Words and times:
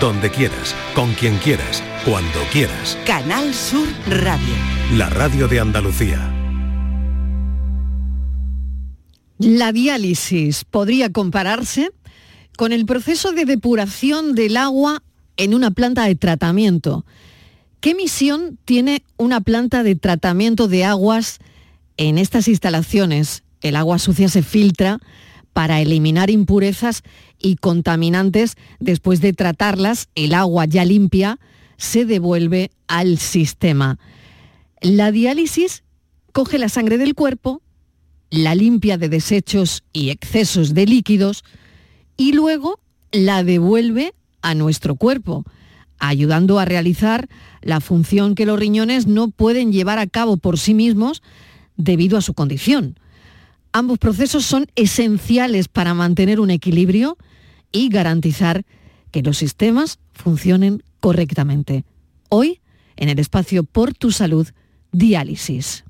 donde 0.00 0.30
quieras, 0.30 0.74
con 0.94 1.12
quien 1.14 1.36
quieras, 1.38 1.82
cuando 2.04 2.40
quieras. 2.52 2.98
Canal 3.06 3.54
Sur 3.54 3.88
Radio. 4.08 4.54
La 4.94 5.08
radio 5.08 5.48
de 5.48 5.60
Andalucía. 5.60 6.32
La 9.38 9.72
diálisis 9.72 10.64
podría 10.64 11.10
compararse 11.10 11.90
con 12.56 12.72
el 12.72 12.86
proceso 12.86 13.32
de 13.32 13.44
depuración 13.44 14.34
del 14.34 14.56
agua 14.56 15.02
en 15.36 15.54
una 15.54 15.70
planta 15.70 16.04
de 16.04 16.14
tratamiento. 16.14 17.04
¿Qué 17.80 17.94
misión 17.94 18.58
tiene 18.64 19.02
una 19.16 19.40
planta 19.40 19.82
de 19.82 19.94
tratamiento 19.94 20.68
de 20.68 20.84
aguas 20.84 21.38
en 21.96 22.18
estas 22.18 22.48
instalaciones? 22.48 23.44
El 23.60 23.76
agua 23.76 23.98
sucia 23.98 24.28
se 24.28 24.42
filtra 24.42 24.98
para 25.52 25.80
eliminar 25.80 26.28
impurezas 26.30 27.02
y 27.38 27.56
contaminantes. 27.56 28.56
Después 28.80 29.20
de 29.20 29.32
tratarlas, 29.32 30.08
el 30.14 30.34
agua 30.34 30.66
ya 30.66 30.84
limpia 30.84 31.38
se 31.76 32.04
devuelve 32.04 32.70
al 32.88 33.18
sistema. 33.18 33.98
La 34.80 35.10
diálisis 35.12 35.84
coge 36.32 36.58
la 36.58 36.68
sangre 36.68 36.98
del 36.98 37.14
cuerpo, 37.14 37.62
la 38.30 38.54
limpia 38.54 38.98
de 38.98 39.08
desechos 39.08 39.84
y 39.92 40.10
excesos 40.10 40.74
de 40.74 40.86
líquidos 40.86 41.44
y 42.16 42.32
luego 42.32 42.80
la 43.12 43.42
devuelve 43.42 44.14
a 44.42 44.54
nuestro 44.54 44.96
cuerpo, 44.96 45.44
ayudando 45.98 46.58
a 46.58 46.64
realizar 46.64 47.28
la 47.62 47.80
función 47.80 48.34
que 48.34 48.46
los 48.46 48.58
riñones 48.58 49.06
no 49.06 49.28
pueden 49.28 49.72
llevar 49.72 49.98
a 49.98 50.06
cabo 50.06 50.36
por 50.36 50.58
sí 50.58 50.74
mismos 50.74 51.22
debido 51.76 52.18
a 52.18 52.22
su 52.22 52.34
condición. 52.34 52.98
Ambos 53.76 53.98
procesos 53.98 54.46
son 54.46 54.68
esenciales 54.74 55.68
para 55.68 55.92
mantener 55.92 56.40
un 56.40 56.48
equilibrio 56.48 57.18
y 57.72 57.90
garantizar 57.90 58.64
que 59.10 59.20
los 59.20 59.36
sistemas 59.36 59.98
funcionen 60.14 60.82
correctamente. 60.98 61.84
Hoy, 62.30 62.62
en 62.96 63.10
el 63.10 63.18
espacio 63.18 63.64
Por 63.64 63.92
tu 63.92 64.12
Salud, 64.12 64.48
diálisis. 64.92 65.84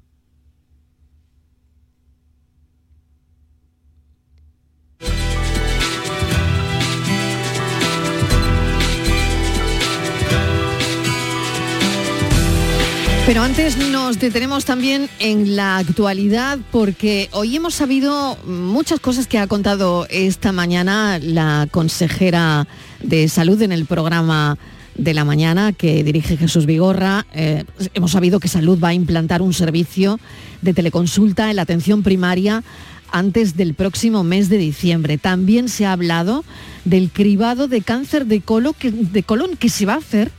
Pero 13.27 13.43
antes 13.43 13.77
nos 13.77 14.21
detenemos 14.21 14.65
también 14.65 15.11
en 15.19 15.57
la 15.57 15.79
actualidad 15.79 16.61
porque 16.71 17.29
hoy 17.33 17.57
hemos 17.57 17.75
sabido 17.75 18.39
muchas 18.47 19.01
cosas 19.01 19.27
que 19.27 19.41
ha 19.41 19.49
contado 19.49 20.07
esta 20.11 20.53
mañana 20.53 21.19
la 21.21 21.67
consejera 21.69 22.69
de 23.03 23.29
salud 23.29 23.61
en 23.63 23.73
el 23.73 23.85
programa 23.85 24.59
de 24.95 25.13
la 25.13 25.25
mañana 25.25 25.73
que 25.73 26.05
dirige 26.05 26.37
Jesús 26.37 26.67
Vigorra. 26.67 27.27
Eh, 27.35 27.65
hemos 27.95 28.13
sabido 28.13 28.39
que 28.39 28.47
Salud 28.47 28.79
va 28.83 28.89
a 28.91 28.95
implantar 28.95 29.43
un 29.43 29.53
servicio 29.53 30.21
de 30.63 30.73
teleconsulta 30.73 31.51
en 31.51 31.57
la 31.57 31.63
atención 31.63 32.05
primaria 32.05 32.63
antes 33.11 33.57
del 33.57 33.75
próximo 33.75 34.23
mes 34.23 34.49
de 34.49 34.59
diciembre. 34.59 35.19
También 35.19 35.69
se 35.69 35.85
ha 35.85 35.93
hablado 35.93 36.45
del 36.85 37.11
cribado 37.11 37.67
de 37.67 37.83
cáncer 37.83 38.27
de, 38.27 38.41
de 38.41 39.23
colon 39.25 39.57
que 39.57 39.69
se 39.69 39.85
va 39.85 39.95
a 39.95 39.99
hacer 39.99 40.31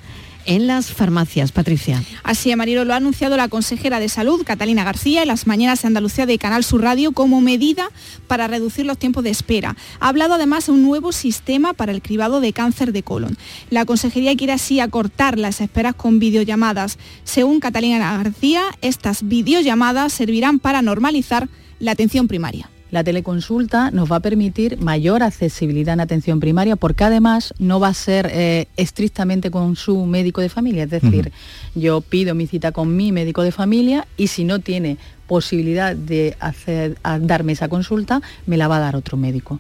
en 0.48 0.66
las 0.66 0.92
farmacias. 0.92 1.52
Patricia. 1.52 2.04
Así, 2.24 2.56
Marilo, 2.56 2.86
lo 2.86 2.94
ha 2.94 2.98
anunciado 2.98 3.38
la 3.38 3.50
consejera 3.50 4.00
de 4.00 4.10
Salud, 4.10 4.44
Catalina 4.44 4.84
García, 4.84 5.22
en 5.22 5.28
las 5.28 5.46
mañanas 5.46 5.82
de 5.82 5.88
Andalucía 5.88 6.26
de 6.26 6.40
Canal 6.40 6.64
Sur 6.64 6.82
Radio 6.82 7.12
como 7.12 7.40
medida 7.42 7.90
para 8.26 8.48
reducir 8.48 8.86
los 8.86 8.98
tiempos 8.98 9.24
de 9.24 9.30
espera. 9.30 9.76
Ha 10.00 10.08
hablado 10.08 10.34
además 10.34 10.66
de 10.66 10.72
un 10.72 10.84
nuevo 10.84 11.12
sistema 11.12 11.74
para 11.74 11.92
el 11.92 12.02
cribado 12.02 12.42
de 12.42 12.54
cáncer 12.54 12.94
de 12.94 13.04
colon. 13.04 13.38
La 13.70 13.86
consejería 13.86 14.36
quiere 14.36 14.54
así 14.54 14.80
acortar 14.80 15.38
las 15.38 15.62
esperas 15.62 15.96
con 15.96 16.20
videollamadas. 16.20 16.98
Según 17.24 17.60
Catalina 17.60 18.18
García, 18.18 18.64
estas 18.82 19.28
videollamadas 19.28 20.14
servirán 20.14 20.60
para 20.60 20.82
normalizar 20.82 21.50
la 21.80 21.92
atención 21.92 22.28
primaria. 22.28 22.70
La 22.90 23.04
teleconsulta 23.04 23.92
nos 23.92 24.10
va 24.10 24.18
a 24.18 24.20
permitir 24.22 24.80
mayor 24.80 25.22
accesibilidad 25.22 25.94
en 25.94 26.00
atención 26.00 26.40
primaria 26.40 26.78
porque 26.78 27.04
además 27.04 27.54
no 27.60 27.80
va 27.80 27.90
a 27.90 27.94
ser 27.94 28.30
eh, 28.32 28.68
estrictamente 28.78 29.52
con 29.52 29.76
su 29.76 30.06
médico 30.06 30.40
de 30.40 30.50
familia. 30.50 30.84
Es 30.84 30.90
decir, 30.90 31.32
yo 31.76 32.00
pido 32.02 32.34
mi 32.34 32.48
cita 32.48 32.72
con 32.72 32.96
mi 32.96 33.12
médico 33.12 33.44
de 33.44 33.52
familia 33.52 34.08
y 34.16 34.28
si 34.28 34.46
no 34.46 34.60
tiene 34.60 34.98
posibilidad 35.28 35.96
de 35.96 36.36
hacer, 36.40 36.98
darme 37.22 37.52
esa 37.52 37.68
consulta, 37.68 38.22
me 38.46 38.58
la 38.58 38.68
va 38.68 38.78
a 38.78 38.80
dar 38.80 38.96
otro 38.96 39.18
médico. 39.18 39.60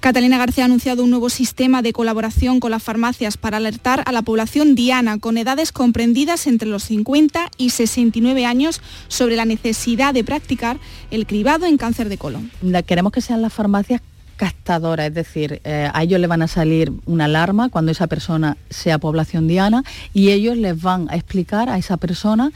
Catalina 0.00 0.38
García 0.38 0.64
ha 0.64 0.66
anunciado 0.66 1.04
un 1.04 1.10
nuevo 1.10 1.28
sistema 1.28 1.82
de 1.82 1.92
colaboración 1.92 2.60
con 2.60 2.70
las 2.70 2.82
farmacias 2.82 3.36
para 3.36 3.58
alertar 3.58 4.02
a 4.06 4.12
la 4.12 4.22
población 4.22 4.74
diana 4.74 5.18
con 5.18 5.36
edades 5.36 5.72
comprendidas 5.72 6.46
entre 6.46 6.68
los 6.68 6.84
50 6.84 7.50
y 7.58 7.70
69 7.70 8.46
años 8.46 8.80
sobre 9.08 9.36
la 9.36 9.44
necesidad 9.44 10.14
de 10.14 10.24
practicar 10.24 10.78
el 11.10 11.26
cribado 11.26 11.66
en 11.66 11.76
cáncer 11.76 12.08
de 12.08 12.18
colon. 12.18 12.50
queremos 12.86 13.12
que 13.12 13.20
sean 13.20 13.42
las 13.42 13.52
farmacias 13.52 14.00
captadoras, 14.36 15.08
es 15.08 15.14
decir, 15.14 15.60
eh, 15.64 15.90
a 15.92 16.02
ellos 16.04 16.20
le 16.20 16.28
van 16.28 16.42
a 16.42 16.48
salir 16.48 16.92
una 17.06 17.24
alarma 17.24 17.68
cuando 17.68 17.90
esa 17.90 18.06
persona 18.06 18.56
sea 18.70 18.98
población 18.98 19.48
diana 19.48 19.82
y 20.14 20.30
ellos 20.30 20.56
les 20.56 20.80
van 20.80 21.08
a 21.10 21.16
explicar 21.16 21.68
a 21.68 21.76
esa 21.76 21.96
persona 21.96 22.52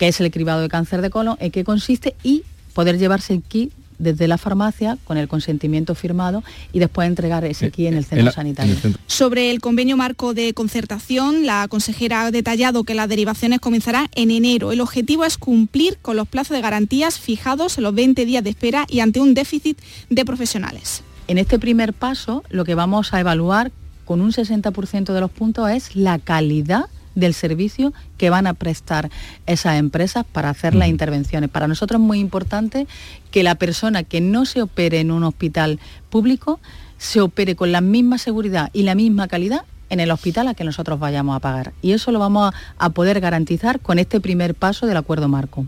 qué 0.00 0.08
es 0.08 0.18
el 0.18 0.30
cribado 0.30 0.62
de 0.62 0.68
cáncer 0.68 1.02
de 1.02 1.10
colon, 1.10 1.36
en 1.40 1.50
qué 1.50 1.62
consiste 1.62 2.16
y 2.22 2.42
poder 2.72 2.98
llevarse 2.98 3.34
el 3.34 3.42
kit 3.42 3.70
desde 3.98 4.28
la 4.28 4.38
farmacia 4.38 4.96
con 5.04 5.18
el 5.18 5.28
consentimiento 5.28 5.94
firmado 5.94 6.42
y 6.72 6.78
después 6.78 7.06
entregar 7.06 7.44
ese 7.44 7.66
eh, 7.66 7.70
kit 7.70 7.88
en 7.88 7.98
el 7.98 8.06
centro 8.06 8.32
sanitario. 8.32 8.76
Sobre 9.06 9.50
el 9.50 9.60
convenio 9.60 9.98
marco 9.98 10.32
de 10.32 10.54
concertación, 10.54 11.44
la 11.44 11.68
consejera 11.68 12.22
ha 12.22 12.30
detallado 12.30 12.84
que 12.84 12.94
las 12.94 13.10
derivaciones 13.10 13.60
comenzarán 13.60 14.08
en 14.14 14.30
enero. 14.30 14.72
El 14.72 14.80
objetivo 14.80 15.26
es 15.26 15.36
cumplir 15.36 15.98
con 16.00 16.16
los 16.16 16.26
plazos 16.26 16.56
de 16.56 16.62
garantías 16.62 17.18
fijados 17.18 17.76
en 17.76 17.84
los 17.84 17.94
20 17.94 18.24
días 18.24 18.42
de 18.42 18.48
espera 18.48 18.86
y 18.88 19.00
ante 19.00 19.20
un 19.20 19.34
déficit 19.34 19.78
de 20.08 20.24
profesionales. 20.24 21.02
En 21.28 21.36
este 21.36 21.58
primer 21.58 21.92
paso, 21.92 22.42
lo 22.48 22.64
que 22.64 22.74
vamos 22.74 23.12
a 23.12 23.20
evaluar 23.20 23.70
con 24.06 24.22
un 24.22 24.32
60% 24.32 25.12
de 25.12 25.20
los 25.20 25.30
puntos 25.30 25.68
es 25.70 25.94
la 25.94 26.18
calidad 26.18 26.86
del 27.14 27.34
servicio 27.34 27.92
que 28.16 28.30
van 28.30 28.46
a 28.46 28.54
prestar 28.54 29.10
esas 29.46 29.78
empresas 29.78 30.24
para 30.30 30.50
hacer 30.50 30.74
las 30.74 30.88
intervenciones. 30.88 31.50
Para 31.50 31.68
nosotros 31.68 32.00
es 32.00 32.06
muy 32.06 32.20
importante 32.20 32.86
que 33.30 33.42
la 33.42 33.54
persona 33.54 34.02
que 34.02 34.20
no 34.20 34.44
se 34.44 34.62
opere 34.62 35.00
en 35.00 35.10
un 35.10 35.24
hospital 35.24 35.78
público 36.08 36.60
se 36.98 37.20
opere 37.20 37.56
con 37.56 37.72
la 37.72 37.80
misma 37.80 38.18
seguridad 38.18 38.70
y 38.72 38.82
la 38.82 38.94
misma 38.94 39.28
calidad 39.28 39.64
en 39.88 40.00
el 40.00 40.10
hospital 40.10 40.48
a 40.48 40.54
que 40.54 40.64
nosotros 40.64 41.00
vayamos 41.00 41.36
a 41.36 41.40
pagar. 41.40 41.72
Y 41.82 41.92
eso 41.92 42.12
lo 42.12 42.18
vamos 42.18 42.52
a, 42.52 42.84
a 42.84 42.90
poder 42.90 43.20
garantizar 43.20 43.80
con 43.80 43.98
este 43.98 44.20
primer 44.20 44.54
paso 44.54 44.86
del 44.86 44.96
acuerdo 44.96 45.28
marco. 45.28 45.66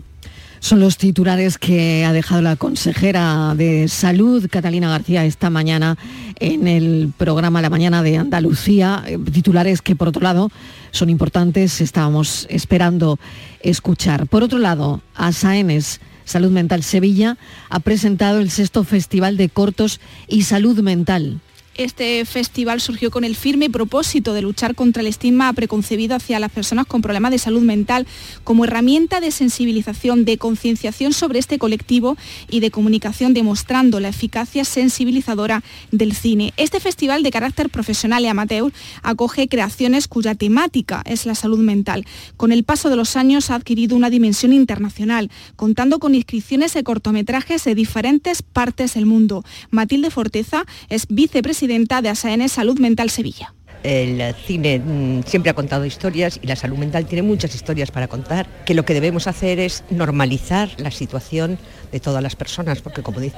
Son 0.63 0.79
los 0.79 0.95
titulares 0.95 1.57
que 1.57 2.05
ha 2.05 2.13
dejado 2.13 2.41
la 2.41 2.55
consejera 2.55 3.53
de 3.53 3.89
Salud, 3.89 4.47
Catalina 4.49 4.87
García, 4.87 5.25
esta 5.25 5.49
mañana 5.49 5.97
en 6.39 6.69
el 6.69 7.11
programa 7.17 7.61
La 7.61 7.69
Mañana 7.69 8.01
de 8.01 8.17
Andalucía. 8.17 9.03
Eh, 9.05 9.19
titulares 9.29 9.81
que, 9.81 9.97
por 9.97 10.07
otro 10.07 10.21
lado, 10.21 10.51
son 10.91 11.09
importantes, 11.09 11.81
estábamos 11.81 12.47
esperando 12.49 13.19
escuchar. 13.59 14.25
Por 14.27 14.41
otro 14.41 14.57
lado, 14.57 15.01
ASAENES, 15.15 15.99
Salud 16.23 16.51
Mental 16.51 16.81
Sevilla, 16.81 17.37
ha 17.69 17.81
presentado 17.81 18.39
el 18.39 18.49
sexto 18.49 18.85
Festival 18.85 19.35
de 19.35 19.49
Cortos 19.49 19.99
y 20.29 20.43
Salud 20.43 20.79
Mental. 20.79 21.41
Este 21.75 22.23
festival 22.25 22.81
surgió 22.81 23.09
con 23.09 23.23
el 23.23 23.35
firme 23.35 23.67
propósito 23.67 24.33
de 24.33 24.43
luchar 24.43 24.75
contra 24.75 25.01
el 25.01 25.07
estigma 25.07 25.51
preconcebido 25.53 26.15
hacia 26.15 26.39
las 26.39 26.51
personas 26.51 26.85
con 26.85 27.01
problemas 27.01 27.31
de 27.31 27.39
salud 27.39 27.63
mental 27.63 28.05
como 28.43 28.65
herramienta 28.65 29.19
de 29.19 29.31
sensibilización, 29.31 30.23
de 30.23 30.37
concienciación 30.37 31.13
sobre 31.13 31.39
este 31.39 31.57
colectivo 31.57 32.15
y 32.47 32.59
de 32.59 32.69
comunicación 32.69 33.33
demostrando 33.33 33.99
la 33.99 34.09
eficacia 34.09 34.65
sensibilizadora 34.65 35.63
del 35.91 36.13
cine. 36.13 36.53
Este 36.57 36.79
festival 36.79 37.23
de 37.23 37.31
carácter 37.31 37.71
profesional 37.71 38.23
y 38.23 38.27
amateur 38.27 38.71
acoge 39.01 39.47
creaciones 39.47 40.07
cuya 40.07 40.35
temática 40.35 41.01
es 41.05 41.25
la 41.25 41.33
salud 41.33 41.59
mental. 41.59 42.05
Con 42.37 42.51
el 42.51 42.63
paso 42.63 42.91
de 42.91 42.97
los 42.97 43.15
años 43.15 43.49
ha 43.49 43.55
adquirido 43.55 43.95
una 43.95 44.11
dimensión 44.11 44.53
internacional, 44.53 45.31
contando 45.55 45.97
con 45.97 46.13
inscripciones 46.13 46.75
de 46.75 46.83
cortometrajes 46.83 47.63
de 47.63 47.73
diferentes 47.73 48.43
partes 48.43 48.93
del 48.93 49.07
mundo. 49.07 49.43
Matilde 49.71 50.11
Forteza 50.11 50.65
es 50.89 51.07
vicepresidenta 51.09 51.62
presidenta 51.63 52.01
de 52.01 52.09
ASAN 52.09 52.49
Salud 52.49 52.77
Mental 52.77 53.09
Sevilla. 53.09 53.53
El 53.83 54.35
cine 54.45 54.79
mm, 54.79 55.23
siempre 55.25 55.49
ha 55.49 55.53
contado 55.53 55.85
historias 55.85 56.37
y 56.41 56.47
la 56.47 56.57
salud 56.57 56.77
mental 56.77 57.05
tiene 57.05 57.21
muchas 57.21 57.55
historias 57.55 57.89
para 57.89 58.09
contar, 58.09 58.47
que 58.65 58.73
lo 58.73 58.83
que 58.83 58.93
debemos 58.93 59.27
hacer 59.27 59.59
es 59.59 59.85
normalizar 59.89 60.69
la 60.75 60.91
situación 60.91 61.57
de 61.89 62.01
todas 62.01 62.21
las 62.21 62.35
personas, 62.35 62.81
porque 62.81 63.01
como 63.01 63.21
dice 63.21 63.37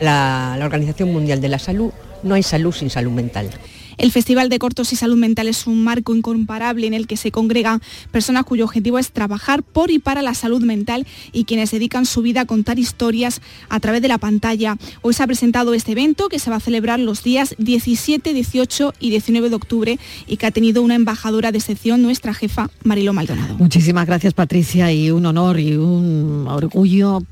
la, 0.00 0.56
la 0.58 0.64
Organización 0.64 1.12
Mundial 1.12 1.42
de 1.42 1.50
la 1.50 1.58
Salud, 1.58 1.92
no 2.22 2.34
hay 2.34 2.42
salud 2.42 2.72
sin 2.72 2.88
salud 2.88 3.12
mental. 3.12 3.50
El 3.98 4.12
Festival 4.12 4.50
de 4.50 4.58
Cortos 4.58 4.92
y 4.92 4.96
Salud 4.96 5.16
Mental 5.16 5.48
es 5.48 5.66
un 5.66 5.82
marco 5.82 6.14
incomparable 6.14 6.86
en 6.86 6.92
el 6.92 7.06
que 7.06 7.16
se 7.16 7.30
congregan 7.30 7.80
personas 8.10 8.44
cuyo 8.44 8.64
objetivo 8.64 8.98
es 8.98 9.10
trabajar 9.10 9.62
por 9.62 9.90
y 9.90 9.98
para 9.98 10.20
la 10.20 10.34
salud 10.34 10.62
mental 10.62 11.06
y 11.32 11.44
quienes 11.44 11.70
dedican 11.70 12.04
su 12.04 12.20
vida 12.20 12.42
a 12.42 12.44
contar 12.44 12.78
historias 12.78 13.40
a 13.70 13.80
través 13.80 14.02
de 14.02 14.08
la 14.08 14.18
pantalla. 14.18 14.76
Hoy 15.00 15.14
se 15.14 15.22
ha 15.22 15.26
presentado 15.26 15.72
este 15.72 15.92
evento 15.92 16.28
que 16.28 16.38
se 16.38 16.50
va 16.50 16.56
a 16.56 16.60
celebrar 16.60 17.00
los 17.00 17.22
días 17.22 17.54
17, 17.58 18.34
18 18.34 18.92
y 19.00 19.10
19 19.10 19.48
de 19.48 19.56
octubre 19.56 19.98
y 20.26 20.36
que 20.36 20.46
ha 20.46 20.50
tenido 20.50 20.82
una 20.82 20.94
embajadora 20.94 21.50
de 21.50 21.60
sección, 21.60 22.02
nuestra 22.02 22.34
jefa 22.34 22.68
Marilo 22.84 23.14
Maldonado. 23.14 23.56
Muchísimas 23.56 24.06
gracias 24.06 24.34
Patricia 24.34 24.92
y 24.92 25.10
un 25.10 25.24
honor 25.24 25.58
y 25.58 25.74
un 25.76 26.46
orgullo 26.48 27.22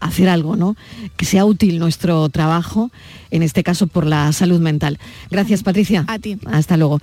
hacer 0.00 0.28
algo, 0.28 0.56
¿no? 0.56 0.76
Que 1.16 1.24
sea 1.24 1.44
útil 1.44 1.78
nuestro 1.78 2.28
trabajo, 2.28 2.90
en 3.30 3.42
este 3.42 3.62
caso 3.62 3.86
por 3.86 4.06
la 4.06 4.32
salud 4.32 4.60
mental. 4.60 4.98
Gracias, 5.30 5.62
Patricia. 5.62 6.04
A 6.08 6.18
ti. 6.18 6.38
Hasta 6.46 6.76
luego. 6.76 7.00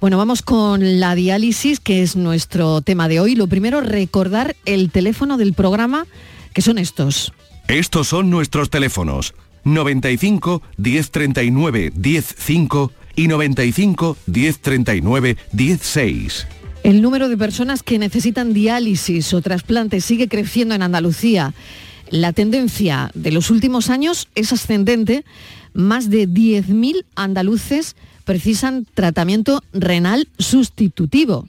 Bueno, 0.00 0.18
vamos 0.18 0.42
con 0.42 1.00
la 1.00 1.14
diálisis, 1.14 1.80
que 1.80 2.02
es 2.02 2.16
nuestro 2.16 2.80
tema 2.80 3.08
de 3.08 3.20
hoy. 3.20 3.34
Lo 3.34 3.46
primero, 3.46 3.80
recordar 3.80 4.56
el 4.64 4.90
teléfono 4.90 5.36
del 5.36 5.52
programa, 5.54 6.06
que 6.52 6.62
son 6.62 6.78
estos. 6.78 7.32
Estos 7.68 8.08
son 8.08 8.30
nuestros 8.30 8.70
teléfonos. 8.70 9.34
95 9.64 10.62
1039 10.76 11.92
105 11.94 12.92
y 13.16 13.28
95 13.28 14.16
1039 14.26 15.36
16. 15.52 16.46
El 16.84 17.00
número 17.00 17.30
de 17.30 17.38
personas 17.38 17.82
que 17.82 17.98
necesitan 17.98 18.52
diálisis 18.52 19.32
o 19.32 19.40
trasplantes 19.40 20.04
sigue 20.04 20.28
creciendo 20.28 20.74
en 20.74 20.82
Andalucía. 20.82 21.54
La 22.10 22.34
tendencia 22.34 23.10
de 23.14 23.32
los 23.32 23.50
últimos 23.50 23.88
años 23.88 24.28
es 24.34 24.52
ascendente. 24.52 25.24
Más 25.72 26.10
de 26.10 26.28
10.000 26.28 27.06
andaluces 27.16 27.96
precisan 28.26 28.86
tratamiento 28.94 29.62
renal 29.72 30.28
sustitutivo 30.38 31.48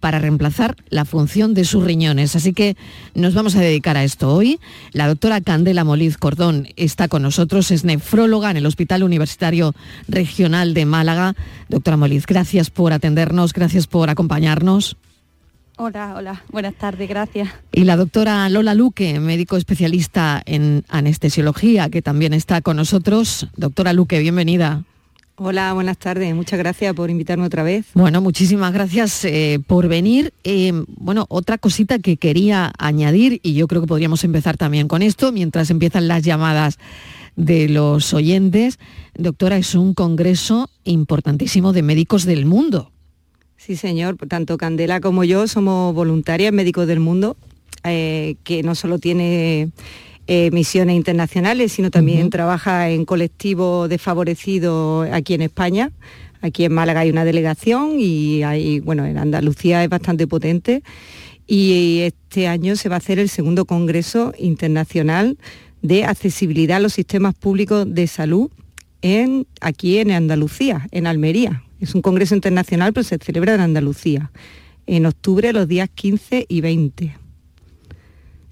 para 0.00 0.18
reemplazar 0.18 0.76
la 0.88 1.04
función 1.04 1.54
de 1.54 1.64
sus 1.64 1.84
riñones. 1.84 2.36
Así 2.36 2.52
que 2.52 2.76
nos 3.14 3.34
vamos 3.34 3.56
a 3.56 3.60
dedicar 3.60 3.96
a 3.96 4.04
esto 4.04 4.32
hoy. 4.32 4.58
La 4.92 5.08
doctora 5.08 5.40
Candela 5.40 5.84
Moliz 5.84 6.16
Cordón 6.16 6.68
está 6.76 7.08
con 7.08 7.22
nosotros, 7.22 7.70
es 7.70 7.84
nefróloga 7.84 8.50
en 8.50 8.56
el 8.56 8.66
Hospital 8.66 9.02
Universitario 9.02 9.74
Regional 10.08 10.74
de 10.74 10.86
Málaga. 10.86 11.34
Doctora 11.68 11.96
Moliz, 11.96 12.26
gracias 12.26 12.70
por 12.70 12.92
atendernos, 12.92 13.52
gracias 13.52 13.86
por 13.86 14.10
acompañarnos. 14.10 14.96
Hola, 15.78 16.14
hola, 16.16 16.42
buenas 16.50 16.74
tardes, 16.74 17.06
gracias. 17.06 17.50
Y 17.70 17.84
la 17.84 17.96
doctora 17.96 18.48
Lola 18.48 18.72
Luque, 18.72 19.20
médico 19.20 19.58
especialista 19.58 20.42
en 20.46 20.84
anestesiología, 20.88 21.90
que 21.90 22.00
también 22.00 22.32
está 22.32 22.62
con 22.62 22.76
nosotros. 22.76 23.48
Doctora 23.56 23.92
Luque, 23.92 24.18
bienvenida. 24.20 24.84
Hola, 25.38 25.74
buenas 25.74 25.98
tardes. 25.98 26.34
Muchas 26.34 26.58
gracias 26.58 26.94
por 26.94 27.10
invitarme 27.10 27.44
otra 27.44 27.62
vez. 27.62 27.84
Bueno, 27.92 28.22
muchísimas 28.22 28.72
gracias 28.72 29.22
eh, 29.26 29.58
por 29.66 29.86
venir. 29.86 30.32
Eh, 30.44 30.72
bueno, 30.96 31.26
otra 31.28 31.58
cosita 31.58 31.98
que 31.98 32.16
quería 32.16 32.72
añadir, 32.78 33.40
y 33.42 33.52
yo 33.52 33.68
creo 33.68 33.82
que 33.82 33.86
podríamos 33.86 34.24
empezar 34.24 34.56
también 34.56 34.88
con 34.88 35.02
esto, 35.02 35.32
mientras 35.32 35.68
empiezan 35.68 36.08
las 36.08 36.22
llamadas 36.22 36.78
de 37.36 37.68
los 37.68 38.14
oyentes. 38.14 38.78
Doctora, 39.14 39.58
es 39.58 39.74
un 39.74 39.92
congreso 39.92 40.70
importantísimo 40.84 41.74
de 41.74 41.82
médicos 41.82 42.24
del 42.24 42.46
mundo. 42.46 42.90
Sí, 43.58 43.76
señor. 43.76 44.16
Tanto 44.28 44.56
Candela 44.56 45.00
como 45.00 45.22
yo 45.22 45.46
somos 45.48 45.94
voluntarias 45.94 46.54
médicos 46.54 46.86
del 46.86 47.00
mundo, 47.00 47.36
eh, 47.84 48.36
que 48.42 48.62
no 48.62 48.74
solo 48.74 48.98
tiene 48.98 49.70
eh, 50.28 50.50
misiones 50.52 50.96
internacionales, 50.96 51.72
sino 51.72 51.90
también 51.90 52.30
trabaja 52.30 52.90
en 52.90 53.04
colectivos 53.04 53.88
desfavorecidos 53.88 55.08
aquí 55.12 55.34
en 55.34 55.42
España. 55.42 55.92
Aquí 56.40 56.64
en 56.64 56.72
Málaga 56.72 57.00
hay 57.00 57.10
una 57.10 57.24
delegación 57.24 57.98
y 57.98 58.42
hay, 58.42 58.80
bueno, 58.80 59.04
en 59.04 59.18
Andalucía 59.18 59.84
es 59.84 59.88
bastante 59.88 60.26
potente. 60.26 60.82
Y 61.46 62.00
este 62.00 62.48
año 62.48 62.74
se 62.76 62.88
va 62.88 62.96
a 62.96 62.98
hacer 62.98 63.18
el 63.18 63.28
segundo 63.28 63.66
Congreso 63.66 64.32
Internacional 64.36 65.38
de 65.82 66.04
Accesibilidad 66.04 66.78
a 66.78 66.80
los 66.80 66.94
Sistemas 66.94 67.34
Públicos 67.34 67.86
de 67.88 68.06
Salud 68.08 68.50
en, 69.02 69.46
aquí 69.60 69.98
en 69.98 70.10
Andalucía, 70.10 70.88
en 70.90 71.06
Almería. 71.06 71.62
Es 71.78 71.94
un 71.94 72.02
congreso 72.02 72.34
internacional, 72.34 72.92
pero 72.92 73.04
se 73.04 73.18
celebra 73.18 73.54
en 73.54 73.60
Andalucía, 73.60 74.32
en 74.86 75.06
octubre 75.06 75.52
los 75.52 75.68
días 75.68 75.88
15 75.94 76.46
y 76.48 76.60
20. 76.60 77.25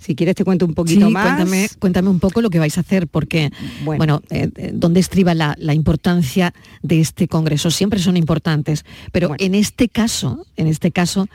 Si 0.05 0.15
quieres 0.15 0.35
te 0.35 0.45
cuento 0.45 0.67
un 0.67 0.75
poquito 0.75 1.09
más. 1.09 1.37
Cuéntame, 1.37 1.69
cuéntame 1.79 2.09
un 2.11 2.21
poco 2.21 2.43
lo 2.43 2.51
que 2.51 2.59
vais 2.59 2.77
a 2.77 2.83
hacer, 2.83 3.09
porque, 3.09 3.51
bueno, 3.87 4.21
eh, 4.29 4.51
eh, 4.57 4.71
¿dónde 4.75 5.01
estriba 5.01 5.33
la, 5.33 5.57
importancia 5.73 6.53
de 6.83 7.01
este 7.01 7.27
congreso? 7.27 7.71
Siempre 7.71 7.99
son 7.99 8.19
importantes, 8.19 8.85
pero 9.13 9.35
en 9.39 9.55
este 9.55 9.89
caso, 9.89 10.45
en 10.57 10.67
este 10.67 10.91
caso, 10.91 11.27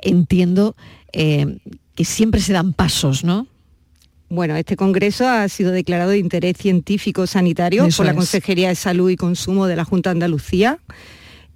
entiendo 0.00 0.74
eh, 1.12 1.58
que 1.94 2.04
siempre 2.04 2.40
se 2.40 2.52
dan 2.52 2.72
pasos, 2.72 3.22
¿no? 3.22 3.46
Bueno, 4.28 4.56
este 4.56 4.74
congreso 4.74 5.28
ha 5.28 5.48
sido 5.48 5.70
declarado 5.70 6.10
de 6.10 6.18
interés 6.18 6.56
científico 6.56 7.28
sanitario 7.28 7.86
por 7.96 8.06
la 8.06 8.14
Consejería 8.14 8.70
de 8.70 8.74
Salud 8.74 9.08
y 9.08 9.14
Consumo 9.14 9.68
de 9.68 9.76
la 9.76 9.84
Junta 9.84 10.10
de 10.10 10.14
Andalucía. 10.14 10.80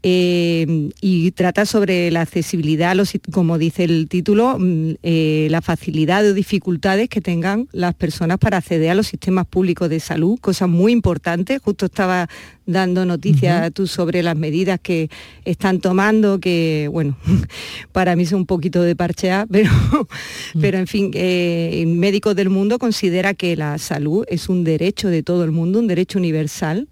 Eh, 0.02 0.90
y 1.02 1.30
trata 1.32 1.66
sobre 1.66 2.10
la 2.10 2.22
accesibilidad, 2.22 2.96
como 3.32 3.58
dice 3.58 3.84
el 3.84 4.08
título, 4.08 4.56
mm, 4.58 4.92
eh, 5.02 5.48
la 5.50 5.60
facilidad 5.60 6.24
o 6.24 6.32
dificultades 6.32 7.10
que 7.10 7.20
tengan 7.20 7.68
las 7.72 7.94
personas 7.94 8.38
para 8.38 8.56
acceder 8.56 8.90
a 8.90 8.94
los 8.94 9.08
sistemas 9.08 9.46
públicos 9.46 9.90
de 9.90 10.00
salud, 10.00 10.38
cosas 10.40 10.70
muy 10.70 10.92
importantes. 10.92 11.60
Justo 11.62 11.86
estaba 11.86 12.30
dando 12.64 13.04
noticias 13.04 13.72
tú 13.74 13.86
sobre 13.86 14.22
las 14.22 14.36
medidas 14.36 14.80
que 14.80 15.10
están 15.44 15.80
tomando, 15.80 16.40
que 16.40 16.88
bueno, 16.90 17.18
para 17.92 18.16
mí 18.16 18.24
son 18.24 18.40
un 18.40 18.46
poquito 18.46 18.82
de 18.82 18.96
parchear, 18.96 19.48
pero, 19.52 19.70
mm. 20.54 20.60
pero 20.60 20.78
en 20.78 20.86
fin, 20.86 21.10
eh, 21.12 21.84
Médicos 21.86 22.34
del 22.36 22.48
Mundo 22.48 22.78
considera 22.78 23.34
que 23.34 23.54
la 23.54 23.76
salud 23.76 24.24
es 24.28 24.48
un 24.48 24.64
derecho 24.64 25.08
de 25.08 25.22
todo 25.22 25.44
el 25.44 25.50
mundo, 25.50 25.78
un 25.78 25.88
derecho 25.88 26.18
universal 26.18 26.88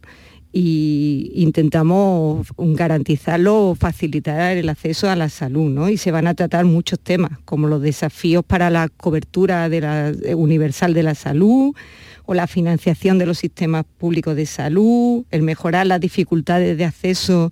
y 0.52 1.30
intentamos 1.34 2.48
garantizarlo 2.56 3.68
o 3.68 3.74
facilitar 3.74 4.56
el 4.56 4.68
acceso 4.68 5.10
a 5.10 5.16
la 5.16 5.28
salud, 5.28 5.70
¿no? 5.70 5.88
Y 5.88 5.96
se 5.96 6.10
van 6.10 6.26
a 6.26 6.34
tratar 6.34 6.64
muchos 6.64 6.98
temas, 6.98 7.38
como 7.44 7.68
los 7.68 7.82
desafíos 7.82 8.44
para 8.44 8.70
la 8.70 8.88
cobertura 8.88 9.66
eh, 9.66 10.34
universal 10.34 10.94
de 10.94 11.02
la 11.02 11.14
salud 11.14 11.74
o 12.24 12.34
la 12.34 12.46
financiación 12.46 13.18
de 13.18 13.26
los 13.26 13.38
sistemas 13.38 13.84
públicos 13.98 14.36
de 14.36 14.46
salud, 14.46 15.24
el 15.30 15.42
mejorar 15.42 15.86
las 15.86 16.00
dificultades 16.00 16.76
de 16.76 16.84
acceso 16.84 17.50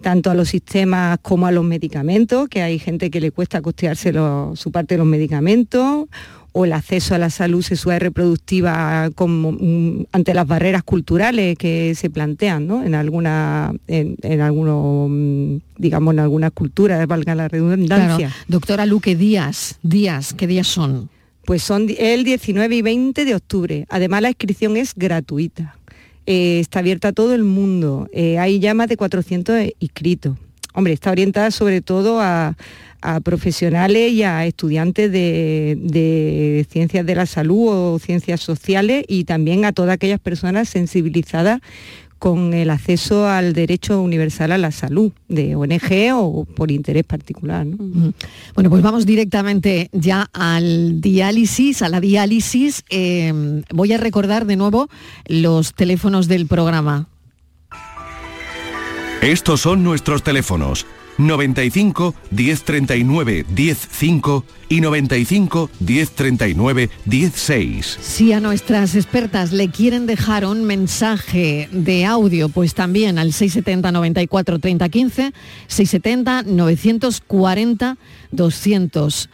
tanto 0.00 0.30
a 0.30 0.34
los 0.34 0.50
sistemas 0.50 1.18
como 1.22 1.46
a 1.46 1.50
los 1.50 1.64
medicamentos, 1.64 2.48
que 2.48 2.62
hay 2.62 2.78
gente 2.78 3.10
que 3.10 3.20
le 3.20 3.30
cuesta 3.30 3.62
costearse 3.62 4.12
su 4.54 4.70
parte 4.70 4.94
de 4.94 4.98
los 4.98 5.06
medicamentos, 5.06 6.08
o 6.56 6.64
el 6.64 6.72
acceso 6.72 7.16
a 7.16 7.18
la 7.18 7.30
salud 7.30 7.62
sexual 7.62 7.96
y 7.96 7.98
reproductiva 7.98 9.10
como, 9.16 9.52
mm, 9.52 10.06
ante 10.12 10.32
las 10.34 10.46
barreras 10.46 10.84
culturales 10.84 11.58
que 11.58 11.94
se 11.96 12.10
plantean 12.10 12.70
en 12.86 12.94
alguna 12.94 13.74
en, 13.88 14.40
algunos 14.40 15.10
mm, 15.10 15.56
digamos 15.76 16.14
en 16.14 16.20
algunas 16.20 16.52
culturas 16.52 17.04
valga 17.08 17.34
la 17.34 17.48
redundancia. 17.48 18.32
Doctora 18.46 18.86
Luque 18.86 19.16
días 19.16 19.78
días 19.82 20.32
qué 20.32 20.46
días 20.46 20.68
son 20.68 21.10
pues 21.44 21.62
son 21.62 21.88
el 21.98 22.24
19 22.24 22.74
y 22.74 22.82
20 22.82 23.24
de 23.24 23.34
octubre. 23.34 23.86
Además 23.90 24.22
la 24.22 24.28
inscripción 24.28 24.76
es 24.76 24.94
gratuita. 24.94 25.76
Eh, 26.24 26.60
está 26.60 26.78
abierta 26.78 27.08
a 27.08 27.12
todo 27.12 27.34
el 27.34 27.44
mundo. 27.44 28.08
Eh, 28.12 28.38
hay 28.38 28.60
ya 28.60 28.72
más 28.72 28.88
de 28.88 28.96
400 28.96 29.72
inscritos 29.78 30.38
hombre 30.74 30.92
está 30.92 31.10
orientada 31.10 31.50
sobre 31.50 31.80
todo 31.80 32.20
a 32.20 32.54
profesionales 33.22 34.12
y 34.12 34.22
a 34.22 34.46
estudiantes 34.46 35.12
de, 35.12 36.66
ciencias 36.70 37.04
de 37.04 37.14
la 37.14 37.26
salud 37.26 37.68
o 37.68 37.98
ciencias 37.98 38.40
sociales 38.40 39.04
y 39.08 39.24
también 39.24 39.64
a 39.64 39.72
todas 39.72 39.92
aquellas 39.94 40.20
personas 40.20 40.68
sensibilizadas 40.68 41.60
con 42.18 42.54
el 42.54 42.70
acceso 42.70 43.28
al 43.28 43.52
derecho 43.52 44.00
universal 44.00 44.52
a 44.52 44.56
la 44.56 44.70
salud, 44.70 45.12
de 45.28 45.56
ONG 45.56 46.14
o 46.14 46.46
por 46.46 46.70
interés 46.70 47.04
particular. 47.04 47.66
Bueno, 47.66 48.70
pues 48.70 48.82
vamos 48.82 49.04
directamente 49.04 49.90
ya 49.92 50.30
al 50.32 51.02
diálisis, 51.02 51.82
a 51.82 51.90
la 51.90 52.00
diálisis. 52.00 52.84
Eh, 52.88 53.62
voy 53.74 53.92
a 53.92 53.98
recordar 53.98 54.46
de 54.46 54.56
nuevo 54.56 54.88
los 55.26 55.74
teléfonos 55.74 56.26
del 56.26 56.46
programa. 56.46 57.08
Estos 59.22 59.60
son 59.62 59.82
nuestros 59.82 60.22
teléfonos 60.22 60.86
95 61.18 62.14
1039 62.30 63.46
105 63.54 64.44
y 64.68 64.80
95 64.80 65.70
1039 65.80 66.90
16. 67.04 67.98
Si 68.00 68.32
a 68.32 68.40
nuestras 68.40 68.94
expertas 68.94 69.52
le 69.52 69.70
quieren 69.70 70.06
dejar 70.06 70.44
un 70.44 70.64
mensaje 70.64 71.68
de 71.72 72.04
audio, 72.04 72.48
pues 72.48 72.74
también 72.74 73.18
al 73.18 73.32
670 73.32 73.92
94 73.92 74.58
30 74.58 74.88
15, 74.88 75.32
670 75.68 76.42
940 76.42 77.96
200. 78.30 79.30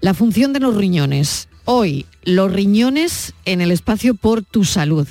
La 0.00 0.14
función 0.14 0.52
de 0.52 0.60
los 0.60 0.76
riñones. 0.76 1.48
Hoy, 1.64 2.06
los 2.24 2.50
riñones 2.50 3.34
en 3.44 3.60
el 3.60 3.70
espacio 3.70 4.14
por 4.14 4.42
tu 4.42 4.64
salud 4.64 5.06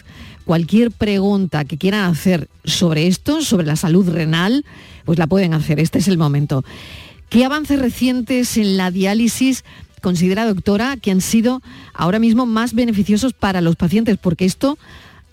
cualquier 0.48 0.92
pregunta 0.92 1.66
que 1.66 1.77
quieran 1.77 2.10
hacer 2.10 2.48
sobre 2.63 3.08
esto, 3.08 3.42
sobre 3.42 3.68
la 3.68 3.75
salud 3.75 4.10
renal, 4.10 4.63
pues 5.04 5.20
la 5.20 5.27
pueden 5.27 5.54
hacer. 5.54 5.80
Este 5.80 6.00
es 6.00 6.08
el 6.08 6.18
momento. 6.18 6.63
¿Qué 7.30 7.44
avances 7.44 7.80
recientes 7.80 8.56
en 8.56 8.77
la 8.77 8.89
diálisis 8.89 9.66
considera, 10.01 10.46
doctora, 10.46 10.96
que 10.96 11.12
han 11.12 11.20
sido 11.20 11.62
ahora 11.94 12.18
mismo 12.18 12.46
más 12.46 12.74
beneficiosos 12.74 13.34
para 13.34 13.60
los 13.60 13.75
pacientes? 13.75 14.18
Porque 14.18 14.46
esto 14.46 14.77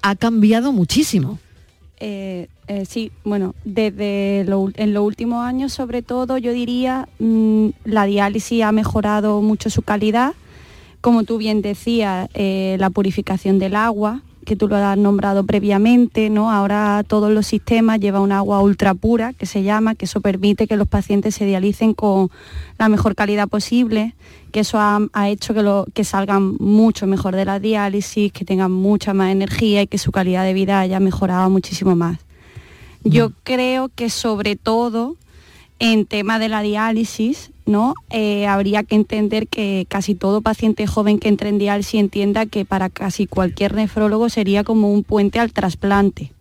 ha 0.02 0.16
cambiado 0.16 0.73
muchísimo. 0.73 1.38
Eh, 2.00 2.49
eh, 2.66 2.85
sí, 2.85 3.12
bueno, 3.23 3.54
desde 3.64 4.40
en 4.40 4.94
los 4.94 5.04
últimos 5.04 5.44
años 5.44 5.73
sobre 5.73 6.02
todo 6.02 6.38
yo 6.38 6.52
diría 6.52 7.09
mm, 7.21 7.68
la 7.85 8.04
diálisis 8.04 8.64
ha 8.64 8.73
mejorado 8.73 9.40
mucho 9.42 9.71
su 9.71 9.83
calidad. 9.83 10.35
Como 11.00 11.23
tú 11.23 11.38
bien 11.38 11.62
decías, 11.62 12.28
eh, 12.35 12.76
la 12.80 12.90
purificación 12.90 13.61
del 13.61 13.76
agua, 13.76 14.23
que 14.44 14.56
tú 14.56 14.68
lo 14.68 14.76
has 14.76 14.96
nombrado 14.96 15.44
previamente, 15.44 16.30
¿no? 16.30 16.50
Ahora 16.50 17.02
todos 17.06 17.32
los 17.32 17.46
sistemas 17.46 18.00
llevan 18.00 18.22
un 18.22 18.32
agua 18.32 18.60
ultra 18.60 18.94
pura, 18.94 19.32
que 19.32 19.46
se 19.46 19.62
llama, 19.62 19.94
que 19.94 20.04
eso 20.04 20.20
permite 20.20 20.66
que 20.66 20.76
los 20.76 20.88
pacientes 20.88 21.34
se 21.34 21.44
dialicen 21.44 21.94
con 21.94 22.30
la 22.78 22.88
mejor 22.88 23.14
calidad 23.14 23.48
posible, 23.48 24.14
que 24.52 24.60
eso 24.60 24.78
ha, 24.78 25.28
hecho 25.28 25.54
que, 25.54 25.62
lo, 25.62 25.86
que 25.94 26.04
salgan 26.04 26.56
mucho 26.58 27.06
mejor 27.06 27.34
de 27.34 27.44
la 27.44 27.58
diálisis, 27.58 28.32
que 28.32 28.44
tengan 28.44 28.70
mucha 28.70 29.14
más 29.14 29.32
energía 29.32 29.82
y 29.82 29.86
que 29.86 29.98
su 29.98 30.12
calidad 30.12 30.44
de 30.44 30.54
vida 30.54 30.80
haya 30.80 31.00
mejorado 31.00 31.50
muchísimo 31.50 31.96
más. 31.96 32.18
Yo 33.02 33.32
creo 33.42 33.90
que 33.94 34.08
sobre 34.10 34.56
todo 34.56 35.16
en 35.92 36.06
tema 36.06 36.38
de 36.38 36.48
la 36.48 36.62
diálisis, 36.62 37.50
¿no? 37.66 37.92
Eh, 38.08 38.46
habría 38.46 38.84
que 38.84 38.94
entender 38.94 39.48
que 39.48 39.84
casi 39.86 40.14
todo 40.14 40.40
paciente 40.40 40.86
joven 40.86 41.18
que 41.18 41.28
entre 41.28 41.50
en 41.50 41.58
diálisis 41.58 42.00
entienda 42.00 42.46
que 42.46 42.64
para 42.64 42.88
casi 42.88 43.26
cualquier 43.26 43.74
nefrólogo 43.74 44.30
sería 44.30 44.64
como 44.64 44.90
un 44.90 45.04
puente 45.04 45.40
al 45.40 45.52
trasplante, 45.52 46.32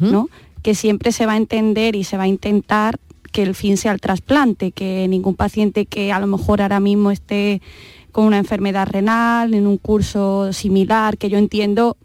¿no? 0.00 0.28
Que 0.62 0.74
siempre 0.74 1.12
se 1.12 1.26
va 1.26 1.34
a 1.34 1.36
entender 1.36 1.94
y 1.94 2.02
se 2.02 2.16
va 2.16 2.24
a 2.24 2.28
intentar 2.28 2.98
que 3.30 3.42
el 3.44 3.54
fin 3.54 3.76
sea 3.76 3.92
el 3.92 4.00
trasplante, 4.00 4.72
que 4.72 5.06
ningún 5.06 5.36
paciente 5.36 5.86
que 5.86 6.10
a 6.10 6.18
lo 6.18 6.26
mejor 6.26 6.60
ahora 6.60 6.80
mismo 6.80 7.12
esté 7.12 7.62
con 8.10 8.24
una 8.24 8.38
enfermedad 8.38 8.88
renal, 8.88 9.54
en 9.54 9.68
un 9.68 9.78
curso 9.78 10.52
similar, 10.52 11.18
que 11.18 11.30
yo 11.30 11.38
entiendo 11.38 11.96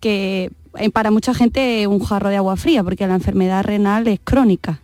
que 0.00 0.50
eh, 0.78 0.90
para 0.90 1.10
mucha 1.10 1.32
gente 1.32 1.80
es 1.80 1.86
un 1.86 2.00
jarro 2.00 2.28
de 2.28 2.36
agua 2.36 2.56
fría, 2.56 2.84
porque 2.84 3.06
la 3.06 3.14
enfermedad 3.14 3.64
renal 3.64 4.06
es 4.06 4.20
crónica. 4.22 4.82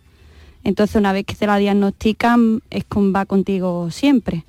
Entonces 0.67 0.97
una 0.97 1.13
vez 1.13 1.25
que 1.25 1.33
te 1.33 1.47
la 1.47 1.55
diagnostican 1.55 2.61
es 2.69 2.83
con, 2.83 3.13
va 3.15 3.25
contigo 3.25 3.89
siempre. 3.89 4.43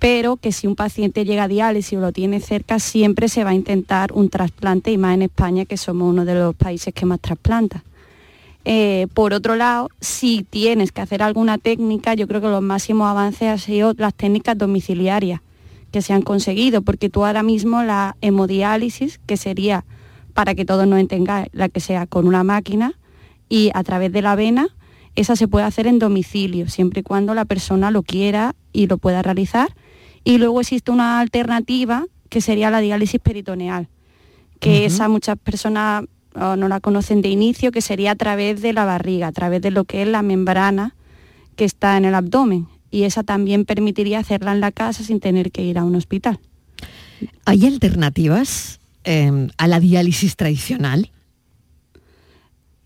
Pero 0.00 0.38
que 0.38 0.50
si 0.50 0.66
un 0.66 0.74
paciente 0.74 1.24
llega 1.24 1.44
a 1.44 1.48
diálisis 1.48 1.96
o 1.96 2.00
lo 2.00 2.10
tiene 2.10 2.40
cerca, 2.40 2.80
siempre 2.80 3.28
se 3.28 3.44
va 3.44 3.50
a 3.50 3.54
intentar 3.54 4.12
un 4.12 4.28
trasplante 4.28 4.90
y 4.90 4.98
más 4.98 5.14
en 5.14 5.22
España, 5.22 5.64
que 5.64 5.76
somos 5.76 6.10
uno 6.10 6.24
de 6.24 6.34
los 6.34 6.56
países 6.56 6.92
que 6.92 7.06
más 7.06 7.20
trasplanta. 7.20 7.84
Eh, 8.64 9.06
por 9.14 9.32
otro 9.32 9.54
lado, 9.54 9.88
si 10.00 10.42
tienes 10.42 10.90
que 10.90 11.00
hacer 11.00 11.22
alguna 11.22 11.58
técnica, 11.58 12.14
yo 12.14 12.26
creo 12.26 12.40
que 12.40 12.48
los 12.48 12.60
máximos 12.60 13.06
avances 13.06 13.48
han 13.48 13.60
sido 13.60 13.94
las 13.98 14.14
técnicas 14.14 14.58
domiciliarias 14.58 15.42
que 15.92 16.02
se 16.02 16.12
han 16.12 16.22
conseguido, 16.22 16.82
porque 16.82 17.08
tú 17.08 17.24
ahora 17.24 17.44
mismo 17.44 17.84
la 17.84 18.16
hemodiálisis, 18.20 19.20
que 19.26 19.36
sería, 19.36 19.84
para 20.34 20.56
que 20.56 20.64
todos 20.64 20.88
nos 20.88 20.98
entengáis, 20.98 21.46
la 21.52 21.68
que 21.68 21.78
sea 21.78 22.08
con 22.08 22.26
una 22.26 22.42
máquina 22.42 22.94
y 23.48 23.70
a 23.74 23.84
través 23.84 24.10
de 24.10 24.22
la 24.22 24.34
vena, 24.34 24.70
esa 25.16 25.34
se 25.34 25.48
puede 25.48 25.64
hacer 25.64 25.86
en 25.86 25.98
domicilio, 25.98 26.68
siempre 26.68 27.00
y 27.00 27.02
cuando 27.02 27.34
la 27.34 27.44
persona 27.44 27.90
lo 27.90 28.02
quiera 28.02 28.54
y 28.72 28.86
lo 28.86 28.98
pueda 28.98 29.22
realizar. 29.22 29.74
Y 30.24 30.38
luego 30.38 30.60
existe 30.60 30.90
una 30.90 31.20
alternativa 31.20 32.06
que 32.28 32.40
sería 32.40 32.70
la 32.70 32.80
diálisis 32.80 33.20
peritoneal, 33.20 33.88
que 34.60 34.84
esa 34.84 35.08
muchas 35.08 35.38
personas 35.38 36.04
no 36.34 36.68
la 36.68 36.80
conocen 36.80 37.22
de 37.22 37.30
inicio, 37.30 37.72
que 37.72 37.80
sería 37.80 38.12
a 38.12 38.16
través 38.16 38.60
de 38.60 38.72
la 38.72 38.84
barriga, 38.84 39.28
a 39.28 39.32
través 39.32 39.62
de 39.62 39.70
lo 39.70 39.84
que 39.84 40.02
es 40.02 40.08
la 40.08 40.22
membrana 40.22 40.94
que 41.56 41.64
está 41.64 41.96
en 41.96 42.04
el 42.04 42.14
abdomen. 42.14 42.68
Y 42.90 43.04
esa 43.04 43.22
también 43.22 43.64
permitiría 43.64 44.18
hacerla 44.18 44.52
en 44.52 44.60
la 44.60 44.70
casa 44.70 45.02
sin 45.02 45.20
tener 45.20 45.50
que 45.50 45.62
ir 45.62 45.78
a 45.78 45.84
un 45.84 45.96
hospital. 45.96 46.38
¿Hay 47.44 47.66
alternativas 47.66 48.80
eh, 49.04 49.48
a 49.56 49.66
la 49.66 49.80
diálisis 49.80 50.36
tradicional? 50.36 51.10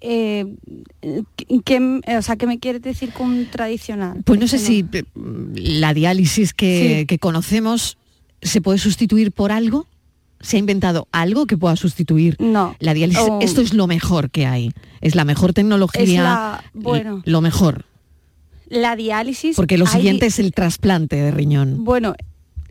Eh, 0.01 0.47
¿qué, 1.65 2.01
o 2.17 2.23
sea, 2.23 2.37
¿qué 2.37 2.47
me 2.47 2.59
quieres 2.59 2.83
decir 2.83 3.13
con 3.13 3.47
tradicional? 3.47 4.23
Pues 4.25 4.41
no 4.41 4.49
sé 4.49 4.59
si 4.59 4.87
eh, 4.93 5.05
la 5.55 5.93
diálisis 5.93 6.55
que, 6.55 7.07
conocemos 7.21 7.99
se 8.41 8.61
puede 8.61 8.79
sustituir 8.79 9.33
por 9.33 9.53
algo. 9.53 9.87
¿Se 10.41 10.57
ha 10.57 10.59
inventado 10.59 11.07
algo 11.13 11.47
que 11.47 11.59
pueda 11.59 11.77
sustituir 11.77 12.37
no. 12.39 12.75
la 12.79 12.95
diálisis? 12.95 13.23
Oh. 13.29 13.41
Esto 13.43 13.61
es 13.61 13.75
lo 13.75 13.87
mejor 13.87 14.31
que 14.31 14.47
hay. 14.47 14.73
Es 15.03 15.15
la 15.15 15.27
mejor 15.27 15.53
tecnología. 15.53 16.63
bueno. 16.73 17.21
Lo 17.27 17.43
mejor. 17.43 17.85
La 18.71 18.97
diálisis. 18.97 19.57
Porque 19.57 19.77
lo 19.77 19.85
siguiente 19.85 20.27
es 20.27 20.39
el 20.39 20.53
trasplante 20.53 21.17
de 21.17 21.31
riñón. 21.31 21.85
Bueno, 21.85 22.15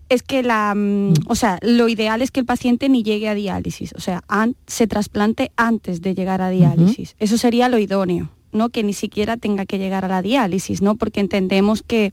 es 0.09 0.23
que 0.23 0.41
la, 0.41 0.73
mm, 0.75 1.13
o 1.27 1.35
sea, 1.35 1.59
lo 1.61 1.87
ideal 1.87 2.21
es 2.21 2.31
que 2.31 2.39
el 2.39 2.45
paciente 2.45 2.89
ni 2.89 3.03
llegue 3.03 3.29
a 3.29 3.35
diálisis, 3.35 3.93
o 3.95 4.01
sea, 4.01 4.23
se 4.65 4.87
trasplante 4.87 5.51
antes 5.55 6.01
de 6.01 6.15
llegar 6.15 6.41
a 6.41 6.49
diálisis. 6.49 7.15
Eso 7.19 7.37
sería 7.37 7.69
lo 7.69 7.77
idóneo, 7.77 8.29
¿no? 8.51 8.69
Que 8.69 8.83
ni 8.83 8.93
siquiera 8.93 9.37
tenga 9.37 9.65
que 9.65 9.77
llegar 9.77 10.05
a 10.05 10.07
la 10.07 10.21
diálisis, 10.23 10.81
¿no? 10.81 10.95
Porque 10.95 11.19
entendemos 11.19 11.83
que 11.83 12.11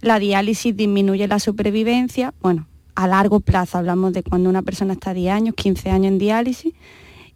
la 0.00 0.18
diálisis 0.18 0.76
disminuye 0.76 1.28
la 1.28 1.38
supervivencia, 1.38 2.34
bueno, 2.42 2.66
a 2.96 3.06
largo 3.06 3.40
plazo 3.40 3.78
hablamos 3.78 4.12
de 4.12 4.22
cuando 4.22 4.50
una 4.50 4.62
persona 4.62 4.94
está 4.94 5.14
10 5.14 5.32
años, 5.32 5.54
15 5.54 5.90
años 5.90 6.12
en 6.12 6.18
diálisis, 6.18 6.74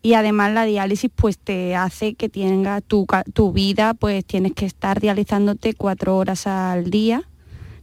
y 0.02 0.14
además 0.14 0.52
la 0.52 0.64
diálisis 0.64 1.10
pues 1.14 1.38
te 1.38 1.74
hace 1.74 2.14
que 2.14 2.28
tenga 2.28 2.80
tu, 2.80 3.06
tu 3.32 3.52
vida, 3.52 3.94
pues 3.94 4.24
tienes 4.24 4.52
que 4.52 4.66
estar 4.66 5.00
dializándote 5.00 5.74
cuatro 5.74 6.16
horas 6.16 6.46
al 6.46 6.90
día, 6.90 7.28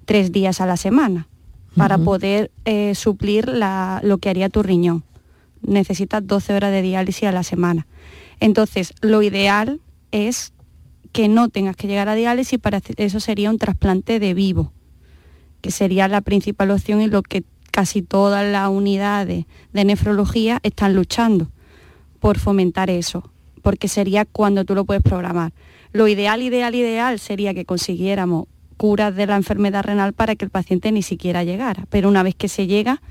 tres 0.06 0.32
días 0.32 0.62
a 0.62 0.66
la 0.66 0.78
semana 0.78 1.28
para 1.76 1.98
poder 1.98 2.52
eh, 2.64 2.96
suplir 2.96 3.48
lo 3.50 4.18
que 4.18 4.30
haría 4.30 4.50
tu 4.50 4.64
riñón. 4.64 5.04
Necesitas 5.62 6.26
12 6.26 6.54
horas 6.54 6.72
de 6.72 6.82
diálisis 6.82 7.28
a 7.28 7.32
la 7.32 7.44
semana. 7.44 7.88
Entonces, 8.40 8.94
lo 9.02 9.22
ideal 9.22 9.82
es 10.12 10.54
que 11.12 11.28
no 11.28 11.50
tengas 11.50 11.76
que 11.76 11.88
llegar 11.88 12.10
a 12.10 12.16
diálisis, 12.16 12.60
para 12.60 12.82
eso 12.98 13.20
sería 13.20 13.50
un 13.50 13.58
trasplante 13.58 14.20
de 14.20 14.34
vivo, 14.34 14.74
que 15.62 15.72
sería 15.72 16.08
la 16.08 16.22
principal 16.22 16.72
opción 16.72 17.02
y 17.02 17.08
lo 17.08 17.24
que 17.24 17.44
casi 17.72 18.02
todas 18.02 18.50
las 18.50 18.70
unidades 18.70 19.46
de 19.74 19.86
nefrología 19.86 20.60
están 20.64 20.96
luchando 20.96 21.52
por 22.20 22.40
fomentar 22.40 22.90
eso, 22.90 23.32
porque 23.62 23.88
sería 23.88 24.26
cuando 24.26 24.66
tú 24.66 24.76
lo 24.76 24.86
puedes 24.86 25.04
programar. 25.04 25.54
Lo 25.92 26.08
ideal, 26.08 26.42
ideal, 26.42 26.76
ideal 26.76 27.20
sería 27.20 27.54
que 27.54 27.66
consiguiéramos 27.66 28.48
curas 28.78 29.16
de 29.16 29.26
la 29.26 29.36
enfermedad 29.36 29.84
renal 29.84 30.14
para 30.14 30.36
que 30.36 30.46
el 30.46 30.52
paciente 30.52 30.92
ni 30.92 31.02
siquiera 31.02 31.44
llegara. 31.44 31.86
Pero 31.90 32.10
una 32.10 32.24
vez 32.24 32.36
que 32.36 32.48
se 32.48 32.68
llega, 32.68 33.02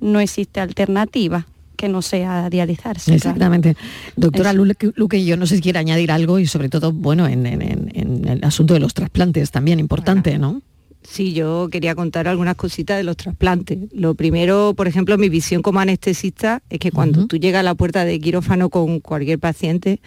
no 0.00 0.20
existe 0.20 0.60
alternativa 0.60 1.46
que 1.76 1.88
no 1.88 2.02
sea 2.02 2.50
dializarse. 2.50 3.14
Exactamente. 3.14 3.76
Doctora 4.16 4.52
Luque, 4.52 5.24
yo 5.24 5.36
no 5.36 5.46
sé 5.46 5.56
si 5.56 5.62
quiere 5.62 5.78
añadir 5.78 6.10
algo 6.10 6.40
y 6.40 6.46
sobre 6.46 6.68
todo, 6.68 6.92
bueno, 6.92 7.26
en, 7.28 7.46
el 7.46 8.44
asunto 8.44 8.74
de 8.74 8.80
los 8.80 8.94
trasplantes 8.94 9.50
también 9.52 9.78
importante, 9.78 10.38
¿no? 10.38 10.60
Sí, 11.02 11.32
yo 11.32 11.68
quería 11.70 11.94
contar 11.94 12.26
algunas 12.26 12.56
cositas 12.56 12.96
de 12.96 13.04
los 13.04 13.16
trasplantes. 13.16 13.78
Lo 13.92 14.14
primero, 14.14 14.74
por 14.76 14.88
ejemplo, 14.88 15.16
mi 15.16 15.28
visión 15.28 15.62
como 15.62 15.78
anestesista 15.78 16.62
es 16.68 16.80
que 16.80 16.90
cuando 16.90 17.28
tú 17.28 17.38
llegas 17.38 17.60
a 17.60 17.62
la 17.62 17.76
puerta 17.76 18.04
de 18.04 18.18
quirófano 18.18 18.68
con 18.68 18.98
cualquier 18.98 19.38
paciente, 19.38 20.00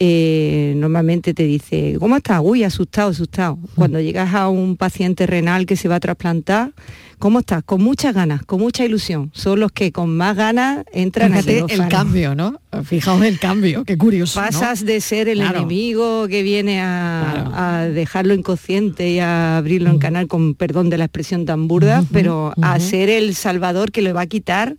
eh, 0.00 0.74
normalmente 0.76 1.34
te 1.34 1.42
dice, 1.42 1.96
¿cómo 1.98 2.16
estás? 2.16 2.40
Uy, 2.42 2.62
asustado, 2.62 3.10
asustado. 3.10 3.58
Cuando 3.74 4.00
llegas 4.00 4.32
a 4.32 4.48
un 4.48 4.76
paciente 4.76 5.26
renal 5.26 5.66
que 5.66 5.74
se 5.74 5.88
va 5.88 5.96
a 5.96 6.00
trasplantar, 6.00 6.72
¿cómo 7.18 7.40
estás? 7.40 7.64
Con 7.64 7.82
muchas 7.82 8.14
ganas, 8.14 8.44
con 8.44 8.60
mucha 8.60 8.84
ilusión. 8.84 9.32
Son 9.34 9.58
los 9.58 9.72
que 9.72 9.90
con 9.90 10.16
más 10.16 10.36
ganas 10.36 10.84
entran 10.92 11.34
a 11.34 11.40
el 11.40 11.88
cambio, 11.88 12.36
¿no? 12.36 12.60
Fijaos 12.84 13.22
el 13.24 13.40
cambio, 13.40 13.84
qué 13.84 13.98
curioso. 13.98 14.38
Pasas 14.38 14.84
de 14.84 15.00
ser 15.00 15.28
el 15.28 15.40
enemigo 15.40 16.28
que 16.28 16.44
viene 16.44 16.80
a, 16.80 17.88
dejarlo 17.92 18.34
inconsciente 18.34 19.10
y 19.10 19.18
a 19.18 19.56
abrirlo 19.56 19.90
en 19.90 19.98
canal 19.98 20.28
con 20.28 20.54
perdón 20.54 20.90
de 20.90 20.98
la 20.98 21.06
expresión 21.06 21.44
tan 21.44 21.66
burda, 21.66 22.04
pero 22.12 22.52
a 22.62 22.78
ser 22.78 23.10
el 23.10 23.34
salvador 23.34 23.90
que 23.90 24.02
le 24.02 24.12
va 24.12 24.22
a 24.22 24.26
quitar 24.26 24.76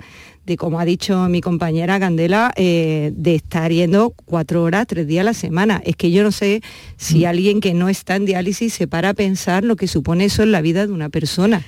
de, 0.49 0.57
como 0.57 0.79
ha 0.79 0.85
dicho 0.85 1.29
mi 1.29 1.41
compañera 1.41 1.99
Candela, 1.99 2.51
eh, 2.55 3.11
de 3.15 3.35
estar 3.35 3.71
yendo 3.71 4.13
cuatro 4.25 4.63
horas, 4.63 4.87
tres 4.87 5.07
días 5.07 5.21
a 5.21 5.25
la 5.25 5.33
semana. 5.33 5.81
Es 5.85 5.95
que 5.95 6.11
yo 6.11 6.23
no 6.23 6.31
sé 6.31 6.61
si 6.97 7.19
mm. 7.19 7.25
alguien 7.25 7.61
que 7.61 7.73
no 7.73 7.87
está 7.87 8.15
en 8.15 8.25
diálisis 8.25 8.73
se 8.73 8.87
para 8.87 9.09
a 9.09 9.13
pensar 9.13 9.63
lo 9.63 9.75
que 9.75 9.87
supone 9.87 10.25
eso 10.25 10.43
en 10.43 10.51
la 10.51 10.61
vida 10.61 10.87
de 10.87 10.91
una 10.91 11.09
persona. 11.09 11.63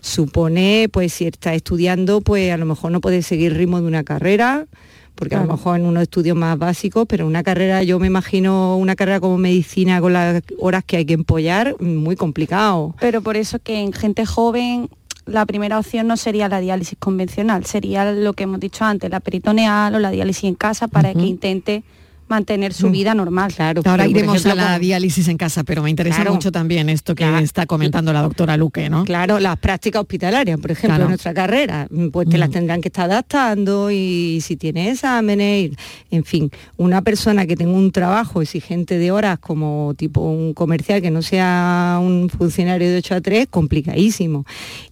Supone, 0.00 0.88
pues 0.92 1.12
si 1.12 1.26
está 1.26 1.54
estudiando, 1.54 2.20
pues 2.20 2.52
a 2.52 2.56
lo 2.56 2.66
mejor 2.66 2.90
no 2.90 3.00
puede 3.00 3.22
seguir 3.22 3.52
el 3.52 3.58
ritmo 3.58 3.80
de 3.80 3.86
una 3.86 4.02
carrera, 4.02 4.66
porque 5.14 5.34
a 5.34 5.42
lo 5.42 5.52
mejor 5.52 5.78
en 5.78 5.86
unos 5.86 6.04
estudios 6.04 6.36
más 6.36 6.58
básicos, 6.58 7.06
pero 7.08 7.26
una 7.26 7.42
carrera, 7.42 7.82
yo 7.82 7.98
me 7.98 8.06
imagino 8.06 8.76
una 8.76 8.94
carrera 8.94 9.20
como 9.20 9.38
medicina 9.38 10.00
con 10.00 10.12
las 10.12 10.42
horas 10.58 10.84
que 10.84 10.96
hay 10.96 11.04
que 11.04 11.14
empollar, 11.14 11.80
muy 11.80 12.16
complicado. 12.16 12.94
Pero 13.00 13.20
por 13.22 13.36
eso 13.36 13.58
que 13.58 13.80
en 13.80 13.92
gente 13.92 14.26
joven 14.26 14.88
la 15.28 15.46
primera 15.46 15.78
opción 15.78 16.06
no 16.06 16.16
sería 16.16 16.48
la 16.48 16.60
diálisis 16.60 16.98
convencional, 16.98 17.64
sería 17.64 18.10
lo 18.12 18.32
que 18.32 18.44
hemos 18.44 18.60
dicho 18.60 18.84
antes, 18.84 19.10
la 19.10 19.20
peritoneal 19.20 19.94
o 19.94 19.98
la 19.98 20.10
diálisis 20.10 20.44
en 20.44 20.54
casa 20.54 20.88
para 20.88 21.12
que 21.12 21.22
intente 21.22 21.84
mantener 22.28 22.72
su 22.72 22.88
mm. 22.88 22.92
vida 22.92 23.14
normal. 23.14 23.52
Claro, 23.54 23.82
Ahora 23.84 24.06
iremos 24.06 24.44
a 24.46 24.54
la 24.54 24.78
diálisis 24.78 25.28
en 25.28 25.36
casa, 25.36 25.64
pero 25.64 25.82
me 25.82 25.90
interesa 25.90 26.24
mucho 26.24 26.52
también 26.52 26.88
esto 26.88 27.14
que 27.14 27.24
está 27.38 27.66
comentando 27.66 28.12
la 28.12 28.22
doctora 28.22 28.56
Luque, 28.56 28.88
¿no? 28.90 29.04
Claro, 29.04 29.38
las 29.38 29.58
prácticas 29.58 30.02
hospitalarias, 30.02 30.58
por 30.60 30.70
ejemplo, 30.70 31.02
en 31.02 31.08
nuestra 31.08 31.34
carrera, 31.34 31.88
pues 32.12 32.28
te 32.28 32.38
las 32.38 32.48
mm. 32.50 32.52
tendrán 32.52 32.80
que 32.80 32.88
estar 32.88 33.10
adaptando 33.10 33.90
y 33.90 34.40
si 34.42 34.56
tiene 34.56 34.90
exámenes, 34.90 35.72
en 36.10 36.24
fin, 36.24 36.50
una 36.76 37.02
persona 37.02 37.46
que 37.46 37.56
tenga 37.56 37.72
un 37.72 37.92
trabajo 37.92 38.42
exigente 38.42 38.98
de 38.98 39.10
horas 39.10 39.38
como 39.38 39.94
tipo 39.96 40.20
un 40.20 40.54
comercial 40.54 41.02
que 41.02 41.10
no 41.10 41.22
sea 41.22 41.98
un 42.00 42.28
funcionario 42.28 42.90
de 42.90 42.98
8 42.98 43.14
a 43.14 43.20
3, 43.20 43.46
complicadísimo. 43.50 44.44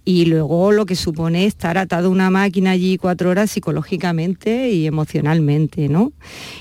Y 0.04 0.26
luego 0.26 0.72
lo 0.72 0.86
que 0.86 0.96
supone 0.96 1.46
estar 1.46 1.78
atado 1.78 2.08
a 2.08 2.10
una 2.10 2.30
máquina 2.30 2.70
allí 2.70 2.98
cuatro 2.98 3.30
horas 3.30 3.50
psicológicamente 3.50 4.70
y 4.70 4.86
emocionalmente, 4.86 5.88
¿no? 5.88 6.12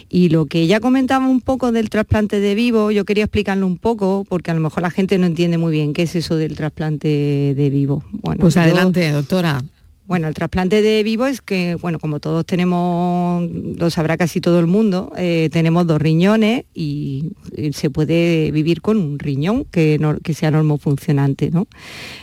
Y 0.09 0.29
lo 0.29 0.45
que 0.45 0.64
ya 0.67 0.79
comentaba 0.79 1.27
un 1.27 1.41
poco 1.41 1.71
del 1.71 1.89
trasplante 1.89 2.39
de 2.39 2.55
vivo, 2.55 2.91
yo 2.91 3.05
quería 3.05 3.25
explicarlo 3.25 3.67
un 3.67 3.77
poco, 3.77 4.25
porque 4.27 4.51
a 4.51 4.53
lo 4.53 4.59
mejor 4.59 4.83
la 4.83 4.91
gente 4.91 5.17
no 5.17 5.25
entiende 5.25 5.57
muy 5.57 5.71
bien 5.71 5.93
qué 5.93 6.03
es 6.03 6.15
eso 6.15 6.35
del 6.35 6.55
trasplante 6.55 7.53
de 7.55 7.69
vivo. 7.69 8.03
Bueno, 8.11 8.41
pues 8.41 8.57
adelante, 8.57 9.11
doctora. 9.11 9.61
Bueno, 10.07 10.27
el 10.27 10.35
trasplante 10.35 10.83
de 10.83 11.01
vivo 11.01 11.25
es 11.25 11.41
que, 11.41 11.75
bueno, 11.75 11.97
como 11.99 12.19
todos 12.19 12.45
tenemos, 12.45 13.49
lo 13.51 13.89
sabrá 13.89 14.17
casi 14.17 14.39
todo 14.39 14.59
el 14.59 14.67
mundo, 14.67 15.11
eh, 15.17 15.49
tenemos 15.51 15.87
dos 15.87 15.99
riñones 15.99 16.65
y, 16.75 17.31
se 17.73 17.89
puede 17.89 18.51
vivir 18.51 18.81
con 18.81 18.97
un 18.97 19.17
riñón 19.17 19.65
que, 19.65 19.99
que 20.23 20.33
sea 20.35 20.51
normofuncionante, 20.51 21.49
¿no? 21.49 21.67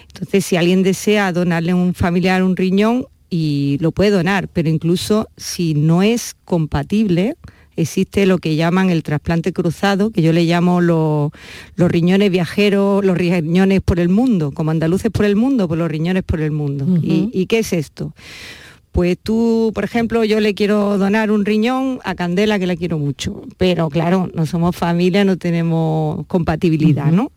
Entonces, 0.08 0.44
si 0.44 0.56
alguien 0.56 0.84
desea 0.84 1.32
donarle 1.32 1.72
a 1.72 1.76
un 1.76 1.94
familiar 1.94 2.44
un 2.44 2.56
riñón, 2.56 3.06
y 3.32 3.78
lo 3.80 3.92
puede 3.92 4.10
donar, 4.10 4.46
pero 4.48 4.68
incluso 4.68 5.30
si 5.38 5.72
no 5.72 6.02
es 6.02 6.36
compatible, 6.44 7.34
existe 7.76 8.26
lo 8.26 8.38
que 8.38 8.56
llaman 8.56 8.90
el 8.90 9.02
trasplante 9.02 9.52
cruzado, 9.52 10.10
que 10.10 10.22
yo 10.22 10.32
le 10.32 10.44
llamo 10.44 10.80
los 10.80 11.32
riñones 11.76 12.30
viajeros, 12.30 13.04
los 13.04 13.16
riñones 13.16 13.80
por 13.80 14.00
el 14.00 14.08
mundo, 14.08 14.52
como 14.52 14.70
andaluces 14.70 15.10
por 15.10 15.24
el 15.24 15.36
mundo, 15.36 15.68
pues 15.68 15.78
los 15.78 15.90
riñones 15.90 16.22
por 16.22 16.40
el 16.40 16.50
mundo. 16.50 16.86
¿Y, 17.02 17.46
qué 17.46 17.60
es 17.60 17.72
esto? 17.72 18.14
Pues 18.92 19.16
tú, 19.22 19.72
por 19.74 19.84
ejemplo, 19.84 20.22
yo 20.24 20.38
le 20.40 20.54
quiero 20.54 20.98
donar 20.98 21.30
un 21.30 21.46
riñón 21.46 22.00
a 22.04 22.14
Candela, 22.14 22.58
que 22.58 22.66
la 22.66 22.76
quiero 22.76 22.98
mucho, 22.98 23.42
pero 23.56 23.88
claro, 23.88 24.30
no 24.34 24.44
somos 24.44 24.76
familia, 24.76 25.24
no 25.24 25.38
tenemos 25.38 26.26
compatibilidad, 26.26 27.10
¿no? 27.10 27.32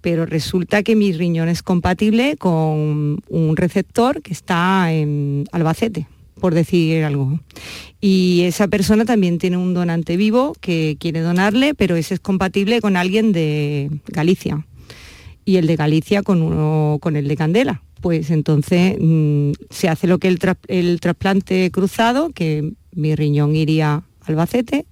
Pero 0.00 0.26
resulta 0.26 0.84
que 0.84 0.94
mi 0.94 1.12
riñón 1.12 1.48
es 1.48 1.64
compatible 1.64 2.36
con 2.36 3.20
un 3.28 3.56
receptor 3.56 4.22
que 4.22 4.32
está 4.32 4.92
en 4.92 5.46
Albacete 5.50 6.06
por 6.40 6.54
decir 6.54 7.04
algo. 7.04 7.40
Y 8.00 8.42
esa 8.42 8.68
persona 8.68 9.04
también 9.04 9.38
tiene 9.38 9.56
un 9.56 9.74
donante 9.74 10.16
vivo 10.16 10.54
que 10.60 10.96
quiere 11.00 11.20
donarle, 11.20 11.74
pero 11.74 11.96
ese 11.96 12.14
es 12.14 12.20
compatible 12.20 12.80
con 12.80 12.96
alguien 12.96 13.32
de 13.32 13.90
Galicia. 14.06 14.66
Y 15.44 15.56
el 15.56 15.66
de 15.66 15.76
Galicia 15.76 16.22
con, 16.22 16.42
uno, 16.42 16.98
con 17.00 17.16
el 17.16 17.28
de 17.28 17.36
Candela. 17.36 17.82
Pues 18.00 18.30
entonces 18.30 18.96
mm, 19.00 19.52
se 19.70 19.88
hace 19.88 20.06
lo 20.06 20.18
que 20.18 20.28
el, 20.28 20.38
el 20.68 21.00
trasplante 21.00 21.70
cruzado, 21.70 22.30
que 22.30 22.72
mi 22.92 23.14
riñón 23.14 23.56
iría 23.56 23.94
a 23.94 24.04
Albacete, 24.26 24.86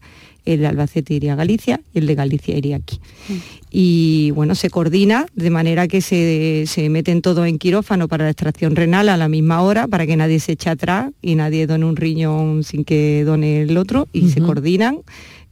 el 0.45 0.61
de 0.61 0.67
Albacete 0.67 1.15
iría 1.15 1.33
a 1.35 1.37
Galicia 1.37 1.81
y 1.93 1.99
el 1.99 2.07
de 2.07 2.15
Galicia 2.15 2.57
iría 2.57 2.77
aquí. 2.77 3.01
Mm. 3.29 3.33
Y 3.71 4.31
bueno, 4.33 4.55
se 4.55 4.71
coordina 4.71 5.27
de 5.35 5.51
manera 5.51 5.89
que 5.89 6.01
se, 6.01 6.65
se, 6.67 6.89
meten 6.91 7.23
todos 7.23 7.47
en 7.49 7.59
quirófano 7.59 8.09
para 8.09 8.25
la 8.25 8.31
extracción 8.31 8.77
renal 8.77 9.09
a 9.09 9.17
la 9.17 9.29
misma 9.29 9.63
hora, 9.63 9.89
para 9.89 10.07
que 10.07 10.17
nadie 10.17 10.39
se 10.39 10.53
eche 10.53 10.71
atrás 10.71 11.11
y 11.23 11.35
nadie 11.35 11.67
done 11.67 11.85
un 11.85 11.97
riñón 11.97 12.63
sin 12.63 12.85
que 12.85 13.25
done 13.25 13.63
el 13.63 13.77
otro, 13.77 14.09
y 14.13 14.29
se 14.29 14.41
coordinan 14.41 15.01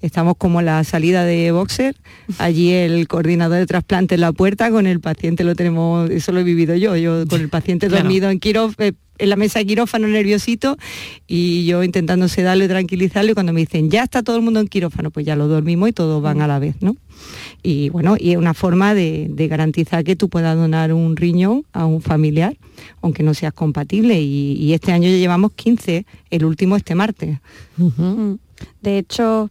Estamos 0.03 0.35
como 0.37 0.59
en 0.59 0.67
la 0.67 0.83
salida 0.83 1.25
de 1.25 1.53
Boxer, 1.53 1.95
allí 2.39 2.73
el 2.73 3.07
coordinador 3.07 3.59
de 3.59 3.67
trasplante 3.67 4.17
en 4.17 4.23
la 4.23 4.33
puerta, 4.33 4.69
con 4.73 4.89
el 4.89 4.99
paciente 4.99 5.45
lo 5.45 5.55
tenemos, 5.55 6.11
eso 6.11 6.33
lo 6.33 6.41
he 6.41 6.43
vivido 6.43 6.75
yo, 6.75 6.97
yo 6.97 7.25
con 7.29 7.41
el 7.41 7.49
paciente 7.49 7.89
dormido 7.89 8.29
en 8.29 8.41
eh, 8.43 8.93
en 9.23 9.31
la 9.31 9.37
mesa 9.37 9.61
de 9.61 9.67
quirófano 9.67 10.09
nerviosito 10.09 10.77
y 11.29 11.65
yo 11.65 11.85
intentando 11.85 12.27
sedarle, 12.27 12.67
tranquilizarle 12.67 13.31
y 13.31 13.35
cuando 13.35 13.53
me 13.53 13.61
dicen 13.61 13.89
ya 13.89 14.03
está 14.03 14.25
todo 14.25 14.35
el 14.37 14.43
mundo 14.43 14.59
en 14.59 14.67
quirófano, 14.67 15.13
pues 15.13 15.25
ya 15.25 15.37
lo 15.37 15.47
dormimos 15.47 15.89
y 15.89 15.93
todos 15.93 16.21
van 16.21 16.43
a 16.43 16.49
la 16.49 16.59
vez, 16.59 16.75
¿no? 16.81 16.97
Y 17.63 17.89
bueno, 17.91 18.17
y 18.19 18.33
es 18.33 18.37
una 18.37 18.53
forma 18.53 18.95
de, 18.95 19.31
garantizar 19.49 20.03
que 20.03 20.17
tú 20.17 20.29
puedas 20.29 20.57
donar 20.57 20.93
un 20.93 21.17
riñón 21.17 21.65
a 21.73 21.87
un 21.87 22.03
familiar, 22.03 22.57
aunque 23.01 23.23
no 23.23 23.33
seas 23.35 23.53
compatible. 23.53 24.21
Y, 24.21 24.73
este 24.73 24.91
año 24.91 25.09
ya 25.09 25.17
llevamos 25.17 25.53
15, 25.53 26.05
el 26.31 26.45
último 26.45 26.77
este 26.77 26.97
martes. 26.97 27.39
De 28.81 28.99
hecho, 28.99 29.51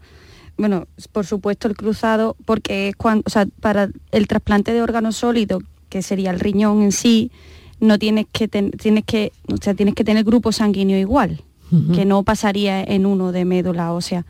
bueno, 0.57 0.87
por 1.13 1.25
supuesto 1.25 1.69
el 1.69 1.77
cruzado, 1.77 2.35
porque 2.43 2.89
es 2.89 2.95
cuando, 2.97 3.23
o 3.25 3.29
sea, 3.29 3.45
para 3.61 3.89
el 4.11 4.27
trasplante 4.27 4.73
de 4.73 4.81
órgano 4.81 5.13
sólido, 5.13 5.61
que 5.87 6.01
sería 6.01 6.31
el 6.31 6.39
riñón 6.39 6.81
en 6.81 6.91
sí, 6.91 7.31
no 7.81 7.99
tienes 7.99 8.27
que, 8.31 8.47
tienes 8.47 9.03
que, 9.03 9.33
o 9.51 9.57
sea, 9.57 9.73
tienes 9.73 9.95
que 9.95 10.05
tener 10.05 10.23
grupo 10.23 10.53
sanguíneo 10.53 10.97
igual, 10.97 11.43
que 11.95 12.03
no 12.03 12.23
pasaría 12.23 12.83
en 12.83 13.05
uno 13.05 13.31
de 13.31 13.45
médula 13.45 13.93
ósea. 13.93 14.25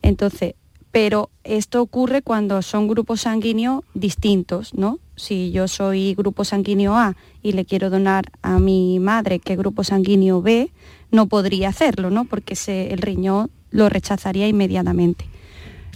Entonces, 0.00 0.54
pero 0.92 1.28
esto 1.42 1.82
ocurre 1.82 2.22
cuando 2.22 2.62
son 2.62 2.86
grupos 2.86 3.22
sanguíneos 3.22 3.82
distintos, 3.94 4.74
¿no? 4.74 5.00
Si 5.16 5.50
yo 5.50 5.66
soy 5.66 6.14
grupo 6.14 6.44
sanguíneo 6.44 6.94
A 6.94 7.16
y 7.42 7.52
le 7.52 7.64
quiero 7.64 7.90
donar 7.90 8.30
a 8.42 8.60
mi 8.60 9.00
madre 9.00 9.40
que 9.40 9.54
es 9.54 9.58
grupo 9.58 9.82
sanguíneo 9.82 10.40
B, 10.40 10.70
no 11.10 11.26
podría 11.26 11.68
hacerlo, 11.68 12.10
¿no? 12.10 12.26
Porque 12.26 12.54
el 12.66 12.98
riñón 12.98 13.50
lo 13.70 13.88
rechazaría 13.88 14.46
inmediatamente 14.46 15.26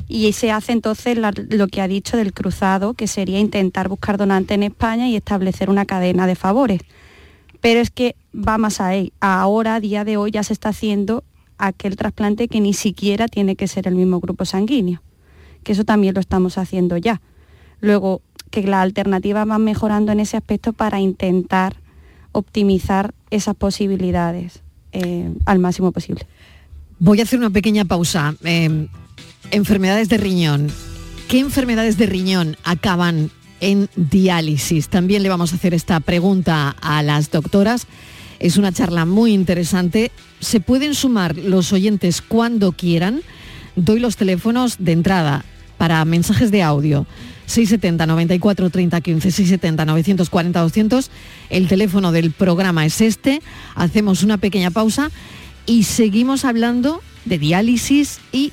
y 0.08 0.32
se 0.32 0.50
hace 0.50 0.72
entonces 0.72 1.18
lo 1.18 1.68
que 1.68 1.82
ha 1.82 1.88
dicho 1.88 2.16
del 2.16 2.32
cruzado, 2.32 2.94
que 2.94 3.06
sería 3.06 3.38
intentar 3.38 3.88
buscar 3.88 4.16
donantes 4.16 4.54
en 4.54 4.62
España 4.62 5.06
y 5.06 5.14
establecer 5.14 5.68
una 5.68 5.84
cadena 5.84 6.26
de 6.26 6.34
favores. 6.34 6.80
Pero 7.60 7.80
es 7.80 7.90
que 7.90 8.16
va 8.34 8.56
más 8.56 8.80
ahí. 8.80 9.12
Ahora, 9.20 9.74
a 9.74 9.80
día 9.80 10.04
de 10.04 10.16
hoy, 10.16 10.30
ya 10.30 10.42
se 10.42 10.54
está 10.54 10.70
haciendo 10.70 11.24
aquel 11.58 11.96
trasplante 11.96 12.48
que 12.48 12.60
ni 12.60 12.72
siquiera 12.72 13.28
tiene 13.28 13.54
que 13.54 13.68
ser 13.68 13.86
el 13.86 13.96
mismo 13.96 14.18
grupo 14.20 14.46
sanguíneo, 14.46 15.02
que 15.62 15.72
eso 15.72 15.84
también 15.84 16.14
lo 16.14 16.20
estamos 16.20 16.56
haciendo 16.56 16.96
ya. 16.96 17.20
Luego, 17.80 18.22
que 18.50 18.62
las 18.62 18.82
alternativas 18.82 19.46
van 19.46 19.62
mejorando 19.62 20.12
en 20.12 20.20
ese 20.20 20.38
aspecto 20.38 20.72
para 20.72 21.00
intentar 21.00 21.76
optimizar 22.32 23.12
esas 23.30 23.54
posibilidades 23.56 24.62
eh, 24.92 25.34
al 25.44 25.58
máximo 25.58 25.92
posible. 25.92 26.26
Voy 26.98 27.20
a 27.20 27.24
hacer 27.24 27.38
una 27.38 27.50
pequeña 27.50 27.84
pausa. 27.84 28.34
Eh, 28.44 28.88
Enfermedades 29.50 30.10
de 30.10 30.18
riñón. 30.18 30.68
¿Qué 31.26 31.38
enfermedades 31.38 31.96
de 31.96 32.04
riñón 32.04 32.56
acaban 32.64 33.30
en 33.60 33.88
diálisis? 33.96 34.88
También 34.88 35.22
le 35.22 35.30
vamos 35.30 35.52
a 35.52 35.56
hacer 35.56 35.72
esta 35.72 36.00
pregunta 36.00 36.76
a 36.82 37.02
las 37.02 37.30
doctoras. 37.30 37.86
Es 38.40 38.58
una 38.58 38.72
charla 38.72 39.06
muy 39.06 39.32
interesante. 39.32 40.12
Se 40.40 40.60
pueden 40.60 40.94
sumar 40.94 41.34
los 41.36 41.72
oyentes 41.72 42.20
cuando 42.20 42.72
quieran. 42.72 43.22
Doy 43.74 44.00
los 44.00 44.16
teléfonos 44.16 44.76
de 44.80 44.92
entrada 44.92 45.46
para 45.78 46.04
mensajes 46.04 46.50
de 46.50 46.62
audio. 46.62 47.06
670 47.46 48.04
94 48.04 48.68
30 48.68 49.00
15 49.00 49.30
670 49.30 49.84
940 49.86 50.60
200. 50.60 51.10
El 51.48 51.68
teléfono 51.68 52.12
del 52.12 52.32
programa 52.32 52.84
es 52.84 53.00
este. 53.00 53.40
Hacemos 53.74 54.22
una 54.22 54.36
pequeña 54.36 54.70
pausa 54.70 55.10
y 55.64 55.84
seguimos 55.84 56.44
hablando 56.44 57.00
de 57.24 57.38
diálisis 57.38 58.20
y 58.30 58.52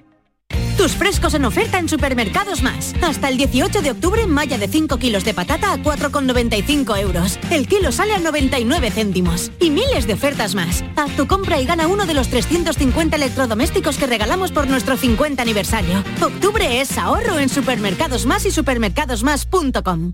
Tus 0.77 0.93
frescos 0.93 1.33
en 1.33 1.45
oferta 1.45 1.77
en 1.79 1.87
Supermercados 1.87 2.63
Más. 2.63 2.93
Hasta 3.01 3.29
el 3.29 3.37
18 3.37 3.81
de 3.81 3.91
octubre, 3.91 4.25
malla 4.27 4.57
de 4.57 4.67
5 4.67 4.97
kilos 4.97 5.23
de 5.23 5.33
patata 5.33 5.73
a 5.73 5.77
4,95 5.77 6.99
euros. 6.99 7.39
El 7.51 7.67
kilo 7.67 7.91
sale 7.91 8.13
a 8.13 8.19
99 8.19 8.91
céntimos. 8.91 9.51
Y 9.59 9.69
miles 9.69 10.07
de 10.07 10.13
ofertas 10.13 10.55
más. 10.55 10.83
Haz 10.95 11.15
tu 11.15 11.27
compra 11.27 11.59
y 11.61 11.65
gana 11.65 11.87
uno 11.87 12.05
de 12.05 12.13
los 12.13 12.29
350 12.29 13.15
electrodomésticos 13.15 13.97
que 13.97 14.07
regalamos 14.07 14.51
por 14.51 14.67
nuestro 14.67 14.97
50 14.97 15.41
aniversario. 15.41 16.03
Octubre 16.21 16.81
es 16.81 16.97
ahorro 16.97 17.39
en 17.39 17.49
Supermercados 17.49 18.25
Más 18.25 18.45
y 18.45 18.51
supermercadosmás.com. 18.51 20.13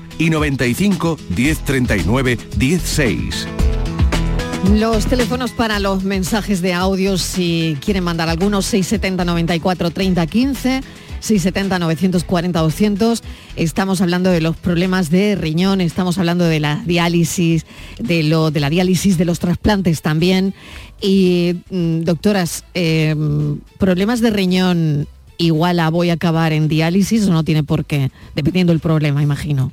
y 0.21 0.29
95 0.29 1.17
1039 1.35 2.37
16. 2.55 3.47
Los 4.75 5.07
teléfonos 5.07 5.49
para 5.49 5.79
los 5.79 6.03
mensajes 6.03 6.61
de 6.61 6.75
audio, 6.75 7.17
si 7.17 7.75
quieren 7.83 8.03
mandar 8.03 8.29
algunos, 8.29 8.67
670 8.67 9.25
94 9.25 9.89
30 9.89 10.27
15, 10.27 10.81
670 11.21 11.79
940 11.79 12.59
200. 12.59 13.23
Estamos 13.55 13.99
hablando 14.01 14.29
de 14.29 14.41
los 14.41 14.55
problemas 14.55 15.09
de 15.09 15.35
riñón, 15.35 15.81
estamos 15.81 16.19
hablando 16.19 16.43
de 16.43 16.59
la 16.59 16.83
diálisis, 16.85 17.65
de, 17.97 18.21
lo, 18.21 18.51
de 18.51 18.59
la 18.59 18.69
diálisis, 18.69 19.17
de 19.17 19.25
los 19.25 19.39
trasplantes 19.39 20.03
también. 20.03 20.53
Y, 21.01 21.55
mm, 21.71 22.01
doctoras, 22.01 22.63
eh, 22.75 23.15
problemas 23.79 24.21
de 24.21 24.29
riñón 24.29 25.07
igual 25.39 25.79
a 25.79 25.89
voy 25.89 26.11
a 26.11 26.13
acabar 26.13 26.53
en 26.53 26.67
diálisis 26.67 27.27
o 27.27 27.31
no 27.31 27.43
tiene 27.43 27.63
por 27.63 27.85
qué, 27.85 28.11
dependiendo 28.35 28.71
del 28.71 28.79
problema, 28.79 29.23
imagino. 29.23 29.71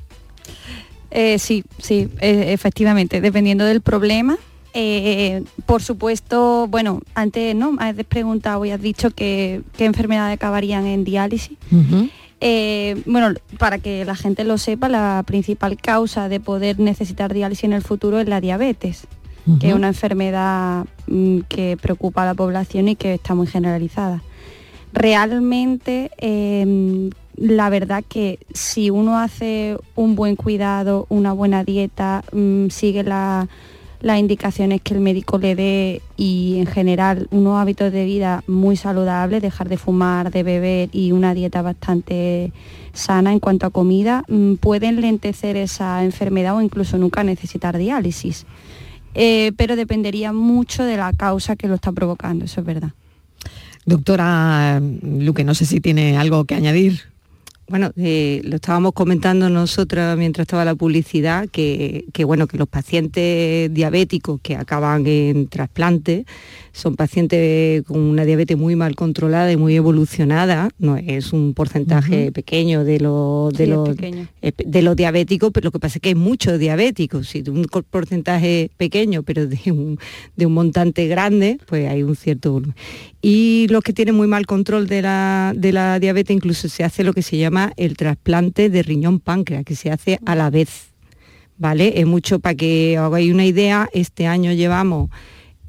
Eh, 1.11 1.39
sí, 1.39 1.63
sí, 1.79 2.09
e, 2.19 2.53
efectivamente, 2.53 3.21
dependiendo 3.21 3.65
del 3.65 3.81
problema. 3.81 4.37
Eh, 4.73 5.43
por 5.65 5.81
supuesto, 5.81 6.67
bueno, 6.67 7.01
antes 7.15 7.55
no, 7.55 7.75
has 7.79 7.95
preguntado 8.07 8.63
y 8.65 8.71
has 8.71 8.81
dicho 8.81 9.09
que 9.09 9.61
qué 9.75 9.85
enfermedades 9.85 10.35
acabarían 10.35 10.85
en 10.85 11.03
diálisis. 11.03 11.57
Eh, 12.41 13.01
bueno, 13.05 13.33
para 13.57 13.79
que 13.79 14.05
la 14.05 14.15
gente 14.15 14.43
lo 14.43 14.57
sepa, 14.57 14.87
la 14.87 15.23
principal 15.25 15.75
causa 15.77 16.29
de 16.29 16.39
poder 16.39 16.79
necesitar 16.79 17.33
diálisis 17.33 17.65
en 17.65 17.73
el 17.73 17.81
futuro 17.81 18.19
es 18.19 18.27
la 18.27 18.39
diabetes, 18.39 19.07
que 19.59 19.69
es 19.69 19.73
una 19.73 19.87
enfermedad 19.87 20.85
mm, 21.07 21.39
que 21.49 21.75
preocupa 21.75 22.21
a 22.21 22.27
la 22.27 22.35
población 22.35 22.87
y 22.87 22.95
que 22.95 23.15
está 23.15 23.33
muy 23.33 23.47
generalizada. 23.47 24.21
Realmente 24.93 26.11
em, 26.17 27.09
la 27.39 27.69
verdad 27.69 28.03
que 28.07 28.39
si 28.53 28.89
uno 28.89 29.17
hace 29.17 29.77
un 29.95 30.15
buen 30.15 30.35
cuidado, 30.35 31.05
una 31.09 31.31
buena 31.31 31.63
dieta, 31.63 32.23
mm, 32.33 32.67
sigue 32.67 33.03
las 33.03 33.47
indicaciones 34.19 34.81
que 34.81 34.93
el 34.93 34.99
médico 34.99 35.37
le 35.37 35.55
dé 35.55 36.01
y 36.17 36.57
en 36.59 36.65
general 36.65 37.27
unos 37.31 37.57
hábitos 37.57 37.93
de 37.93 38.03
vida 38.03 38.43
muy 38.47 38.75
saludables, 38.75 39.41
dejar 39.41 39.69
de 39.69 39.77
fumar, 39.77 40.31
de 40.31 40.43
beber 40.43 40.89
y 40.91 41.13
una 41.13 41.33
dieta 41.33 41.61
bastante 41.61 42.51
sana 42.91 43.31
en 43.31 43.39
cuanto 43.39 43.65
a 43.67 43.69
comida, 43.69 44.23
mm, 44.27 44.55
pueden 44.55 44.99
lentecer 44.99 45.55
esa 45.55 46.03
enfermedad 46.03 46.57
o 46.57 46.61
incluso 46.61 46.97
nunca 46.97 47.23
necesitar 47.23 47.77
diálisis. 47.77 48.45
Eh, 49.15 49.53
pero 49.55 49.75
dependería 49.75 50.33
mucho 50.33 50.83
de 50.83 50.97
la 50.97 51.13
causa 51.13 51.55
que 51.55 51.67
lo 51.67 51.75
está 51.75 51.91
provocando, 51.93 52.45
eso 52.45 52.59
es 52.59 52.67
verdad. 52.67 52.91
Doctora 53.85 54.81
Luque, 54.81 55.43
no 55.43 55.55
sé 55.55 55.65
si 55.65 55.79
tiene 55.79 56.17
algo 56.17 56.43
que 56.45 56.55
añadir. 56.55 57.01
Bueno, 57.69 57.91
eh, 57.97 58.41
lo 58.45 58.55
estábamos 58.55 58.93
comentando 58.93 59.47
nosotras 59.47 60.17
mientras 60.17 60.45
estaba 60.45 60.65
la 60.65 60.73
publicidad, 60.73 61.47
que, 61.47 62.03
bueno, 62.25 62.47
que 62.47 62.57
los 62.57 62.67
pacientes 62.67 63.71
diabéticos 63.71 64.41
que 64.41 64.55
acaban 64.55 65.05
en 65.05 65.47
trasplante 65.49 66.25
son 66.79 66.95
pacientes 66.95 67.83
con 67.83 67.99
una 67.99 68.25
diabetes 68.25 68.57
muy 68.57 68.75
mal 68.75 68.95
controlada 68.95 69.51
y 69.51 69.57
muy 69.57 69.75
evolucionada, 69.75 70.69
no 70.79 70.97
es 70.97 71.33
un 71.33 71.53
porcentaje 71.53 72.31
pequeño 72.31 72.83
de 72.83 72.99
los 72.99 73.53
de, 73.53 73.67
los, 73.67 73.89
eh, 74.41 74.51
de 74.57 74.81
los 74.81 74.95
diabéticos, 74.95 75.51
pero 75.53 75.65
lo 75.65 75.71
que 75.71 75.79
pasa 75.79 75.97
es 75.97 76.01
que 76.01 76.09
hay 76.09 76.15
muchos 76.15 76.57
diabéticos, 76.57 77.27
si 77.27 77.43
un 77.47 77.65
porcentaje 77.89 78.71
pequeño, 78.77 79.23
pero 79.23 79.45
de 79.45 79.71
un, 79.71 79.99
de 80.35 80.45
un 80.45 80.53
montante 80.53 81.07
grande, 81.07 81.59
pues 81.67 81.87
hay 81.87 82.03
un 82.03 82.15
cierto 82.15 82.53
volumen. 82.53 82.75
Y 83.21 83.67
los 83.69 83.83
que 83.83 83.93
tienen 83.93 84.15
muy 84.15 84.27
mal 84.27 84.45
control 84.45 84.87
de 84.87 85.01
la, 85.01 85.53
de 85.55 85.73
la 85.73 85.99
diabetes, 85.99 86.35
incluso 86.35 86.69
se 86.69 86.83
hace 86.83 87.03
lo 87.03 87.13
que 87.13 87.21
se 87.21 87.37
llama 87.37 87.73
el 87.75 87.97
trasplante 87.97 88.69
de 88.69 88.83
riñón 88.83 89.19
páncreas, 89.19 89.65
que 89.65 89.75
se 89.75 89.91
hace 89.91 90.19
a 90.25 90.35
la 90.35 90.49
vez. 90.49 90.87
¿Vale? 91.57 91.99
Es 91.99 92.05
mucho 92.05 92.39
para 92.39 92.55
que 92.55 92.95
hagáis 92.97 93.33
una 93.33 93.45
idea, 93.45 93.89
este 93.91 94.27
año 94.27 94.53
llevamos 94.53 95.09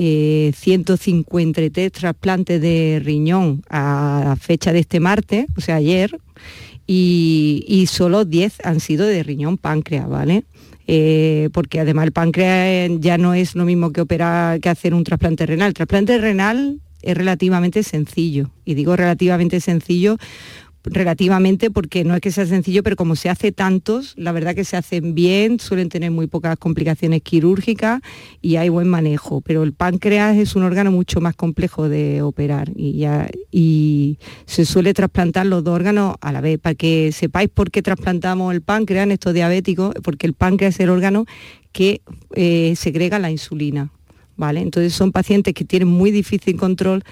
153 0.01 1.87
eh, 1.87 1.91
trasplantes 1.91 2.61
de 2.61 3.03
riñón 3.05 3.63
a 3.69 4.37
fecha 4.41 4.73
de 4.73 4.79
este 4.79 4.99
martes, 4.99 5.47
o 5.57 5.61
sea, 5.61 5.77
ayer, 5.77 6.19
y, 6.87 7.87
solo 7.89 8.25
10 8.25 8.65
han 8.65 8.81
sido 8.81 9.07
de 9.07 9.23
riñón 9.23 9.59
páncreas, 9.59 10.09
¿vale? 10.09 10.45
Eh, 10.87 11.51
porque 11.53 11.79
además 11.79 12.07
el 12.07 12.13
páncreas 12.13 12.91
ya 12.99 13.17
no 13.19 13.35
es 13.35 13.55
lo 13.55 13.65
mismo 13.65 13.93
que 13.93 14.01
operar 14.01 14.59
que 14.59 14.71
hacer 14.71 14.95
un 14.95 15.05
trasplante 15.05 15.47
renal. 15.47 15.69
El 15.69 15.75
trasplante 15.75 16.19
renal 16.19 16.81
es 17.03 17.17
relativamente 17.17 17.83
sencillo, 17.83 18.51
y 18.65 18.75
digo 18.75 18.97
relativamente 18.97 19.61
sencillo 19.61 20.17
relativamente 20.85 21.71
porque 21.71 22.05
no 22.05 22.15
es 22.15 22.21
que 22.21 22.31
sea 22.31 22.47
sencillo, 22.47 22.83
pero 22.83 22.97
como 22.97 23.17
se 23.17 23.29
hace 23.29 23.53
tantos, 23.53 24.15
la 24.17 24.33
verdad 24.33 24.55
que 24.55 24.65
se 24.65 24.77
hacen 24.77 25.15
bien, 25.15 25.61
suelen 25.61 25.89
tener 25.89 26.11
muy 26.11 26.27
pocas 26.27 26.57
complicaciones 26.59 27.23
quirúrgicas 27.23 28.01
y 28.41 28.57
hay 28.57 28.69
buen 28.69 28.89
manejo, 28.89 29.41
pero 29.41 29.63
el 29.63 29.73
páncreas 29.73 30.37
es 30.37 30.57
un 30.57 30.63
órgano 30.63 30.91
mucho 30.91 31.21
más 31.21 31.37
complejo 31.37 31.89
de 31.89 32.23
operar 32.23 32.71
y, 32.75 32.99
ya, 32.99 33.29
y 33.51 34.19
se 34.47 34.65
suele 34.65 34.95
trasplantar 34.95 35.47
los 35.47 35.63
dos 35.65 35.75
órganos 35.75 36.17
a 36.21 36.33
la 36.33 36.41
vez. 36.41 36.59
Para 36.59 36.75
que 36.75 37.13
sepáis 37.13 37.49
por 37.49 37.71
qué 37.71 37.83
trasplantamos 37.83 38.55
el 38.55 38.63
páncreas 38.63 39.05
en 39.05 39.13
estos 39.13 39.35
diabéticos, 39.35 39.95
porque 40.03 40.27
el 40.27 40.35
páncreas 40.35 40.75
es 40.75 40.81
el 40.81 40.91
órgano 40.91 41.27
que 41.73 42.01
eh, 42.35 42.75
segrega 42.77 43.19
la 43.19 43.31
insulina. 43.31 43.93
¿vale? 44.41 44.61
Entonces 44.61 44.95
son 44.95 45.13
pacientes 45.13 45.55
que 45.55 45.65
tienen 45.65 45.89
muy 45.89 46.11
difícil 46.11 46.57
control 46.57 47.05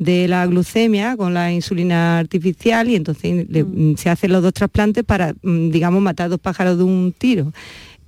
de 0.00 0.26
la 0.28 0.46
glucemia 0.46 1.14
con 1.16 1.34
la 1.34 1.52
insulina 1.52 2.18
artificial 2.18 2.88
y 2.88 2.96
entonces 2.96 3.46
mm. 3.48 3.94
se 3.96 4.08
hacen 4.08 4.32
los 4.32 4.42
dos 4.42 4.54
trasplantes 4.54 5.04
para, 5.04 5.34
mm, 5.42 5.70
digamos, 5.70 6.02
matar 6.02 6.30
dos 6.30 6.40
pájaros 6.40 6.78
de 6.78 6.84
un 6.84 7.14
tiro. 7.16 7.52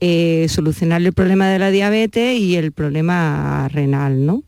Eh, 0.01 0.47
solucionar 0.49 1.01
el 1.03 1.13
problema 1.13 1.49
de 1.49 1.61
la 1.61 1.71
diabetes 1.71 2.41
y 2.41 2.57
el 2.57 2.73
problema 2.73 3.69
renal, 3.69 4.27
¿no? 4.27 4.43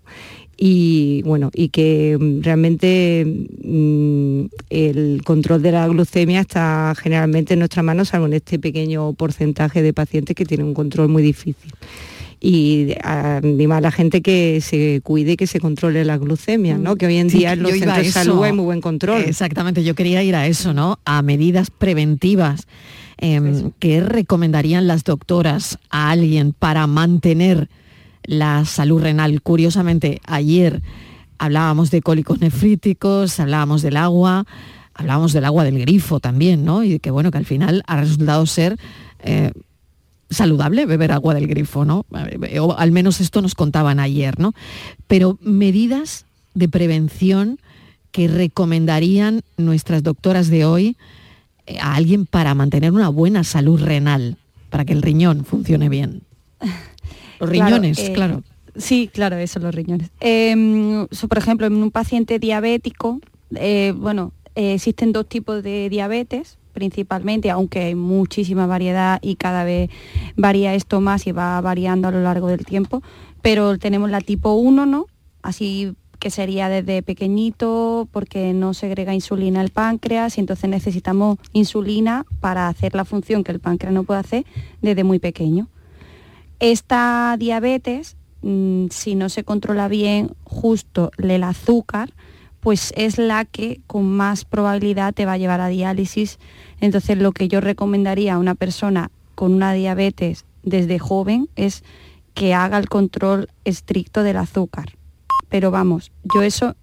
y 0.57 1.21
bueno 1.23 1.51
y 1.53 1.69
que 1.71 2.17
mm, 2.19 2.43
realmente 2.43 3.23
el 4.71 5.21
control 5.25 5.63
de 5.63 5.73
la 5.73 5.89
glucemia 5.89 6.41
está 6.41 6.95
generalmente 6.97 7.55
en 7.55 7.59
nuestras 7.59 7.85
manos 7.85 8.09
salvo 8.09 8.27
en 8.27 8.35
este 8.35 8.61
pequeño 8.61 9.15
porcentaje 9.15 9.83
de 9.83 9.93
pacientes 9.93 10.37
que 10.37 10.45
tienen 10.45 10.67
un 10.67 10.75
control 10.75 11.09
muy 11.09 11.25
difícil 11.25 11.73
y 12.45 12.95
anima 13.03 13.79
a 13.79 13.81
la 13.81 13.91
gente 13.91 14.21
que 14.21 14.61
se 14.61 15.01
cuide, 15.03 15.39
que 15.39 15.47
se 15.47 15.61
controle 15.61 16.05
la 16.05 16.19
glucemia, 16.19 16.77
¿no? 16.77 16.93
Mm. 16.93 16.97
Que 16.99 17.07
hoy 17.07 17.17
en 17.17 17.29
día 17.29 17.55
en 17.55 17.63
los 17.63 17.73
centros 17.73 17.97
de 17.97 18.13
salud 18.13 18.45
hay 18.45 18.53
muy 18.53 18.67
buen 18.67 18.83
control. 18.83 19.23
Exactamente, 19.23 19.83
yo 19.83 19.95
quería 19.95 20.23
ir 20.23 20.37
a 20.37 20.47
eso, 20.47 20.75
¿no? 20.75 20.99
A 21.07 21.23
medidas 21.23 21.71
preventivas. 21.71 22.67
Em, 23.17 23.71
¿Qué 23.79 24.03
recomendarían 24.03 24.87
las 24.87 25.05
doctoras 25.05 25.79
a 25.89 26.11
alguien 26.11 26.53
para 26.53 26.87
mantener 26.87 27.71
la 28.25 28.67
salud 28.67 29.01
renal? 29.01 29.41
Curiosamente, 29.41 30.21
ayer 30.27 30.83
hablábamos 31.39 31.91
de 31.91 32.03
cólicos 32.03 32.41
nefríticos, 32.41 33.41
hablábamos 33.41 33.81
del 33.81 33.97
agua, 33.97 34.45
hablábamos 34.93 35.33
del 35.33 35.47
agua 35.47 35.65
del 35.65 35.79
grifo 35.79 36.21
también, 36.21 36.63
¿no? 36.63 36.85
Y 36.85 36.99
que 36.99 37.11
bueno, 37.11 37.31
que 37.31 37.39
al 37.39 37.47
final 37.47 37.83
ha 37.87 37.99
resultado 38.03 38.45
ser 38.45 38.77
eh, 39.21 39.51
saludable 40.35 40.87
beber 40.87 41.13
agua 41.13 41.35
del 41.35 41.47
grifo, 41.47 41.85
¿no? 41.85 42.05
O 42.61 42.75
al 42.77 42.93
menos 42.93 43.21
esto 43.21 43.43
nos 43.43 43.55
contaban 43.55 44.01
ayer, 44.01 44.39
¿no? 44.39 44.55
Pero 45.07 45.39
medidas 45.41 46.27
de 46.55 46.69
prevención 46.69 47.59
que 48.15 48.29
recomendarían 48.29 49.43
nuestras 49.57 50.05
doctoras 50.05 50.49
de 50.49 50.65
hoy 50.65 50.97
eh, 51.67 51.79
a 51.81 51.97
alguien 51.97 52.27
para 52.27 52.55
mantener 52.55 52.93
una 52.93 53.09
buena 53.09 53.43
salud 53.43 53.83
renal, 53.83 54.37
para 54.71 54.85
que 54.85 54.93
el 54.93 55.03
riñón 55.03 55.45
funcione 55.45 55.89
bien. 55.89 56.23
Los 57.41 57.51
riñones, 57.51 57.99
eh, 57.99 58.13
claro. 58.13 58.45
Sí, 58.77 59.11
claro, 59.13 59.37
eso, 59.37 59.61
los 59.61 59.73
riñones. 59.73 60.11
Em, 60.21 61.07
por 61.07 61.39
ejemplo, 61.39 61.67
en 61.67 61.75
un 61.75 61.91
paciente 61.93 62.41
diabético, 62.41 63.21
eh, 63.55 63.93
bueno, 63.97 64.33
existen 64.55 65.13
dos 65.13 65.29
tipos 65.29 65.63
de 65.63 65.89
diabetes, 65.89 66.59
principalmente, 66.75 67.51
aunque 67.51 67.85
hay 67.85 67.95
muchísima 67.95 68.67
variedad 68.67 69.19
y 69.23 69.37
cada 69.37 69.65
vez 69.65 69.89
varía 70.37 70.75
esto 70.75 71.01
más 71.01 71.27
y 71.27 71.33
va 71.33 71.59
variando 71.63 72.09
a 72.09 72.11
lo 72.11 72.21
largo 72.21 72.49
del 72.49 72.67
tiempo, 72.67 73.03
pero 73.41 73.79
tenemos 73.79 74.11
la 74.11 74.21
tipo 74.21 74.53
1, 74.53 74.85
¿no? 74.85 75.07
Así 75.41 75.95
que 76.19 76.31
sería 76.31 76.69
desde 76.69 77.03
pequeñito 77.03 78.09
porque 78.11 78.53
no 78.53 78.75
segrega 78.75 79.15
insulina 79.15 79.61
el 79.61 79.71
páncreas 79.71 80.37
y 80.37 80.41
entonces 80.41 80.71
necesitamos 80.71 81.39
insulina 81.53 82.25
para 82.41 82.69
hacer 82.69 82.95
la 82.95 83.05
función 83.05 83.45
que 83.45 83.53
el 83.53 83.61
páncreas 83.61 83.95
no 83.95 84.05
puede 84.05 84.21
hacer 84.21 84.47
desde 84.81 85.05
muy 85.05 85.19
pequeño. 85.19 85.69
Esta 86.61 87.37
diabetes, 87.39 88.17
mm, 88.43 88.87
si 88.91 89.15
no 89.17 89.29
se 89.29 89.45
controla 89.45 89.89
bien 89.89 90.31
justo 90.45 91.11
el 91.19 91.43
azúcar, 91.43 92.11
pues 92.65 92.95
es 92.97 93.19
la 93.19 93.45
que 93.45 93.83
con 93.87 94.11
más 94.11 94.47
probabilidad 94.47 95.13
te 95.13 95.27
va 95.27 95.33
a 95.33 95.37
llevar 95.37 95.61
a 95.61 95.69
diálisis. 95.69 96.39
Entonces 96.81 97.19
lo 97.19 97.33
que 97.33 97.47
yo 97.47 97.61
recomendaría 97.61 98.35
a 98.35 98.39
una 98.39 98.55
persona 98.55 99.11
con 99.35 99.53
una 99.53 99.75
diabetes 99.75 100.47
desde 100.63 100.99
joven 100.99 101.51
es 101.57 101.85
que 102.33 102.55
haga 102.55 102.79
el 102.79 102.89
control 102.89 103.51
estricto 103.67 104.23
del 104.23 104.39
azúcar. 104.39 104.97
Pero 105.51 105.71
vamos, 105.71 106.11
yo 106.35 106.41
eso, 106.41 106.75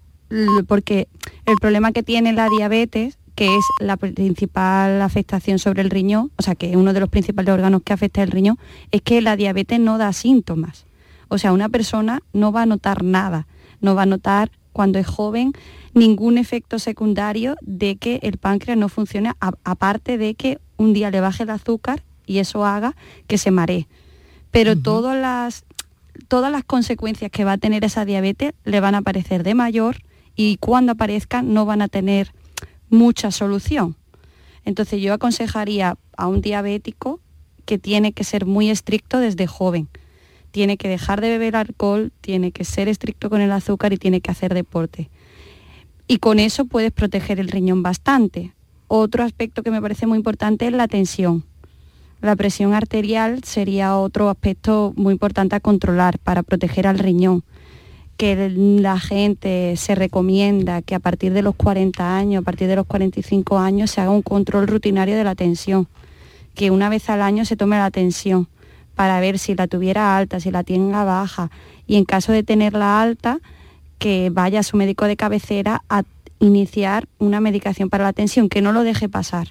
porque 0.68 1.08
el 1.46 1.56
problema 1.56 1.90
que 1.90 2.04
tiene 2.04 2.32
la 2.32 2.48
diabetes, 2.48 3.18
que 3.34 3.46
es 3.46 3.64
la 3.80 3.96
principal 3.96 5.02
afectación 5.02 5.58
sobre 5.58 5.82
el 5.82 5.90
riñón, 5.90 6.30
o 6.36 6.42
sea, 6.42 6.54
que 6.54 6.70
es 6.70 6.76
uno 6.76 6.92
de 6.92 7.00
los 7.00 7.08
principales 7.08 7.52
órganos 7.52 7.82
que 7.82 7.92
afecta 7.92 8.22
el 8.22 8.30
riñón, 8.30 8.56
es 8.92 9.02
que 9.02 9.20
la 9.20 9.34
diabetes 9.34 9.80
no 9.80 9.98
da 9.98 10.12
síntomas. 10.12 10.86
O 11.26 11.38
sea, 11.38 11.52
una 11.52 11.68
persona 11.68 12.22
no 12.32 12.52
va 12.52 12.62
a 12.62 12.66
notar 12.66 13.02
nada, 13.02 13.48
no 13.80 13.96
va 13.96 14.02
a 14.02 14.06
notar 14.06 14.52
cuando 14.72 14.98
es 14.98 15.06
joven 15.06 15.52
ningún 15.94 16.38
efecto 16.38 16.78
secundario 16.78 17.56
de 17.60 17.96
que 17.96 18.20
el 18.22 18.38
páncreas 18.38 18.78
no 18.78 18.88
funcione, 18.88 19.32
aparte 19.40 20.18
de 20.18 20.34
que 20.34 20.58
un 20.76 20.92
día 20.92 21.10
le 21.10 21.20
baje 21.20 21.42
el 21.42 21.50
azúcar 21.50 22.02
y 22.26 22.38
eso 22.38 22.64
haga 22.64 22.96
que 23.26 23.38
se 23.38 23.50
maree. 23.50 23.86
Pero 24.50 24.76
todas, 24.76 25.16
las, 25.16 25.64
todas 26.28 26.52
las 26.52 26.64
consecuencias 26.64 27.30
que 27.30 27.44
va 27.44 27.52
a 27.52 27.58
tener 27.58 27.84
esa 27.84 28.04
diabetes 28.04 28.52
le 28.64 28.80
van 28.80 28.94
a 28.94 28.98
aparecer 28.98 29.42
de 29.42 29.54
mayor 29.54 29.96
y 30.36 30.56
cuando 30.58 30.92
aparezcan 30.92 31.52
no 31.52 31.64
van 31.66 31.82
a 31.82 31.88
tener 31.88 32.32
mucha 32.88 33.30
solución. 33.30 33.96
Entonces 34.64 35.00
yo 35.00 35.12
aconsejaría 35.14 35.96
a 36.16 36.26
un 36.28 36.40
diabético 36.40 37.20
que 37.64 37.78
tiene 37.78 38.12
que 38.12 38.24
ser 38.24 38.46
muy 38.46 38.70
estricto 38.70 39.18
desde 39.18 39.46
joven 39.46 39.88
tiene 40.52 40.76
que 40.76 40.88
dejar 40.88 41.20
de 41.20 41.30
beber 41.30 41.56
alcohol, 41.56 42.12
tiene 42.20 42.52
que 42.52 42.64
ser 42.64 42.86
estricto 42.86 43.30
con 43.30 43.40
el 43.40 43.50
azúcar 43.50 43.92
y 43.92 43.96
tiene 43.96 44.20
que 44.20 44.30
hacer 44.30 44.54
deporte. 44.54 45.10
Y 46.06 46.18
con 46.18 46.38
eso 46.38 46.66
puedes 46.66 46.92
proteger 46.92 47.40
el 47.40 47.48
riñón 47.48 47.82
bastante. 47.82 48.52
Otro 48.86 49.24
aspecto 49.24 49.62
que 49.62 49.70
me 49.70 49.80
parece 49.80 50.06
muy 50.06 50.18
importante 50.18 50.66
es 50.66 50.72
la 50.72 50.86
tensión. 50.86 51.44
La 52.20 52.36
presión 52.36 52.74
arterial 52.74 53.42
sería 53.44 53.96
otro 53.96 54.28
aspecto 54.28 54.92
muy 54.94 55.12
importante 55.14 55.56
a 55.56 55.60
controlar 55.60 56.18
para 56.18 56.42
proteger 56.42 56.86
al 56.86 56.98
riñón. 56.98 57.42
Que 58.18 58.50
la 58.50 59.00
gente 59.00 59.74
se 59.76 59.94
recomienda 59.94 60.82
que 60.82 60.94
a 60.94 61.00
partir 61.00 61.32
de 61.32 61.42
los 61.42 61.56
40 61.56 62.16
años, 62.16 62.42
a 62.42 62.44
partir 62.44 62.68
de 62.68 62.76
los 62.76 62.86
45 62.86 63.58
años, 63.58 63.90
se 63.90 64.02
haga 64.02 64.10
un 64.10 64.22
control 64.22 64.68
rutinario 64.68 65.16
de 65.16 65.24
la 65.24 65.34
tensión. 65.34 65.88
Que 66.54 66.70
una 66.70 66.90
vez 66.90 67.08
al 67.08 67.22
año 67.22 67.46
se 67.46 67.56
tome 67.56 67.78
la 67.78 67.90
tensión 67.90 68.48
para 69.02 69.18
ver 69.18 69.40
si 69.40 69.56
la 69.56 69.66
tuviera 69.66 70.16
alta, 70.16 70.38
si 70.38 70.52
la 70.52 70.62
tenga 70.62 71.02
baja 71.02 71.50
y 71.88 71.96
en 71.96 72.04
caso 72.04 72.30
de 72.30 72.44
tenerla 72.44 73.02
alta, 73.02 73.40
que 73.98 74.30
vaya 74.32 74.60
a 74.60 74.62
su 74.62 74.76
médico 74.76 75.06
de 75.06 75.16
cabecera 75.16 75.82
a 75.88 76.04
iniciar 76.38 77.08
una 77.18 77.40
medicación 77.40 77.90
para 77.90 78.04
la 78.04 78.12
tensión, 78.12 78.48
que 78.48 78.62
no 78.62 78.70
lo 78.70 78.84
deje 78.84 79.08
pasar. 79.08 79.48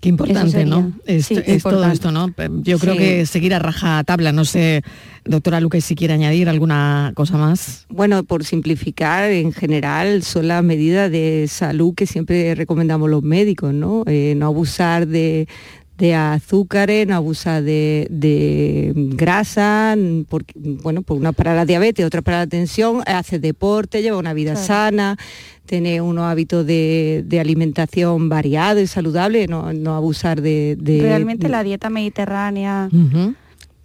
Qué 0.00 0.08
importante, 0.08 0.64
¿no? 0.64 0.92
Es, 1.04 1.28
todo 1.62 1.84
esto, 1.84 2.10
¿no? 2.10 2.32
Yo 2.62 2.78
creo 2.78 2.96
que 2.96 3.26
seguir 3.26 3.52
a 3.52 3.58
raja 3.58 4.02
tabla, 4.04 4.32
no 4.32 4.46
sé, 4.46 4.80
doctora 5.26 5.60
Luque, 5.60 5.82
si 5.82 5.94
quiere 5.94 6.14
añadir 6.14 6.48
alguna 6.48 7.12
cosa 7.14 7.36
más. 7.36 7.84
Bueno, 7.90 8.24
por 8.24 8.42
simplificar, 8.42 9.30
en 9.30 9.52
general 9.52 10.22
son 10.22 10.48
las 10.48 10.64
medidas 10.64 11.10
de 11.10 11.44
salud 11.46 11.94
que 11.94 12.06
siempre 12.06 12.54
recomendamos 12.54 13.10
los 13.10 13.22
médicos, 13.22 13.74
¿no? 13.74 14.04
Eh, 14.06 14.32
no 14.34 14.46
abusar 14.46 15.06
de, 15.06 15.46
de 15.98 16.14
azúcares, 16.14 17.06
no 17.06 17.16
abusa 17.16 17.60
de, 17.60 18.92
grasa, 19.14 19.96
porque, 20.28 20.54
bueno, 20.56 21.02
pues 21.02 21.20
una 21.20 21.32
para 21.32 21.54
la 21.54 21.66
diabetes, 21.66 22.06
otra 22.06 22.22
para 22.22 22.38
la 22.38 22.46
tensión, 22.46 23.02
hace 23.06 23.38
deporte, 23.38 24.00
lleva 24.00 24.16
una 24.16 24.32
vida 24.32 24.54
sana, 24.54 25.18
tiene 25.66 26.00
unos 26.00 26.24
hábitos 26.24 26.64
de, 26.64 27.38
alimentación 27.40 28.28
variados 28.28 28.82
y 28.82 28.86
saludable, 28.86 29.48
no, 29.48 29.68
abusar 29.94 30.40
de, 30.40 30.76
Realmente 30.80 31.48
la 31.48 31.62
dieta 31.62 31.90
mediterránea... 31.90 32.88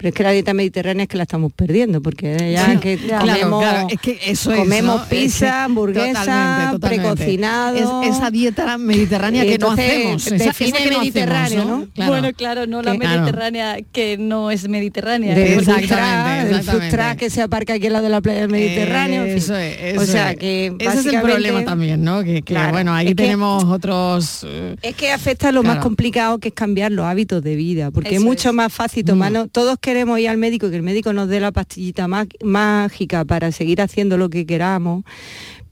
Pero 0.03 0.09
es 0.09 0.15
que 0.15 0.23
la 0.23 0.31
dieta 0.31 0.53
mediterránea 0.53 1.03
es 1.03 1.07
que 1.07 1.15
la 1.15 1.23
estamos 1.23 1.53
perdiendo, 1.53 2.01
porque 2.01 2.51
ya 2.51 2.77
que 2.77 2.99
comemos, 3.07 3.63
es 3.89 4.01
que 4.01 4.19
eso 4.27 4.53
comemos 4.53 5.03
pizza, 5.03 5.63
hamburguesa, 5.63 6.75
precocinado. 6.81 8.01
esa 8.03 8.29
dieta 8.29 8.77
mediterránea 8.77 9.45
que 9.45 9.57
no 9.57 9.71
hacemos. 9.71 10.25
Define 10.25 10.89
mediterráneo, 10.89 11.63
¿no? 11.63 12.05
Bueno, 12.05 12.33
claro, 12.33 12.67
no 12.67 12.81
la 12.81 12.95
mediterránea 12.95 13.77
que 13.93 14.17
no 14.17 14.51
es 14.51 14.67
mediterránea. 14.67 15.37
exactamente, 15.37 16.55
el 16.55 16.63
food 16.63 17.17
que 17.17 17.29
se 17.29 17.41
aparca 17.41 17.75
aquí 17.75 17.87
al 17.87 17.93
lado 17.93 18.03
de 18.03 18.09
la 18.09 18.19
playa 18.19 18.41
del 18.41 18.49
Mediterráneo. 18.49 19.23
Eso 19.23 19.55
es, 19.55 19.97
o 19.97 20.05
sea 20.05 20.35
que 20.35 20.75
ese 20.79 20.99
es 20.99 21.05
el 21.05 21.21
problema 21.21 21.63
también, 21.63 22.03
¿no? 22.03 22.25
Que, 22.25 22.43
bueno, 22.71 22.93
ahí 22.93 23.15
tenemos 23.15 23.63
otros. 23.63 24.45
Eh, 24.45 24.75
es 24.81 24.95
que 24.97 25.13
afecta 25.13 25.53
lo 25.53 25.63
más 25.63 25.77
complicado 25.77 26.39
que 26.39 26.49
es 26.49 26.53
cambiar 26.53 26.91
los 26.91 27.05
hábitos 27.05 27.41
de 27.41 27.55
vida, 27.55 27.89
porque 27.89 28.15
es 28.15 28.21
mucho 28.21 28.51
más 28.51 28.73
fácil 28.73 29.05
tomar 29.05 29.31
mm. 29.31 29.47
todos 29.47 29.77
que 29.79 29.92
queremos 29.93 30.17
ir 30.17 30.27
al 30.27 30.39
médico, 30.39 30.71
que 30.71 30.75
el 30.75 30.81
médico 30.81 31.13
nos 31.13 31.29
dé 31.29 31.39
la 31.39 31.51
pastillita 31.51 32.07
mágica 32.07 33.25
para 33.25 33.51
seguir 33.51 33.79
haciendo 33.79 34.17
lo 34.17 34.27
que 34.27 34.43
queramos, 34.43 35.03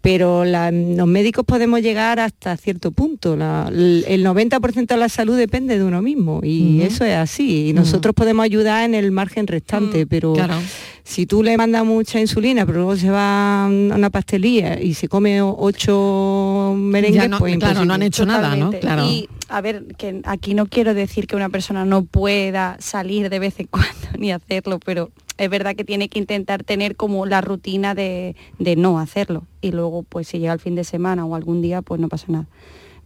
pero 0.01 0.43
los 0.45 1.07
médicos 1.07 1.45
podemos 1.45 1.81
llegar 1.81 2.19
hasta 2.19 2.57
cierto 2.57 2.91
punto. 2.91 3.33
el 3.33 4.25
90% 4.25 4.87
de 4.87 4.97
la 4.97 5.09
salud 5.09 5.37
depende 5.37 5.77
de 5.77 5.83
uno 5.83 6.01
mismo 6.01 6.41
y 6.43 6.81
eso 6.81 7.05
es 7.05 7.15
así. 7.15 7.69
Y 7.69 7.73
nosotros 7.73 8.15
podemos 8.15 8.43
ayudar 8.43 8.83
en 8.83 8.95
el 8.95 9.11
margen 9.11 9.45
restante, 9.45 10.05
mm, 10.05 10.09
pero 10.09 10.33
si 11.03 11.27
tú 11.27 11.43
le 11.43 11.55
mandas 11.55 11.85
mucha 11.85 12.19
insulina, 12.19 12.65
pero 12.65 12.79
luego 12.79 12.95
se 12.95 13.09
va 13.09 13.65
a 13.65 13.67
una 13.67 14.09
pastelería 14.09 14.81
y 14.81 14.95
se 14.95 15.07
come 15.07 15.41
ocho 15.41 16.73
merengues, 16.75 17.29
pues 17.37 17.57
claro, 17.57 17.85
no 17.85 17.93
han 17.93 18.03
hecho 18.03 18.25
nada, 18.25 18.55
¿no? 18.55 18.71
Claro. 18.71 19.05
Y 19.05 19.29
a 19.49 19.61
ver, 19.61 19.85
que 19.97 20.21
aquí 20.23 20.53
no 20.55 20.65
quiero 20.65 20.93
decir 20.93 21.27
que 21.27 21.35
una 21.35 21.49
persona 21.49 21.85
no 21.85 22.05
pueda 22.05 22.77
salir 22.79 23.29
de 23.29 23.37
vez 23.37 23.59
en 23.59 23.67
cuando 23.71 23.89
ni 24.17 24.31
hacerlo, 24.31 24.79
pero 24.83 25.11
Es 25.41 25.49
verdad 25.49 25.75
que 25.75 25.83
tiene 25.83 26.07
que 26.07 26.19
intentar 26.19 26.63
tener 26.63 26.95
como 26.95 27.25
la 27.25 27.41
rutina 27.41 27.95
de, 27.95 28.35
no 28.77 28.99
hacerlo. 28.99 29.47
Y 29.59 29.71
luego, 29.71 30.03
pues 30.03 30.27
si 30.27 30.37
llega 30.37 30.53
el 30.53 30.59
fin 30.59 30.75
de 30.75 30.83
semana 30.83 31.25
o 31.25 31.33
algún 31.33 31.63
día, 31.63 31.81
pues 31.81 31.99
no 31.99 32.09
pasa 32.09 32.27
nada. 32.27 32.45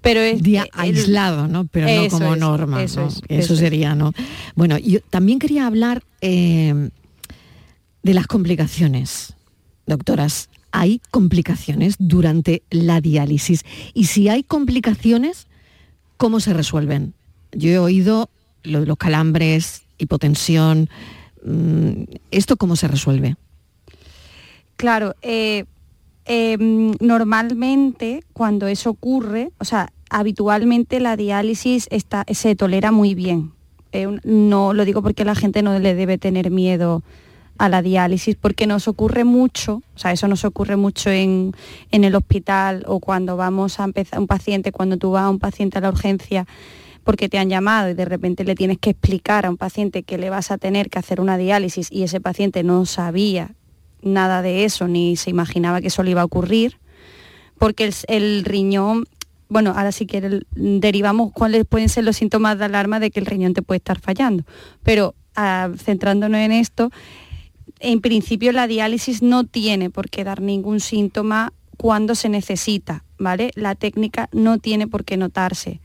Pero 0.02 0.20
es 0.20 0.44
día 0.44 0.68
aislado, 0.74 1.48
¿no? 1.48 1.66
Pero 1.66 1.88
no 1.88 2.10
como 2.10 2.36
norma. 2.36 2.84
Eso, 2.84 3.08
eso, 3.30 3.56
sería, 3.56 3.96
¿no? 3.96 4.12
Bueno, 4.54 4.78
yo 4.78 5.00
también 5.10 5.40
quería 5.40 5.66
hablar 5.66 6.04
eh, 6.20 6.90
de 8.04 8.14
las 8.14 8.28
complicaciones, 8.28 9.34
doctoras. 9.86 10.50
¿Hay 10.74 11.00
complicaciones 11.12 11.96
durante 12.00 12.64
la 12.70 13.00
diálisis? 13.00 13.64
Y 13.94 14.08
si 14.08 14.28
hay 14.28 14.44
complicaciones, 14.44 15.48
¿cómo 16.18 16.42
se 16.42 16.54
resuelven? 16.54 17.14
Yo 17.54 17.70
he 17.70 17.80
oído 17.80 18.30
los 18.66 18.98
calambres, 18.98 19.84
hipotensión. 19.98 20.90
Mm, 21.46 22.06
¿Esto 22.32 22.58
cómo 22.58 22.76
se 22.76 22.88
resuelve? 22.88 23.36
Claro, 24.78 25.16
eh, 25.22 25.66
em, 26.26 26.92
normalmente 27.00 28.24
cuando 28.34 28.68
eso 28.68 28.90
ocurre, 28.90 29.52
o 29.60 29.66
sea, 29.66 29.94
habitualmente 30.10 31.00
la 31.00 31.16
diálisis 31.16 31.88
está, 31.92 32.26
se 32.34 32.56
tolera 32.56 32.92
muy 32.92 33.14
bien. 33.14 33.54
Eh, 33.92 34.20
no 34.24 34.74
lo 34.74 34.86
digo 34.86 35.02
porque 35.02 35.24
la 35.24 35.36
gente 35.36 35.62
no 35.62 35.78
le 35.80 35.94
debe 35.94 36.18
tener 36.18 36.52
miedo 36.52 37.04
a 37.58 37.70
la 37.70 37.82
diálisis, 37.82 38.36
porque 38.36 38.68
nos 38.68 38.90
ocurre 38.90 39.24
mucho, 39.24 39.82
o 39.96 39.98
sea, 39.98 40.12
eso 40.12 40.28
nos 40.28 40.44
ocurre 40.44 40.76
mucho 40.76 41.10
en, 41.10 41.54
en 41.92 42.04
el 42.04 42.16
hospital 42.16 42.84
o 42.86 43.00
cuando 43.00 43.38
vamos 43.38 43.80
a 43.80 43.86
empezar 43.86 44.20
un 44.20 44.28
paciente, 44.28 44.74
cuando 44.74 44.98
tú 44.98 45.12
vas 45.12 45.24
a 45.24 45.30
un 45.30 45.40
paciente 45.40 45.78
a 45.78 45.82
la 45.82 45.90
urgencia 45.90 46.46
porque 47.06 47.30
te 47.30 47.38
han 47.38 47.50
llamado 47.50 47.90
y 47.90 47.94
de 47.94 48.04
repente 48.04 48.44
le 48.44 48.56
tienes 48.56 48.80
que 48.80 48.90
explicar 48.90 49.46
a 49.46 49.50
un 49.52 49.58
paciente 49.58 50.04
que 50.04 50.18
le 50.18 50.32
vas 50.32 50.50
a 50.50 50.58
tener 50.58 50.90
que 50.90 51.00
hacer 51.00 51.22
una 51.22 51.38
diálisis 51.38 51.88
y 51.92 52.04
ese 52.04 52.20
paciente 52.20 52.64
no 52.64 52.86
sabía 52.86 53.52
nada 54.02 54.42
de 54.42 54.66
eso 54.66 54.88
ni 54.88 55.16
se 55.16 55.30
imaginaba 55.30 55.82
que 55.82 55.88
eso 55.88 56.04
le 56.04 56.12
iba 56.12 56.22
a 56.22 56.26
ocurrir, 56.26 56.80
porque 57.60 57.94
el, 58.08 58.44
riñón, 58.44 59.06
bueno, 59.50 59.74
ahora 59.76 59.92
sí 59.92 60.08
que 60.08 60.42
derivamos 60.52 61.32
cuáles 61.32 61.64
pueden 61.66 61.90
ser 61.90 62.04
los 62.04 62.18
síntomas 62.18 62.58
de 62.58 62.66
alarma 62.66 63.00
de 63.00 63.12
que 63.12 63.20
el 63.20 63.28
riñón 63.28 63.54
te 63.54 63.62
puede 63.62 63.78
estar 63.78 64.00
fallando, 64.00 64.44
pero 64.82 65.14
ah, 65.36 65.70
centrándonos 65.78 66.40
en 66.40 66.52
esto, 66.52 66.90
en 67.80 68.02
principio 68.02 68.52
la 68.52 68.66
diálisis 68.66 69.22
no 69.22 69.44
tiene 69.44 69.92
por 69.92 70.10
qué 70.10 70.24
dar 70.24 70.42
ningún 70.42 70.80
síntoma 70.80 71.54
cuando 71.78 72.16
se 72.16 72.30
necesita, 72.30 73.04
¿vale? 73.20 73.52
La 73.54 73.76
técnica 73.76 74.28
no 74.32 74.58
tiene 74.58 74.88
por 74.88 75.06
qué 75.06 75.18
notarse. 75.18 75.82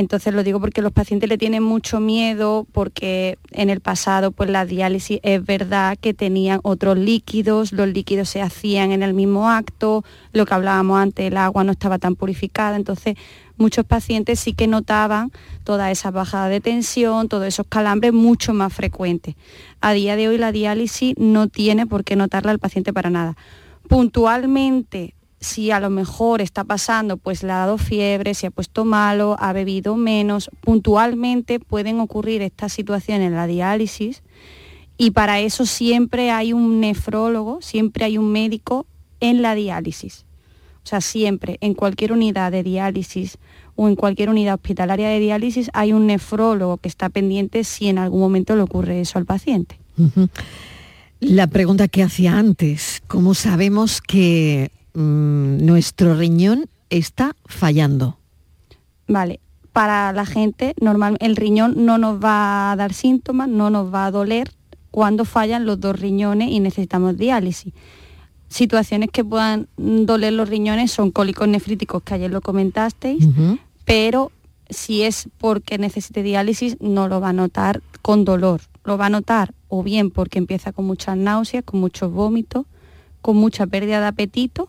Entonces 0.00 0.32
lo 0.32 0.42
digo 0.42 0.60
porque 0.60 0.80
los 0.80 0.92
pacientes 0.92 1.28
le 1.28 1.36
tienen 1.36 1.62
mucho 1.62 2.00
miedo 2.00 2.66
porque 2.72 3.38
en 3.50 3.68
el 3.68 3.80
pasado 3.80 4.30
pues 4.32 4.48
la 4.48 4.64
diálisis 4.64 5.20
es 5.22 5.44
verdad 5.44 5.98
que 6.00 6.14
tenían 6.14 6.58
otros 6.62 6.96
líquidos, 6.96 7.72
los 7.72 7.86
líquidos 7.86 8.30
se 8.30 8.40
hacían 8.40 8.92
en 8.92 9.02
el 9.02 9.12
mismo 9.12 9.50
acto, 9.50 10.02
lo 10.32 10.46
que 10.46 10.54
hablábamos 10.54 10.98
antes, 10.98 11.26
el 11.26 11.36
agua 11.36 11.64
no 11.64 11.72
estaba 11.72 11.98
tan 11.98 12.16
purificada, 12.16 12.76
entonces 12.76 13.16
muchos 13.58 13.84
pacientes 13.84 14.40
sí 14.40 14.54
que 14.54 14.66
notaban 14.66 15.32
toda 15.64 15.90
esa 15.90 16.10
bajada 16.10 16.48
de 16.48 16.62
tensión, 16.62 17.28
todos 17.28 17.46
esos 17.46 17.66
calambres 17.68 18.14
mucho 18.14 18.54
más 18.54 18.72
frecuentes. 18.72 19.34
A 19.82 19.92
día 19.92 20.16
de 20.16 20.28
hoy 20.28 20.38
la 20.38 20.50
diálisis 20.50 21.14
no 21.18 21.48
tiene 21.48 21.86
por 21.86 22.04
qué 22.04 22.16
notarla 22.16 22.52
al 22.52 22.58
paciente 22.58 22.94
para 22.94 23.10
nada. 23.10 23.36
Puntualmente 23.86 25.12
si 25.40 25.70
a 25.70 25.80
lo 25.80 25.88
mejor 25.88 26.42
está 26.42 26.64
pasando, 26.64 27.16
pues 27.16 27.42
le 27.42 27.52
ha 27.52 27.58
dado 27.58 27.78
fiebre, 27.78 28.34
se 28.34 28.46
ha 28.46 28.50
puesto 28.50 28.84
malo, 28.84 29.36
ha 29.40 29.52
bebido 29.52 29.96
menos, 29.96 30.50
puntualmente 30.60 31.58
pueden 31.58 31.98
ocurrir 31.98 32.42
estas 32.42 32.74
situaciones 32.74 33.28
en 33.28 33.34
la 33.34 33.46
diálisis 33.46 34.22
y 34.98 35.12
para 35.12 35.40
eso 35.40 35.64
siempre 35.64 36.30
hay 36.30 36.52
un 36.52 36.80
nefrólogo, 36.80 37.62
siempre 37.62 38.04
hay 38.04 38.18
un 38.18 38.30
médico 38.32 38.86
en 39.20 39.40
la 39.40 39.54
diálisis. 39.54 40.26
O 40.84 40.86
sea, 40.86 41.00
siempre, 41.00 41.56
en 41.60 41.74
cualquier 41.74 42.12
unidad 42.12 42.52
de 42.52 42.62
diálisis 42.62 43.38
o 43.76 43.88
en 43.88 43.96
cualquier 43.96 44.28
unidad 44.28 44.54
hospitalaria 44.54 45.08
de 45.08 45.20
diálisis 45.20 45.70
hay 45.72 45.94
un 45.94 46.06
nefrólogo 46.06 46.76
que 46.76 46.88
está 46.88 47.08
pendiente 47.08 47.64
si 47.64 47.88
en 47.88 47.96
algún 47.96 48.20
momento 48.20 48.56
le 48.56 48.62
ocurre 48.62 49.00
eso 49.00 49.18
al 49.18 49.24
paciente. 49.24 49.78
La 51.20 51.46
pregunta 51.46 51.88
que 51.88 52.02
hacía 52.02 52.38
antes, 52.38 53.02
¿cómo 53.06 53.32
sabemos 53.32 54.02
que 54.02 54.70
Mm, 54.94 55.64
nuestro 55.64 56.14
riñón 56.14 56.66
está 56.88 57.36
fallando. 57.46 58.18
Vale, 59.06 59.40
para 59.72 60.12
la 60.12 60.26
gente 60.26 60.74
normal 60.80 61.16
el 61.20 61.36
riñón 61.36 61.84
no 61.86 61.98
nos 61.98 62.22
va 62.22 62.72
a 62.72 62.76
dar 62.76 62.92
síntomas, 62.92 63.48
no 63.48 63.70
nos 63.70 63.92
va 63.92 64.06
a 64.06 64.10
doler 64.10 64.50
cuando 64.90 65.24
fallan 65.24 65.66
los 65.66 65.80
dos 65.80 65.98
riñones 65.98 66.50
y 66.50 66.60
necesitamos 66.60 67.16
diálisis. 67.16 67.72
Situaciones 68.48 69.10
que 69.12 69.24
puedan 69.24 69.68
doler 69.76 70.32
los 70.32 70.48
riñones 70.48 70.90
son 70.90 71.12
cólicos 71.12 71.46
nefríticos, 71.46 72.02
que 72.02 72.14
ayer 72.14 72.30
lo 72.32 72.40
comentasteis, 72.40 73.28
pero 73.84 74.32
si 74.68 75.02
es 75.02 75.28
porque 75.38 75.78
necesite 75.78 76.24
diálisis 76.24 76.76
no 76.80 77.06
lo 77.06 77.20
va 77.20 77.28
a 77.28 77.32
notar 77.32 77.80
con 78.02 78.24
dolor, 78.24 78.62
lo 78.84 78.98
va 78.98 79.06
a 79.06 79.10
notar 79.10 79.54
o 79.68 79.84
bien 79.84 80.10
porque 80.10 80.38
empieza 80.38 80.72
con 80.72 80.84
muchas 80.84 81.16
náuseas, 81.16 81.62
con 81.62 81.78
muchos 81.78 82.12
vómitos, 82.12 82.66
con 83.22 83.36
mucha 83.36 83.68
pérdida 83.68 84.00
de 84.00 84.06
apetito 84.06 84.68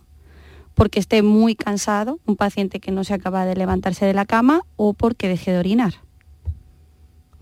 porque 0.81 0.99
esté 0.99 1.21
muy 1.21 1.53
cansado, 1.53 2.19
un 2.25 2.35
paciente 2.35 2.79
que 2.79 2.89
no 2.89 3.03
se 3.03 3.13
acaba 3.13 3.45
de 3.45 3.53
levantarse 3.53 4.03
de 4.03 4.15
la 4.15 4.25
cama 4.25 4.63
o 4.77 4.93
porque 4.93 5.27
deje 5.27 5.51
de 5.51 5.59
orinar. 5.59 5.93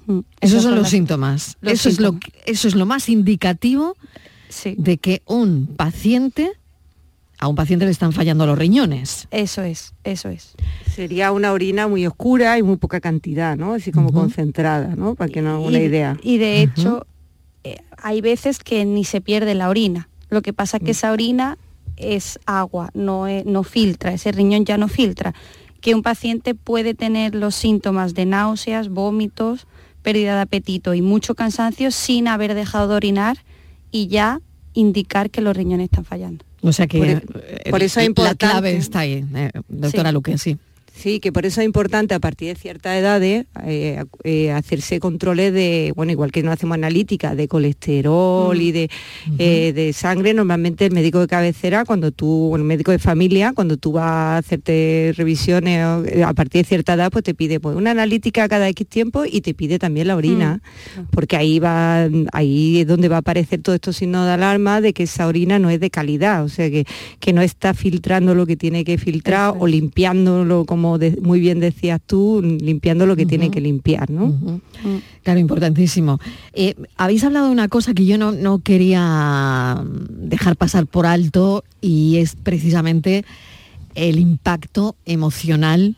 Mm, 0.08 0.19
esos, 0.41 0.63
son, 0.63 0.75
los 0.75 0.89
síntomas. 0.89 1.56
eso, 1.62 1.88
Es 1.88 2.02
lo, 2.02 2.19
eso 2.45 2.67
es 2.67 2.75
lo 2.75 2.86
más 2.86 3.08
indicativo 3.08 3.95
de 4.75 4.97
que 4.97 5.21
un 5.25 5.67
paciente, 5.67 6.52
a 7.38 7.47
un 7.47 7.56
paciente 7.56 7.86
le 7.86 7.91
están 7.91 8.12
fallando 8.12 8.45
los 8.45 8.60
riñones. 8.60 9.30
Eso 9.32 9.62
es, 9.62 9.93
eso 10.04 10.28
es. 10.28 10.56
Sería 10.93 11.32
una 11.32 11.54
orina 11.54 11.88
muy 11.88 12.06
oscura 12.06 12.58
y 12.58 12.62
muy 12.62 12.75
poca 12.75 12.99
cantidad, 12.99 13.56
¿no? 13.56 13.71
Así 13.75 13.93
como 13.93 14.12
concentrada, 14.12 14.97
¿no? 14.97 15.15
Para 15.15 15.32
que 15.32 15.41
no 15.41 15.52
haga 15.52 15.60
una 15.60 15.80
idea. 15.80 16.17
Y 16.23 16.39
de 16.39 16.62
hecho, 16.62 17.08
eh, 17.63 17.78
hay 17.95 18.19
veces 18.19 18.60
que 18.60 18.84
ni 18.84 19.06
se 19.06 19.21
pierde 19.21 19.56
la 19.56 19.69
orina. 19.69 20.10
Lo 20.28 20.41
que 20.41 20.52
pasa 20.52 20.75
es 20.75 20.84
que 20.84 20.89
mm. 20.89 20.97
esa 20.99 21.13
orina 21.13 21.58
es 22.00 22.40
agua, 22.46 22.90
no, 22.94 23.26
no 23.46 23.64
filtra, 23.64 24.14
ese 24.14 24.32
riñón 24.32 24.66
ya 24.66 24.78
no 24.78 24.88
filtra. 24.88 25.34
Que 25.82 25.96
un 25.96 26.04
paciente 26.04 26.56
puede 26.56 26.94
tener 26.94 27.36
los 27.36 27.56
síntomas 27.56 28.14
de 28.14 28.26
náuseas, 28.26 28.90
vómitos, 28.90 29.68
pérdida 30.02 30.36
de 30.36 30.42
apetito 30.42 30.94
y 30.94 31.02
mucho 31.02 31.36
cansancio 31.36 31.92
sin 31.92 32.28
haber 32.28 32.54
dejado 32.54 32.90
de 32.90 32.96
orinar 32.96 33.38
y 33.92 34.08
ya 34.08 34.42
indicar 34.74 35.30
que 35.30 35.42
los 35.42 35.56
riñones 35.56 35.86
están 35.86 36.06
fallando. 36.06 36.46
O 36.62 36.74
sea 36.74 36.88
que 36.88 37.22
por, 37.70 37.82
eso 37.82 38.02
la 38.18 38.36
clave 38.36 38.76
está 38.76 39.00
ahí, 39.00 39.26
eh, 39.34 39.52
doctora 39.70 40.12
Luque, 40.12 40.38
sí. 40.38 40.58
Sí, 41.00 41.22
que 41.22 41.32
por 41.32 41.46
eso 41.46 41.62
es 41.62 41.66
importante 41.66 42.14
a 42.14 42.20
partir 42.20 42.50
de 42.50 42.56
cierta 42.56 42.98
edad 42.98 43.24
eh, 43.24 43.46
eh, 44.26 44.52
hacerse 44.52 45.00
controles 45.00 45.54
de, 45.54 45.94
bueno, 45.96 46.12
igual 46.12 46.34
que 46.34 46.44
no 46.44 46.52
hacemos 46.52 46.76
analítica, 46.76 47.36
de 47.36 47.48
colesterol 47.48 48.60
y 48.60 48.74
de, 48.74 48.90
eh, 49.38 49.72
de, 49.74 49.94
sangre, 49.94 50.34
normalmente 50.34 50.86
el 50.86 50.92
médico 50.92 51.22
de 51.22 51.28
cabecera, 51.28 51.86
cuando 51.86 52.12
tú, 52.12 52.54
el 52.54 52.66
médico 52.66 52.92
de 52.92 53.00
familia, 53.00 53.54
cuando 53.56 53.78
tú 53.78 53.94
vas 53.94 54.04
a 54.04 54.38
hacerte 54.40 55.14
revisiones 55.16 55.82
a 56.22 56.34
partir 56.34 56.64
de 56.64 56.68
cierta 56.68 56.96
edad, 56.96 57.10
pues 57.10 57.24
te 57.24 57.34
pide 57.34 57.62
pues, 57.62 57.78
una 57.78 57.92
analítica 57.92 58.50
cada 58.50 58.68
X 58.68 58.86
tiempo 58.86 59.24
y 59.24 59.40
te 59.40 59.54
pide 59.54 59.80
también 59.80 60.08
la 60.08 60.18
orina, 60.18 60.62
mm. 60.98 61.12
porque 61.12 61.38
ahí 61.38 61.60
va, 61.60 62.10
ahí 62.34 62.82
es 62.82 62.88
donde 62.88 63.08
va 63.08 63.16
a 63.16 63.20
aparecer 63.20 63.62
todo 63.62 63.74
esto 63.74 63.94
signo 63.94 64.26
de 64.26 64.34
alarma 64.34 64.82
de 64.82 64.92
que 64.92 65.04
esa 65.04 65.28
orina 65.28 65.60
no 65.60 65.70
es 65.70 65.80
de 65.80 65.90
calidad, 65.90 66.44
o 66.44 66.50
sea 66.50 66.70
que, 66.70 66.84
que 67.22 67.32
no 67.32 67.42
está 67.42 67.74
filtrando 67.74 68.36
lo 68.36 68.46
que 68.46 68.58
tiene 68.58 68.84
que 68.84 68.98
filtrar 68.98 69.54
o 69.58 69.66
limpiándolo 69.66 70.66
como 70.66 70.88
muy 71.21 71.39
bien 71.39 71.60
decías 71.60 71.99
tú, 72.06 72.41
limpiando 72.41 73.06
lo 73.06 73.15
que 73.15 73.25
tiene 73.25 73.52
que 73.52 73.62
limpiar, 73.62 74.10
¿no? 74.10 74.62
Claro, 75.23 75.39
importantísimo. 75.39 76.19
Eh, 76.54 76.75
habéis 76.97 77.23
hablado 77.23 77.47
de 77.47 77.52
una 77.52 77.67
cosa 77.67 77.93
que 77.93 78.06
yo 78.06 78.17
no, 78.17 78.32
no 78.32 78.60
quería 78.60 79.84
dejar 80.10 80.56
pasar 80.56 80.88
por 80.88 81.06
alto 81.06 81.63
y 81.82 82.17
es 82.17 82.36
precisamente 82.36 83.25
el 83.95 84.19
impacto 84.19 84.95
emocional 85.06 85.97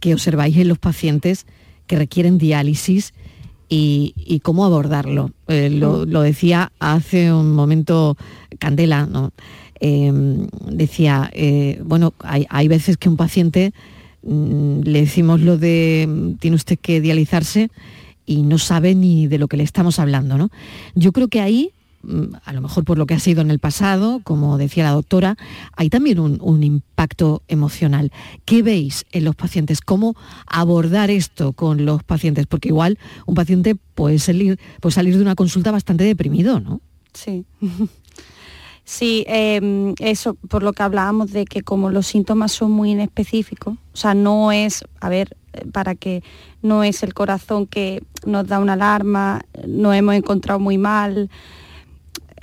que 0.00 0.14
observáis 0.14 0.56
en 0.56 0.68
los 0.68 0.78
pacientes 0.78 1.46
que 1.86 1.96
requieren 1.96 2.38
diálisis 2.38 3.12
y, 3.74 4.40
cómo 4.42 4.64
abordarlo. 4.64 5.30
Eh, 5.48 5.70
lo, 5.70 6.04
decía 6.04 6.72
hace 6.78 7.32
un 7.32 7.54
momento 7.54 8.16
Candela, 8.58 9.06
¿no? 9.06 9.32
Em, 9.80 10.46
decía, 10.70 11.30
eh, 11.32 11.80
bueno, 11.84 12.12
hay, 12.20 12.46
hay, 12.50 12.68
veces 12.68 12.96
que 12.96 13.08
un 13.08 13.16
paciente 13.16 13.72
le 14.22 15.00
decimos 15.00 15.40
lo 15.40 15.58
de 15.58 16.06
mm, 16.08 16.34
tiene 16.34 16.56
usted 16.56 16.78
que 16.78 17.00
dializarse 17.00 17.70
y 18.24 18.42
no 18.42 18.58
sabe 18.58 18.94
ni 18.94 19.26
de 19.26 19.38
lo 19.38 19.48
que 19.48 19.56
le 19.56 19.64
estamos 19.64 19.98
hablando, 19.98 20.38
¿no? 20.38 20.50
Yo 20.94 21.12
creo 21.12 21.28
que 21.28 21.40
ahí 21.40 21.70
mm, 22.02 22.34
a 22.44 22.52
lo 22.52 22.60
mejor 22.60 22.84
por 22.84 22.98
lo 22.98 23.06
que 23.06 23.14
ha 23.14 23.18
sido 23.18 23.40
en 23.42 23.50
el 23.50 23.58
pasado, 23.58 24.20
como 24.22 24.58
decía 24.58 24.84
la 24.84 24.92
doctora, 24.92 25.36
hay 25.76 25.90
también 25.90 26.20
un, 26.20 26.62
impacto 26.62 27.42
emocional. 27.48 28.12
¿Qué 28.44 28.62
veis 28.62 29.06
en 29.12 29.24
los 29.24 29.34
pacientes? 29.34 29.80
¿Cómo 29.80 30.14
abordar 30.46 31.10
esto 31.10 31.52
con 31.52 31.84
los 31.84 32.04
pacientes? 32.04 32.46
Porque 32.46 32.68
igual 32.68 32.98
un 33.26 33.34
paciente 33.34 33.74
puede 33.74 34.18
salir, 34.18 34.58
puede 34.80 34.94
salir 34.94 35.16
de 35.16 35.22
una 35.22 35.34
consulta 35.34 35.72
bastante 35.72 36.04
deprimido, 36.04 36.60
¿no? 36.60 36.80
Sí. 37.12 37.44
Sí, 38.84 39.24
em, 39.28 39.94
eso 40.00 40.34
por 40.34 40.62
lo 40.62 40.72
que 40.72 40.82
hablábamos 40.82 41.32
de 41.32 41.44
que 41.44 41.62
como 41.62 41.88
los 41.90 42.06
síntomas 42.06 42.52
son 42.52 42.72
muy 42.72 42.90
inespecíficos, 42.90 43.74
o 43.74 43.96
sea, 43.96 44.14
no 44.14 44.50
es, 44.50 44.84
a 45.00 45.08
ver, 45.08 45.36
para 45.72 45.94
que 45.94 46.22
no 46.62 46.82
es 46.82 47.02
el 47.02 47.14
corazón 47.14 47.66
que 47.66 48.02
nos 48.26 48.46
da 48.46 48.58
una 48.58 48.72
alarma, 48.72 49.42
nos 49.66 49.94
hemos 49.94 50.14
encontrado 50.14 50.58
muy 50.58 50.78
mal, 50.78 51.30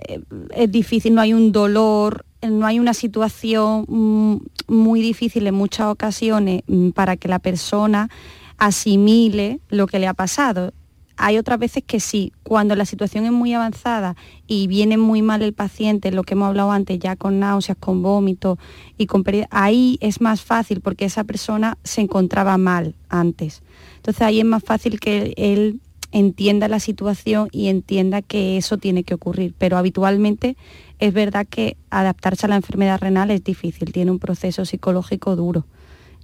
eh, 0.08 0.22
es 0.56 0.72
difícil, 0.72 1.14
no 1.14 1.22
hay 1.22 1.34
un 1.34 1.52
dolor, 1.52 2.26
no 2.42 2.66
hay 2.66 2.80
una 2.80 2.94
situación 2.94 3.86
mm, 3.88 4.38
muy 4.68 5.02
difícil 5.02 5.46
en 5.48 5.56
muchas 5.56 5.88
ocasiones 5.88 6.62
mm, 6.68 6.92
para 6.92 7.18
que 7.18 7.28
la 7.28 7.40
persona 7.40 8.10
asimile 8.58 9.60
lo 9.70 9.88
que 9.88 10.00
le 10.00 10.08
ha 10.08 10.14
pasado 10.14 10.74
hay 11.20 11.38
otras 11.38 11.60
veces 11.60 11.84
que 11.86 12.00
sí, 12.00 12.32
cuando 12.44 12.76
la 12.76 12.86
situación 12.86 13.26
es 13.26 13.32
muy 13.32 13.54
avanzada 13.54 14.16
y 14.48 14.68
viene 14.68 14.98
muy 14.98 15.22
mal 15.22 15.42
el 15.42 15.54
paciente, 15.54 16.12
lo 16.12 16.24
que 16.24 16.34
hemos 16.34 16.48
hablado 16.48 16.72
antes, 16.72 16.98
ya 16.98 17.18
con 17.18 17.40
náuseas, 17.40 17.78
con 17.78 18.02
vómitos 18.02 18.58
y 18.98 19.06
con 19.06 19.24
pérdida, 19.24 19.48
ahí 19.52 19.98
es 20.00 20.22
más 20.22 20.42
fácil 20.42 20.80
porque 20.80 21.06
esa 21.06 21.26
persona 21.26 21.78
se 21.84 22.02
encontraba 22.02 22.58
mal 22.58 22.96
antes. 23.10 23.62
Entonces 23.98 24.22
ahí 24.22 24.40
es 24.40 24.46
más 24.46 24.64
fácil 24.64 25.00
que 25.02 25.34
él 25.36 25.82
entienda 26.12 26.70
la 26.70 26.80
situación 26.80 27.50
y 27.52 27.68
entienda 27.68 28.22
que 28.22 28.58
eso 28.58 28.78
tiene 28.78 29.04
que 29.04 29.14
ocurrir. 29.14 29.54
Pero 29.58 29.78
habitualmente 29.78 30.56
es 31.00 31.14
verdad 31.14 31.46
que 31.48 31.76
adaptarse 31.90 32.46
a 32.46 32.50
la 32.50 32.56
enfermedad 32.56 33.00
renal 33.00 33.30
es 33.30 33.44
difícil, 33.44 33.92
tiene 33.92 34.10
un 34.10 34.20
proceso 34.20 34.64
psicológico 34.64 35.36
duro 35.36 35.66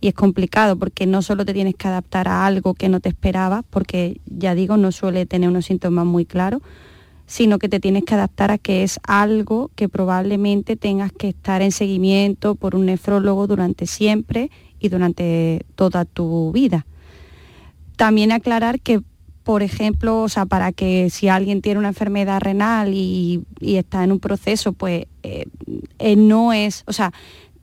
y 0.01 0.07
es 0.09 0.13
complicado 0.13 0.77
porque 0.77 1.05
no 1.05 1.21
solo 1.21 1.45
te 1.45 1.53
tienes 1.53 1.75
que 1.75 1.87
adaptar 1.87 2.27
a 2.27 2.45
algo 2.45 2.73
que 2.73 2.89
no 2.89 2.99
te 2.99 3.09
esperabas, 3.09 3.63
porque 3.69 4.19
ya 4.25 4.55
digo, 4.55 4.77
no 4.77 4.91
suele 4.91 5.25
tener 5.25 5.49
unos 5.49 5.65
síntomas 5.65 6.05
muy 6.05 6.25
claros, 6.25 6.61
sino 7.27 7.57
que 7.57 7.69
te 7.69 7.79
tienes 7.79 8.03
que 8.03 8.13
adaptar 8.13 8.51
a 8.51 8.57
que 8.57 8.83
es 8.83 8.99
algo 9.03 9.71
que 9.75 9.89
probablemente 9.89 10.75
tengas 10.75 11.11
que 11.11 11.29
estar 11.29 11.61
en 11.61 11.71
seguimiento 11.71 12.55
por 12.55 12.75
un 12.75 12.85
nefrólogo 12.85 13.47
durante 13.47 13.87
siempre 13.87 14.51
y 14.79 14.89
durante 14.89 15.65
toda 15.75 16.05
tu 16.05 16.51
vida. 16.51 16.85
También 17.95 18.31
aclarar 18.31 18.79
que, 18.79 19.01
por 19.43 19.63
ejemplo, 19.63 20.21
o 20.21 20.29
sea, 20.29 20.45
para 20.45 20.71
que 20.71 21.09
si 21.09 21.27
alguien 21.27 21.61
tiene 21.61 21.79
una 21.79 21.87
enfermedad 21.89 22.41
renal 22.41 22.93
y, 22.93 23.43
está 23.61 24.03
en 24.03 24.11
un 24.11 24.19
proceso, 24.19 24.73
pues 24.73 25.07
eh, 25.23 25.45
eh, 25.97 26.15
no 26.15 26.53
es, 26.53 26.83
o 26.85 26.93
sea, 26.93 27.11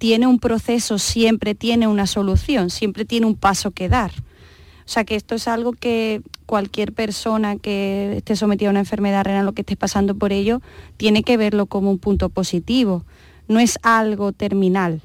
tiene 0.02 0.26
un 0.26 0.40
proceso, 0.40 0.98
siempre 0.98 1.54
tiene 1.54 1.86
una 1.86 2.08
solución, 2.08 2.70
siempre 2.70 3.04
tiene 3.04 3.24
un 3.24 3.36
paso 3.36 3.70
que 3.70 3.88
dar. 3.88 4.10
O 4.10 4.88
sea 4.88 5.04
que 5.04 5.14
esto 5.14 5.36
es 5.36 5.46
algo 5.46 5.74
que 5.74 6.22
cualquier 6.44 6.92
persona 6.92 7.54
que 7.54 8.16
esté 8.16 8.34
sometida 8.34 8.68
a 8.68 8.72
una 8.72 8.80
enfermedad 8.80 9.22
renal 9.22 9.46
o 9.46 9.52
que 9.52 9.62
esté 9.62 9.76
pasando 9.76 10.16
por 10.16 10.32
ello, 10.32 10.60
tiene 10.96 11.22
que 11.22 11.36
verlo 11.36 11.66
como 11.66 11.88
un 11.88 12.00
punto 12.00 12.30
positivo. 12.30 13.04
No 13.46 13.60
es 13.60 13.78
algo 13.84 14.32
terminal, 14.32 15.02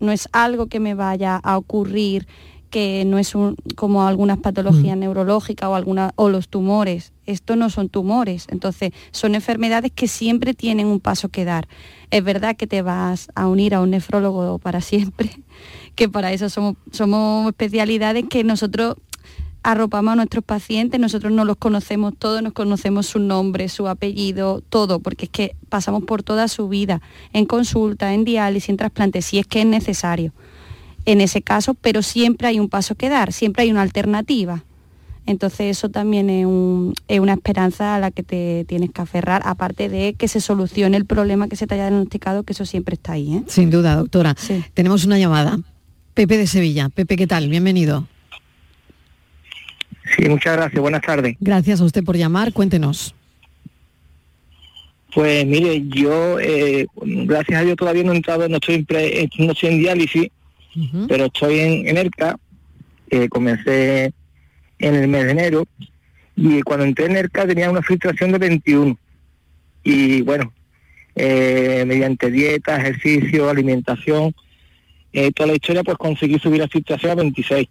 no 0.00 0.10
es 0.10 0.28
algo 0.32 0.66
que 0.66 0.80
me 0.80 0.94
vaya 0.94 1.36
a 1.36 1.56
ocurrir 1.56 2.26
que 2.72 3.04
no 3.04 3.18
es 3.18 3.34
como 3.76 4.02
algunas 4.02 4.38
patologías 4.38 4.96
mm. 4.96 5.00
neurológicas 5.00 5.68
o, 5.68 5.74
alguna, 5.74 6.12
o 6.16 6.30
los 6.30 6.48
tumores. 6.48 7.12
Esto 7.26 7.54
no 7.54 7.68
son 7.68 7.90
tumores, 7.90 8.46
entonces 8.50 8.92
son 9.10 9.34
enfermedades 9.34 9.92
que 9.94 10.08
siempre 10.08 10.54
tienen 10.54 10.86
un 10.86 10.98
paso 10.98 11.28
que 11.28 11.44
dar. 11.44 11.68
Es 12.10 12.24
verdad 12.24 12.56
que 12.56 12.66
te 12.66 12.80
vas 12.80 13.28
a 13.34 13.46
unir 13.46 13.74
a 13.74 13.82
un 13.82 13.90
nefrólogo 13.90 14.58
para 14.58 14.80
siempre, 14.80 15.30
que 15.94 16.08
para 16.08 16.32
eso 16.32 16.48
somos, 16.48 16.76
somos 16.92 17.46
especialidades 17.46 18.24
que 18.30 18.42
nosotros 18.42 18.96
arropamos 19.62 20.14
a 20.14 20.16
nuestros 20.16 20.42
pacientes, 20.42 20.98
nosotros 20.98 21.30
no 21.30 21.44
los 21.44 21.58
conocemos 21.58 22.14
todos, 22.18 22.42
nos 22.42 22.54
conocemos 22.54 23.04
su 23.06 23.18
nombre, 23.18 23.68
su 23.68 23.86
apellido, 23.86 24.62
todo, 24.62 25.00
porque 25.00 25.26
es 25.26 25.30
que 25.30 25.56
pasamos 25.68 26.04
por 26.04 26.22
toda 26.22 26.48
su 26.48 26.70
vida, 26.70 27.02
en 27.34 27.44
consulta, 27.44 28.14
en 28.14 28.24
diálisis, 28.24 28.70
en 28.70 28.78
trasplante, 28.78 29.20
si 29.20 29.38
es 29.38 29.46
que 29.46 29.60
es 29.60 29.66
necesario 29.66 30.32
en 31.04 31.20
ese 31.20 31.42
caso, 31.42 31.74
pero 31.74 32.02
siempre 32.02 32.48
hay 32.48 32.60
un 32.60 32.68
paso 32.68 32.94
que 32.94 33.08
dar, 33.08 33.32
siempre 33.32 33.64
hay 33.64 33.70
una 33.70 33.82
alternativa. 33.82 34.64
Entonces 35.24 35.76
eso 35.76 35.88
también 35.88 36.30
es, 36.30 36.46
una 37.20 37.32
esperanza 37.32 37.94
a 37.94 38.00
la 38.00 38.10
que 38.10 38.22
te 38.22 38.64
tienes 38.66 38.90
que 38.90 39.02
aferrar, 39.02 39.42
aparte 39.44 39.88
de 39.88 40.14
que 40.14 40.26
se 40.26 40.40
solucione 40.40 40.96
el 40.96 41.06
problema 41.06 41.48
que 41.48 41.56
se 41.56 41.66
te 41.66 41.74
haya 41.74 41.88
diagnosticado, 41.88 42.42
que 42.42 42.52
eso 42.52 42.66
siempre 42.66 42.94
está 42.94 43.12
ahí. 43.12 43.34
¿eh? 43.36 43.42
Sin 43.46 43.70
duda, 43.70 43.94
doctora. 43.94 44.34
Tenemos 44.74 45.04
una 45.04 45.18
llamada. 45.18 45.58
Pepe 46.14 46.36
de 46.36 46.46
Sevilla. 46.46 46.88
Pepe, 46.88 47.16
¿qué 47.16 47.26
tal? 47.26 47.48
Bienvenido. 47.48 48.06
Sí, 50.16 50.28
muchas 50.28 50.56
gracias. 50.56 50.80
Buenas 50.80 51.02
tardes. 51.02 51.36
Gracias 51.40 51.80
a 51.80 51.84
usted 51.84 52.04
por 52.04 52.16
llamar. 52.16 52.52
Cuéntenos. 52.52 53.14
Pues 55.14 55.46
mire, 55.46 55.84
yo, 55.88 56.40
eh, 56.40 56.86
gracias 57.02 57.60
a 57.60 57.64
Dios 57.64 57.76
todavía 57.76 58.02
no 58.02 58.12
he 58.12 58.16
entrado, 58.16 58.48
no 58.48 58.56
estoy, 58.56 58.86
no 59.38 59.52
estoy 59.52 59.68
en 59.68 59.78
diálisis, 59.78 60.30
pero 61.08 61.26
estoy 61.26 61.58
en, 61.60 61.96
ERCA, 61.96 62.38
comencé 63.30 64.12
en 64.78 64.94
el 64.94 65.08
mes 65.08 65.24
de 65.24 65.30
enero, 65.30 65.64
y 66.36 66.62
cuando 66.62 66.84
entré 66.84 67.06
en 67.06 67.16
ERCA 67.16 67.46
tenía 67.46 67.70
una 67.70 67.82
filtración 67.82 68.32
de 68.32 68.38
21. 68.38 68.98
Y 69.84 70.22
bueno, 70.22 70.52
eh, 71.14 71.84
mediante 71.86 72.30
dieta, 72.30 72.76
ejercicio, 72.76 73.50
alimentación, 73.50 74.34
eh, 75.12 75.30
toda 75.32 75.48
la 75.48 75.54
historia, 75.54 75.82
pues 75.82 75.98
conseguí 75.98 76.38
subir 76.38 76.60
la 76.60 76.68
filtración 76.68 77.12
a 77.12 77.16
26. 77.16 77.68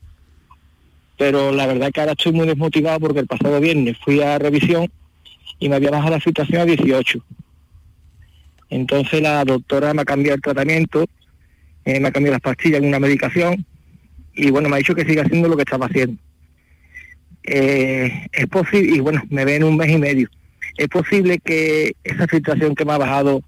Pero 1.17 1.51
la 1.51 1.65
verdad 1.67 1.91
que 1.91 1.99
ahora 1.99 2.13
estoy 2.13 2.33
muy 2.33 2.47
desmotivado 2.47 2.99
porque 2.99 3.19
el 3.19 3.27
pasado 3.27 3.59
viernes 3.59 3.97
fui 4.03 4.21
a 4.21 4.37
revisión 4.37 4.91
y 5.59 5.69
me 5.69 5.75
había 5.75 5.91
bajado 5.91 6.11
la 6.11 6.19
filtración 6.19 6.61
a 6.61 6.65
18. 6.65 7.23
Entonces 8.69 9.21
la 9.21 9.43
doctora 9.43 9.93
me 9.93 10.03
ha 10.03 10.05
cambiado 10.05 10.35
el 10.35 10.41
tratamiento 10.41 11.05
eh, 11.85 11.99
me 11.99 12.07
ha 12.07 12.11
cambiado 12.11 12.33
las 12.33 12.41
pastillas 12.41 12.81
una 12.81 12.99
medicación 12.99 13.65
y 14.33 14.49
bueno, 14.51 14.69
me 14.69 14.75
ha 14.75 14.79
dicho 14.79 14.95
que 14.95 15.05
siga 15.05 15.23
haciendo 15.23 15.49
lo 15.49 15.55
que 15.55 15.63
estaba 15.63 15.87
haciendo. 15.87 16.17
Eh, 17.43 18.27
es 18.31 18.47
posible, 18.47 18.95
y 18.95 18.99
bueno, 18.99 19.23
me 19.29 19.45
ve 19.45 19.55
en 19.55 19.63
un 19.63 19.75
mes 19.75 19.89
y 19.89 19.97
medio, 19.97 20.29
es 20.77 20.87
posible 20.87 21.39
que 21.39 21.95
esa 22.03 22.27
filtración 22.27 22.75
que 22.75 22.85
me 22.85 22.93
ha 22.93 22.97
bajado 22.97 23.41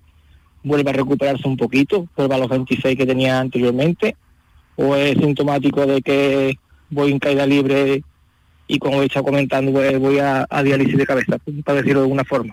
vuelva 0.64 0.92
a 0.92 0.94
recuperarse 0.94 1.48
un 1.48 1.58
poquito, 1.58 2.08
vuelva 2.16 2.36
a 2.36 2.40
los 2.40 2.50
26 2.50 2.98
que 2.98 3.06
tenía 3.06 3.40
anteriormente, 3.40 4.16
o 4.76 4.96
es 4.96 5.18
sintomático 5.18 5.86
de 5.86 6.02
que 6.02 6.56
voy 6.90 7.12
en 7.12 7.20
caída 7.20 7.46
libre 7.46 8.04
y 8.74 8.80
como 8.80 9.04
he 9.04 9.06
estado 9.06 9.26
comentando, 9.26 9.72
pues 9.72 10.00
voy 10.00 10.18
a, 10.18 10.48
diálisis 10.64 10.98
de 10.98 11.06
cabeza, 11.06 11.38
para 11.64 11.78
decirlo 11.78 12.00
de 12.00 12.06
alguna 12.06 12.24
forma. 12.24 12.52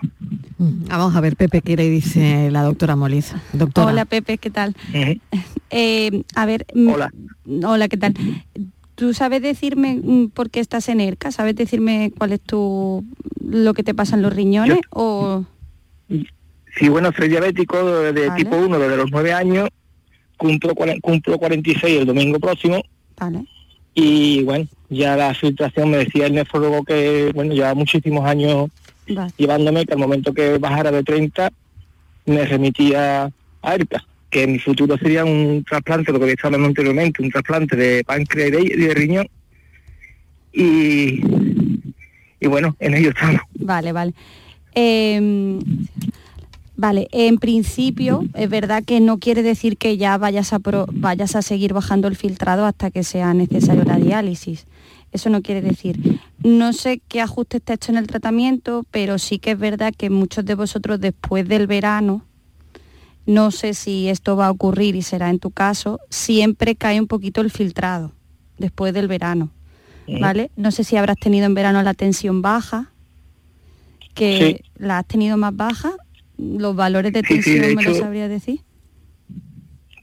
Mm, 0.59 0.85
vamos 0.87 1.15
a 1.15 1.21
ver, 1.21 1.35
Pepe, 1.35 1.61
¿qué 1.61 1.75
le 1.75 1.89
dice 1.89 2.51
la 2.51 2.61
doctora 2.61 2.95
Moliz? 2.95 3.33
Doctora. 3.53 3.87
Hola, 3.87 4.05
Pepe, 4.05 4.37
¿qué 4.37 4.49
tal? 4.49 4.75
Eh, 5.73 6.23
a 6.35 6.45
ver, 6.45 6.65
mm, 6.75 6.89
hola. 6.89 7.13
Hola, 7.65 7.87
¿qué 7.87 7.95
tal? 7.95 8.13
¿Tú 8.95 9.13
sabes 9.13 9.41
decirme 9.41 10.01
mm, 10.03 10.31
por 10.31 10.49
qué 10.49 10.59
estás 10.59 10.89
en 10.89 10.99
ERCA? 10.99 11.31
¿Sabes 11.31 11.55
decirme 11.55 12.11
cuál 12.17 12.33
es 12.33 12.41
tu 12.41 13.05
lo 13.39 13.73
que 13.73 13.81
te 13.81 13.93
pasa 13.93 14.17
en 14.17 14.21
los 14.21 14.35
riñones? 14.35 14.81
o... 14.89 15.45
Sí, 16.77 16.89
bueno, 16.89 17.11
soy 17.17 17.29
diabético 17.29 18.11
de, 18.11 18.31
tipo 18.31 18.57
1 18.57 18.79
desde 18.79 18.97
los 18.97 19.11
9 19.11 19.31
años, 19.31 19.69
cumplo, 20.35 20.75
cumplo 21.01 21.37
46 21.39 22.01
el 22.01 22.05
domingo 22.05 22.37
próximo. 22.37 22.83
Vale. 23.17 23.45
Y 23.93 24.43
bueno, 24.43 24.67
ya 24.91 25.15
la 25.15 25.33
filtración 25.33 25.89
me 25.89 25.97
decía 25.97 26.27
el 26.27 26.33
nefrólogo 26.33 26.83
que, 26.83 27.31
bueno, 27.33 27.53
lleva 27.53 27.73
muchísimos 27.73 28.25
años 28.25 28.69
llevándome, 29.37 29.85
que 29.85 29.93
al 29.93 29.99
momento 29.99 30.33
que 30.33 30.57
bajara 30.57 30.91
de 30.91 31.03
30 31.03 31.51
me 32.25 32.45
remitía 32.45 33.31
a 33.61 33.73
ERCA, 33.73 34.03
que 34.29 34.43
en 34.43 34.51
mi 34.53 34.59
futuro 34.59 34.97
sería 34.97 35.23
un 35.23 35.63
trasplante, 35.67 36.11
lo 36.11 36.19
que 36.19 36.31
estado 36.31 36.49
hablando 36.49 36.67
anteriormente, 36.67 37.23
un 37.23 37.31
trasplante 37.31 37.75
de 37.75 38.03
páncreas 38.03 38.51
y 38.61 38.75
de, 38.75 38.93
riñón. 38.93 39.27
Y, 40.53 41.21
y 42.39 42.47
bueno, 42.47 42.75
en 42.79 42.93
ello 42.93 43.09
estamos. 43.09 43.41
Vale, 43.55 43.93
vale. 43.93 44.13
Em, 44.75 45.59
vale, 46.75 47.07
en 47.11 47.37
principio 47.37 48.25
es 48.33 48.49
verdad 48.49 48.83
que 48.83 48.99
no 48.99 49.19
quiere 49.19 49.43
decir 49.43 49.77
que 49.77 49.97
ya 49.97 50.17
vayas 50.17 50.53
a, 50.53 50.59
vayas 50.91 51.35
a 51.35 51.41
seguir 51.41 51.73
bajando 51.73 52.07
el 52.07 52.15
filtrado 52.15 52.65
hasta 52.65 52.91
que 52.91 53.03
sea 53.03 53.33
necesario 53.33 53.83
la 53.83 53.97
diálisis. 53.97 54.65
Eso 55.11 55.29
no 55.29 55.41
quiere 55.41 55.61
decir. 55.61 56.19
No 56.43 56.71
sé 56.73 57.01
qué 57.07 57.21
ajuste 57.21 57.57
está 57.57 57.73
hecho 57.73 57.91
en 57.91 57.97
el 57.97 58.07
tratamiento, 58.07 58.85
pero 58.91 59.19
sí 59.19 59.39
que 59.39 59.51
es 59.51 59.59
verdad 59.59 59.93
que 59.95 60.09
muchos 60.09 60.45
de 60.45 60.55
vosotros 60.55 60.99
después 61.01 61.47
del 61.47 61.67
verano, 61.67 62.25
no 63.25 63.51
sé 63.51 63.73
si 63.73 64.07
esto 64.07 64.35
va 64.35 64.47
a 64.47 64.51
ocurrir 64.51 64.95
y 64.95 65.01
será 65.01 65.29
en 65.29 65.39
tu 65.39 65.51
caso, 65.51 65.99
siempre 66.09 66.75
cae 66.75 66.99
un 66.99 67.07
poquito 67.07 67.41
el 67.41 67.51
filtrado 67.51 68.13
después 68.57 68.93
del 68.93 69.07
verano. 69.07 69.51
¿Vale? 70.19 70.51
No 70.57 70.71
sé 70.71 70.83
si 70.83 70.97
habrás 70.97 71.15
tenido 71.17 71.45
en 71.45 71.53
verano 71.53 71.81
la 71.83 71.93
tensión 71.93 72.41
baja, 72.41 72.91
que 74.13 74.63
la 74.75 74.97
has 74.97 75.05
tenido 75.05 75.37
más 75.37 75.55
baja 75.55 75.93
los 76.41 76.75
valores 76.75 77.13
de 77.13 77.21
tensión 77.21 77.75
me 77.75 77.83
los 77.83 77.97
sabría 77.97 78.27
decir. 78.27 78.61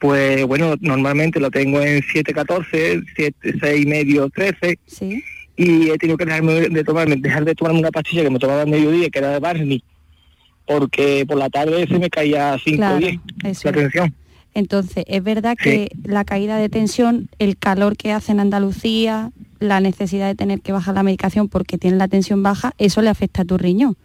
Pues 0.01 0.47
bueno, 0.47 0.77
normalmente 0.81 1.41
lo 1.41 1.51
tengo 1.51 1.81
en 1.81 2.01
7.14, 2.03 3.05
7, 3.17 3.55
6 3.61 3.87
medio, 3.87 4.31
13. 4.31 4.79
Sí. 4.87 5.25
Y 5.57 5.91
he 5.91 5.99
tenido 5.99 6.17
que 6.17 6.25
dejarme 6.25 6.69
de 6.69 6.85
tomarme, 6.85 7.17
dejar 7.17 7.45
de 7.45 7.55
tomarme 7.57 7.81
una 7.81 7.91
pastilla 7.91 8.23
que 8.23 8.31
me 8.31 8.39
tomaba 8.39 8.63
al 8.63 8.69
mediodía, 8.69 9.11
que 9.11 9.19
era 9.19 9.31
de 9.31 9.41
Barney, 9.41 9.83
porque 10.67 11.25
por 11.27 11.37
la 11.37 11.51
tarde 11.51 11.89
se 11.89 11.99
me 11.99 12.09
caía 12.09 12.57
5 12.63 12.85
o 12.85 12.99
10 12.99 13.65
la 13.65 13.73
tensión. 13.73 14.15
Entonces, 14.55 15.05
es 15.09 15.23
verdad 15.23 15.57
que 15.61 15.91
la 16.05 16.25
caída 16.25 16.59
de 16.59 16.69
tensión, 16.69 17.29
el 17.41 17.59
calor 17.59 17.97
que 17.97 18.13
hace 18.13 18.33
en 18.33 18.41
Andalucía, 18.41 19.33
la 19.59 19.81
necesidad 19.81 20.29
de 20.29 20.37
tener 20.37 20.61
que 20.61 20.71
bajar 20.71 20.95
la 20.95 21.03
medicación 21.03 21.49
porque 21.49 21.77
tiene 21.77 21.97
la 21.97 22.07
tensión 22.07 22.43
baja, 22.45 22.73
eso 22.79 23.03
le 23.03 23.09
afecta 23.09 23.43
a 23.43 23.45
tu 23.45 23.59
riñón 23.59 23.97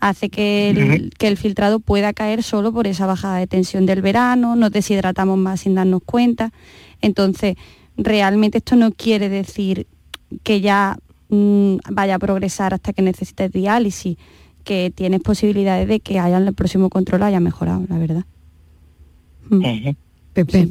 hace 0.00 0.30
que 0.30 0.70
el, 0.70 1.10
que 1.16 1.28
el 1.28 1.36
filtrado 1.36 1.80
pueda 1.80 2.12
caer 2.12 2.42
solo 2.42 2.72
por 2.72 2.86
esa 2.86 3.06
bajada 3.06 3.38
de 3.38 3.46
tensión 3.46 3.86
del 3.86 4.02
verano, 4.02 4.56
nos 4.56 4.72
deshidratamos 4.72 5.38
más 5.38 5.60
sin 5.60 5.74
darnos 5.74 6.02
cuenta. 6.04 6.52
Entonces, 7.00 7.56
realmente 7.96 8.58
esto 8.58 8.76
no 8.76 8.92
quiere 8.92 9.28
decir 9.28 9.86
que 10.42 10.60
ya 10.60 10.98
mm, 11.28 11.76
vaya 11.90 12.16
a 12.16 12.18
progresar 12.18 12.74
hasta 12.74 12.92
que 12.92 13.02
necesites 13.02 13.52
diálisis, 13.52 14.16
que 14.64 14.92
tienes 14.94 15.20
posibilidades 15.20 15.88
de 15.88 16.00
que 16.00 16.18
haya 16.18 16.38
el 16.38 16.54
próximo 16.54 16.90
control 16.90 17.22
haya 17.22 17.40
mejorado, 17.40 17.84
la 17.88 17.98
verdad. 17.98 18.24
Mm. 19.48 19.90
Pepe. 20.32 20.68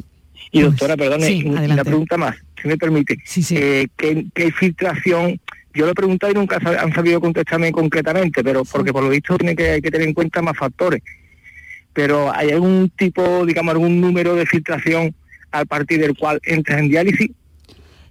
Y 0.52 0.62
doctora, 0.62 0.96
perdone, 0.96 1.44
una 1.44 1.84
pregunta 1.84 2.16
más, 2.16 2.36
si 2.60 2.68
me 2.68 2.76
permite. 2.76 3.18
Eh, 3.50 3.86
¿qué, 3.96 4.52
filtración 4.52 5.40
yo 5.74 5.84
lo 5.84 5.92
he 5.92 5.94
preguntado 5.94 6.32
y 6.32 6.34
nunca 6.34 6.58
han 6.80 6.92
sabido 6.92 7.20
contestarme 7.20 7.72
concretamente, 7.72 8.42
pero 8.42 8.64
porque 8.64 8.92
por 8.92 9.02
lo 9.02 9.10
visto 9.10 9.36
tiene 9.38 9.54
que, 9.54 9.70
hay 9.70 9.82
que 9.82 9.90
tener 9.90 10.08
en 10.08 10.14
cuenta 10.14 10.42
más 10.42 10.56
factores. 10.56 11.02
Pero 11.92 12.32
¿hay 12.32 12.50
algún 12.50 12.90
tipo, 12.96 13.44
digamos, 13.46 13.72
algún 13.72 14.00
número 14.00 14.34
de 14.34 14.46
filtración 14.46 15.14
a 15.50 15.64
partir 15.64 16.00
del 16.00 16.16
cual 16.16 16.40
entras 16.44 16.80
en 16.80 16.88
diálisis? 16.88 17.30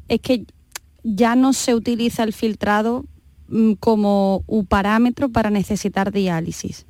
Es 0.08 0.20
que 0.22 0.44
ya 1.04 1.36
no 1.36 1.54
se 1.54 1.76
utiliza 1.76 2.24
el 2.24 2.34
filtrado 2.34 3.06
mm, 3.48 3.74
como 3.74 4.44
un 4.48 4.66
parámetro 4.66 5.30
para 5.30 5.50
necesitar 5.50 6.12
diálisis. 6.12 6.86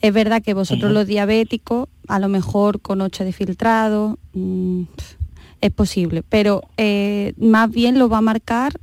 Es 0.00 0.12
verdad 0.12 0.42
que 0.42 0.54
vosotros 0.54 0.92
los 0.92 1.06
diabéticos, 1.06 1.88
a 2.08 2.18
lo 2.18 2.28
mejor 2.28 2.80
con 2.80 3.00
8 3.00 3.24
de 3.24 3.32
filtrado, 3.32 4.18
mm, 4.34 4.82
es 5.62 5.70
posible, 5.70 6.22
pero 6.28 6.62
eh, 6.76 7.32
más 7.38 7.70
bien 7.70 7.98
lo 7.98 8.10
va 8.10 8.18
a 8.18 8.22
marcar 8.22 8.74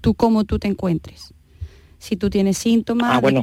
tú 0.00 0.14
cómo 0.14 0.44
tú 0.44 0.58
te 0.58 0.68
encuentres. 0.68 1.34
Si 1.98 2.16
tú 2.16 2.30
tienes 2.30 2.58
síntomas... 2.58 3.12
Ah, 3.12 3.20
bueno. 3.20 3.42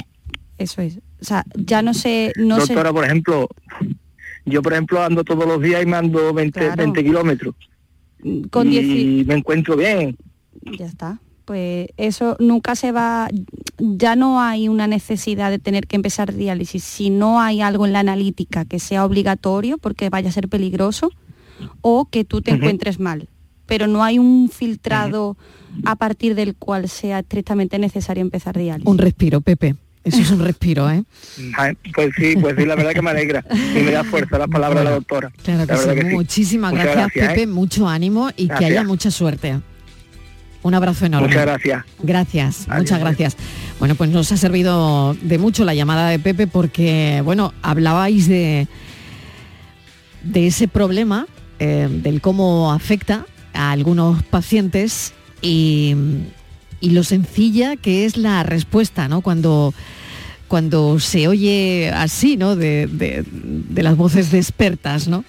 Eso 0.58 0.82
es. 0.82 0.98
O 1.20 1.24
sea, 1.24 1.44
ya 1.54 1.82
no 1.82 1.94
sé... 1.94 2.32
No 2.36 2.58
Doctora, 2.58 2.92
por 2.92 3.04
ejemplo, 3.04 3.48
yo 4.44 4.62
por 4.62 4.72
ejemplo 4.72 5.02
ando 5.02 5.24
todos 5.24 5.46
los 5.46 5.60
días 5.62 5.82
y 5.82 5.86
mando 5.86 6.32
20, 6.34 6.76
20 6.76 7.04
kilómetros. 7.04 7.54
Con 8.50 8.72
y 8.72 9.24
me 9.26 9.34
encuentro 9.34 9.76
bien. 9.76 10.16
Ya 10.78 10.86
está. 10.86 11.20
Pues 11.44 11.88
eso 11.96 12.36
nunca 12.40 12.74
se 12.74 12.92
va, 12.92 13.28
ya 13.78 14.16
no 14.16 14.40
hay 14.40 14.68
una 14.68 14.86
necesidad 14.86 15.50
de 15.50 15.58
tener 15.58 15.86
que 15.86 15.96
empezar 15.96 16.34
diálisis. 16.34 16.84
Si 16.84 17.08
no 17.08 17.40
hay 17.40 17.62
algo 17.62 17.86
en 17.86 17.92
la 17.92 18.00
analítica 18.00 18.64
que 18.64 18.80
sea 18.80 19.04
obligatorio 19.04 19.78
porque 19.78 20.10
vaya 20.10 20.28
a 20.28 20.32
ser 20.32 20.48
peligroso 20.48 21.10
o 21.80 22.06
que 22.10 22.24
tú 22.24 22.42
te 22.42 22.50
encuentres 22.50 22.98
mal 22.98 23.28
pero 23.68 23.86
no 23.86 24.02
hay 24.02 24.18
un 24.18 24.48
filtrado 24.48 25.36
a 25.84 25.94
partir 25.94 26.34
del 26.34 26.56
cual 26.56 26.88
sea 26.88 27.20
estrictamente 27.20 27.78
necesario 27.78 28.22
empezar 28.22 28.58
diálisis. 28.58 28.88
Un 28.88 28.98
respiro, 28.98 29.40
Pepe. 29.42 29.76
Eso 30.02 30.22
es 30.22 30.30
un 30.30 30.40
respiro, 30.40 30.90
¿eh? 30.90 31.04
Pues 31.94 32.12
sí, 32.16 32.34
pues 32.40 32.56
sí, 32.56 32.64
la 32.64 32.76
verdad 32.76 32.92
que 32.92 33.02
me 33.02 33.10
alegra 33.10 33.44
y 33.50 33.82
me 33.82 33.90
da 33.90 34.04
fuerza 34.04 34.38
las 34.38 34.48
palabras 34.48 34.80
de 34.80 34.84
la 34.84 34.90
doctora. 34.92 35.30
Claro 35.42 35.66
que, 35.66 36.00
sí. 36.00 36.14
Muchísimas 36.14 36.72
gracias, 36.72 37.10
Pepe, 37.12 37.42
¿eh? 37.42 37.46
mucho 37.46 37.86
ánimo 37.86 38.30
y 38.34 38.48
que 38.48 38.64
haya 38.64 38.84
mucha 38.84 39.10
suerte. 39.10 39.60
Un 40.62 40.74
abrazo 40.74 41.04
enorme. 41.04 41.28
Muchas 41.28 41.42
gracias. 41.42 41.84
Gracias, 42.02 42.68
muchas 42.74 43.00
gracias. 43.00 43.36
Bueno, 43.78 43.96
pues 43.96 44.08
nos 44.08 44.32
ha 44.32 44.38
servido 44.38 45.14
de 45.20 45.36
mucho 45.36 45.66
la 45.66 45.74
llamada 45.74 46.08
de 46.08 46.18
Pepe 46.18 46.46
porque, 46.46 47.20
bueno, 47.22 47.52
hablabais 47.60 48.28
de, 48.28 48.66
de 50.22 50.46
ese 50.46 50.68
problema, 50.68 51.26
eh, 51.58 51.88
del 51.90 52.22
cómo 52.22 52.72
afecta 52.72 53.26
a 53.58 53.72
algunos 53.72 54.22
pacientes 54.22 55.12
y, 55.42 55.94
lo 56.80 57.02
sencilla 57.02 57.74
que 57.76 58.04
es 58.04 58.16
la 58.16 58.44
respuesta, 58.44 59.08
¿no? 59.08 59.20
Cuando, 59.20 59.74
cuando 60.46 61.00
se 61.00 61.26
oye 61.26 61.90
así, 61.92 62.36
¿no? 62.36 62.54
De, 62.54 63.24
las 63.74 63.96
voces 63.96 64.30
de 64.30 64.38
expertas, 64.38 65.08
¿no? 65.08 65.24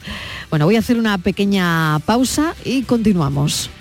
Bueno, 0.52 0.66
voy 0.66 0.76
a 0.76 0.80
hacer 0.80 0.98
una 1.00 1.18
pequeña 1.18 2.00
pausa 2.06 2.56
y 2.64 2.84
continuamos. 2.84 3.72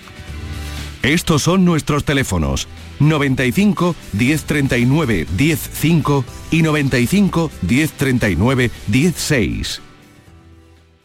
Estos 1.03 1.43
son 1.43 1.63
nuestros 1.63 2.03
teléfonos 2.03 2.67
95 2.99 3.95
1039 4.13 5.27
105 5.37 6.25
y 6.49 6.61
95 6.63 7.51
1039 7.61 8.71
16. 8.87 9.81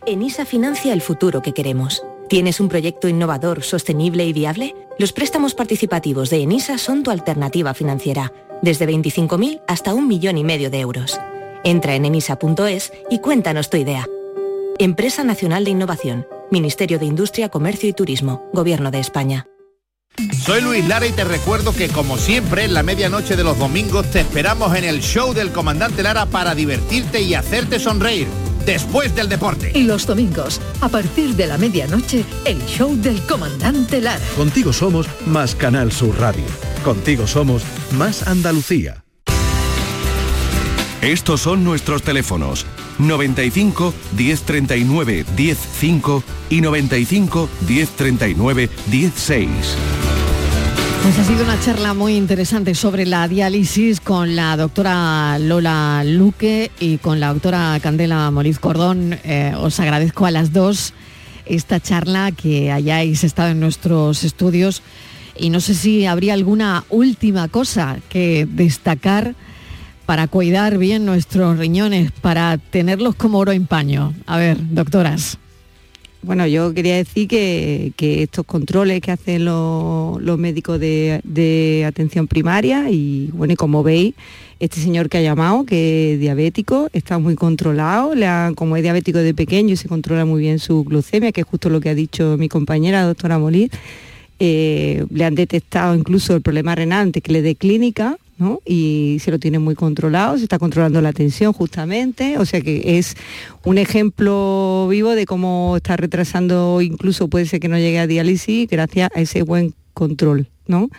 ENISA 0.07 0.45
financia 0.47 0.95
el 0.95 1.03
futuro 1.03 1.43
que 1.43 1.53
queremos 1.53 2.03
¿Tienes 2.35 2.59
un 2.59 2.69
proyecto 2.69 3.07
innovador, 3.07 3.63
sostenible 3.63 4.27
y 4.27 4.33
viable? 4.33 4.75
Los 4.99 5.13
préstamos 5.13 5.55
participativos 5.55 6.31
de 6.31 6.43
ENISA 6.43 6.79
son 6.79 7.05
tu 7.05 7.13
alternativa 7.13 7.75
financiera, 7.75 8.33
desde 8.61 8.89
25.000 8.89 9.63
hasta 9.69 9.95
un 9.95 10.09
millón 10.09 10.37
y 10.37 10.43
medio 10.43 10.69
de 10.69 10.81
euros. 10.81 11.17
Entra 11.63 11.95
en 11.95 12.07
enisa.es 12.07 12.93
y 13.09 13.21
cuéntanos 13.21 13.71
tu 13.71 13.77
idea. 13.77 14.09
Empresa 14.81 15.23
Nacional 15.23 15.63
de 15.63 15.71
Innovación, 15.71 16.27
Ministerio 16.51 16.99
de 16.99 17.07
Industria, 17.07 17.51
Comercio 17.51 17.89
y 17.89 17.93
Turismo, 17.93 18.51
Gobierno 18.53 18.91
de 18.91 18.99
España. 18.99 19.47
Soy 20.45 20.61
Luis 20.61 20.89
Lara 20.89 21.07
y 21.07 21.13
te 21.13 21.23
recuerdo 21.23 21.73
que 21.73 21.89
como 21.89 22.17
siempre 22.17 22.65
en 22.65 22.75
la 22.75 22.83
medianoche 22.83 23.37
de 23.37 23.45
los 23.45 23.61
domingos 23.61 24.11
te 24.11 24.19
esperamos 24.19 24.75
en 24.75 24.83
el 24.83 25.03
show 25.03 25.35
del 25.35 25.53
comandante 25.53 26.03
Lara 26.03 26.27
para 26.27 26.57
divertirte 26.57 27.23
y 27.23 27.35
hacerte 27.35 27.79
sonreír 27.79 28.27
después 28.65 29.15
del 29.15 29.29
deporte. 29.29 29.73
Y 29.75 29.85
los 29.85 30.07
domingos, 30.07 30.61
a 30.81 30.89
partir 30.89 31.35
de 31.37 31.47
la 31.47 31.59
medianoche, 31.59 32.25
el 32.45 32.65
show 32.67 32.97
del 32.97 33.21
comandante 33.27 34.01
Lara. 34.01 34.25
Contigo 34.37 34.73
somos 34.73 35.07
más 35.27 35.55
Canal 35.55 35.93
Sur 35.93 36.19
Radio. 36.19 36.45
Contigo 36.85 37.27
somos 37.27 37.63
más 37.93 38.27
Andalucía. 38.27 39.05
Estos 41.01 41.43
son 41.43 41.65
nuestros 41.65 42.03
teléfonos 42.03 42.65
95 42.99 43.93
1039 44.17 45.25
105 45.37 46.23
y 46.51 46.61
95 46.61 47.49
1039 47.67 48.71
16. 48.87 49.51
Pues 51.05 51.19
ha 51.19 51.25
sido 51.25 51.45
una 51.45 51.61
charla 51.61 51.93
muy 51.93 52.17
interesante 52.17 52.75
sobre 52.75 53.05
la 53.05 53.29
diálisis 53.29 54.01
con 54.01 54.37
la 54.37 54.57
doctora 54.57 55.39
Lola 55.39 56.03
Luque 56.03 56.71
y 56.81 56.97
con 56.97 57.21
la 57.21 57.31
doctora 57.31 57.79
Candela 57.83 58.31
Moriz 58.31 58.59
Cordón. 58.59 59.19
Eh, 59.23 59.53
os 59.55 59.79
agradezco 59.81 60.25
a 60.25 60.31
las 60.31 60.55
dos 60.55 60.95
esta 61.45 61.79
charla, 61.79 62.33
que 62.33 62.73
hayáis 62.73 63.23
estado 63.23 63.51
en 63.51 63.61
nuestros 63.61 64.25
estudios 64.25 64.81
y 65.37 65.51
no 65.51 65.61
sé 65.61 65.75
si 65.75 66.07
habría 66.07 66.33
alguna 66.33 66.85
última 66.89 67.49
cosa 67.49 67.99
que 68.09 68.49
destacar 68.51 69.35
para 70.07 70.27
cuidar 70.27 70.79
bien 70.79 71.05
nuestros 71.05 71.59
riñones, 71.59 72.13
para 72.13 72.57
tenerlos 72.57 73.15
como 73.15 73.41
oro 73.41 73.53
en 73.53 73.67
paño. 73.67 74.15
A 74.25 74.39
ver, 74.39 74.57
doctoras. 74.71 75.37
Bueno, 76.25 76.47
yo 76.47 76.73
quería 76.73 76.97
decir 76.97 77.29
que, 77.29 77.93
estos 77.99 78.47
controles 78.47 79.03
que 79.03 79.11
hacen 79.11 79.45
los, 79.45 80.39
médicos 80.39 80.81
de, 80.81 81.85
atención 81.87 82.29
primaria 82.29 82.89
y 82.91 83.29
bueno, 83.35 83.53
y 83.53 83.57
como 83.57 83.83
veis, 83.83 84.15
este 84.59 84.81
señor 84.81 85.11
que 85.11 85.19
ha 85.19 85.23
llamado, 85.23 85.67
que 85.67 86.15
es 86.15 86.21
diabético, 86.21 86.89
está 86.95 87.19
muy 87.19 87.35
controlado, 87.35 88.15
como 88.55 88.77
es 88.77 88.83
diabético 88.83 89.19
de 89.19 89.35
pequeño 89.35 89.75
y 89.75 89.77
se 89.77 89.87
controla 89.87 90.25
muy 90.25 90.41
bien 90.41 90.59
su 90.61 90.85
glucemia, 90.85 91.31
que 91.31 91.43
es 91.43 91.47
justo 91.47 91.69
lo 91.69 91.81
que 91.81 91.91
ha 91.91 91.95
dicho 91.95 92.37
mi 92.39 92.49
compañera, 92.49 93.03
doctora 93.03 93.39
Molí, 93.39 93.71
eh, 94.39 95.05
le 95.11 95.25
han 95.27 95.35
detectado 95.35 95.95
incluso 95.95 96.35
el 96.35 96.41
problema 96.41 96.75
renal 96.75 97.03
antes 97.03 97.23
que 97.23 97.33
le 97.33 97.43
dé 97.43 97.55
clínica, 97.55 98.17
y 98.65 99.19
se 99.21 99.31
lo 99.31 99.39
tiene 99.39 99.59
muy 99.59 99.75
controlado, 99.75 100.37
se 100.37 100.45
está 100.45 100.59
controlando 100.59 101.01
la 101.01 101.13
tensión 101.13 101.53
justamente, 101.53 102.39
o 102.39 102.45
sea 102.45 102.61
que 102.61 102.99
es 102.99 103.17
un 103.65 103.79
ejemplo 103.79 104.87
vivo 104.91 105.15
de 105.15 105.27
cómo 105.27 105.77
está 105.77 105.97
retrasando, 105.97 106.81
incluso 106.81 107.29
puede 107.29 107.47
ser 107.47 107.61
que 107.61 107.69
no 107.69 107.79
llegue 107.79 107.99
a 107.99 108.07
diálisis 108.07 108.69
gracias 108.69 109.11
a 109.15 109.21
ese 109.21 109.43
buen 109.43 109.75
control, 109.93 110.49
¿no? 110.67 110.91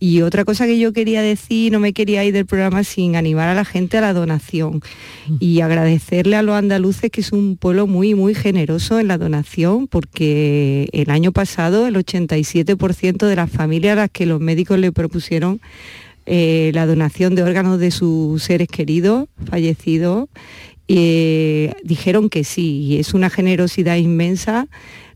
Y 0.00 0.20
otra 0.20 0.44
cosa 0.44 0.66
que 0.66 0.78
yo 0.78 0.92
quería 0.92 1.22
decir, 1.22 1.72
no 1.72 1.80
me 1.80 1.94
quería 1.94 2.24
ir 2.24 2.34
del 2.34 2.44
programa 2.44 2.84
sin 2.84 3.16
animar 3.16 3.48
a 3.48 3.54
la 3.54 3.64
gente 3.64 3.96
a 3.96 4.00
la 4.02 4.12
donación 4.12 4.82
y 5.40 5.60
agradecerle 5.60 6.36
a 6.36 6.42
los 6.42 6.56
andaluces 6.56 7.10
que 7.10 7.22
es 7.22 7.32
un 7.32 7.56
pueblo 7.56 7.86
muy, 7.86 8.14
muy 8.14 8.34
generoso 8.34 8.98
en 8.98 9.08
la 9.08 9.16
donación, 9.16 9.86
porque 9.86 10.88
el 10.92 11.08
año 11.08 11.32
pasado 11.32 11.86
el 11.86 11.96
87% 11.96 13.26
de 13.26 13.36
las 13.36 13.50
familias 13.50 13.94
a 13.94 14.02
las 14.02 14.10
que 14.10 14.26
los 14.26 14.40
médicos 14.40 14.78
le 14.78 14.92
propusieron 14.92 15.60
eh, 16.26 16.70
la 16.74 16.86
donación 16.86 17.34
de 17.34 17.42
órganos 17.42 17.78
de 17.78 17.90
sus 17.90 18.42
seres 18.42 18.68
queridos 18.68 19.28
fallecidos, 19.48 20.28
eh, 20.88 21.72
dijeron 21.82 22.28
que 22.28 22.44
sí, 22.44 22.82
y 22.82 22.98
es 22.98 23.14
una 23.14 23.30
generosidad 23.30 23.96
inmensa 23.96 24.68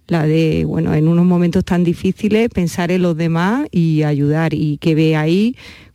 la 0.07 0.27
de, 0.27 0.65
bueno, 0.65 0.95
en 0.95 1.07
unos 1.07 1.27
momentos 1.27 1.65
tan 1.65 1.85
difíciles 1.85 2.49
pensar 2.49 2.91
en 2.91 3.03
los 3.03 3.17
demás 3.17 3.69
y 3.71 4.03
ayudar 4.03 4.55
y 4.55 4.79
que 4.79 4.95
ve 4.95 5.17
ahí 5.17 5.55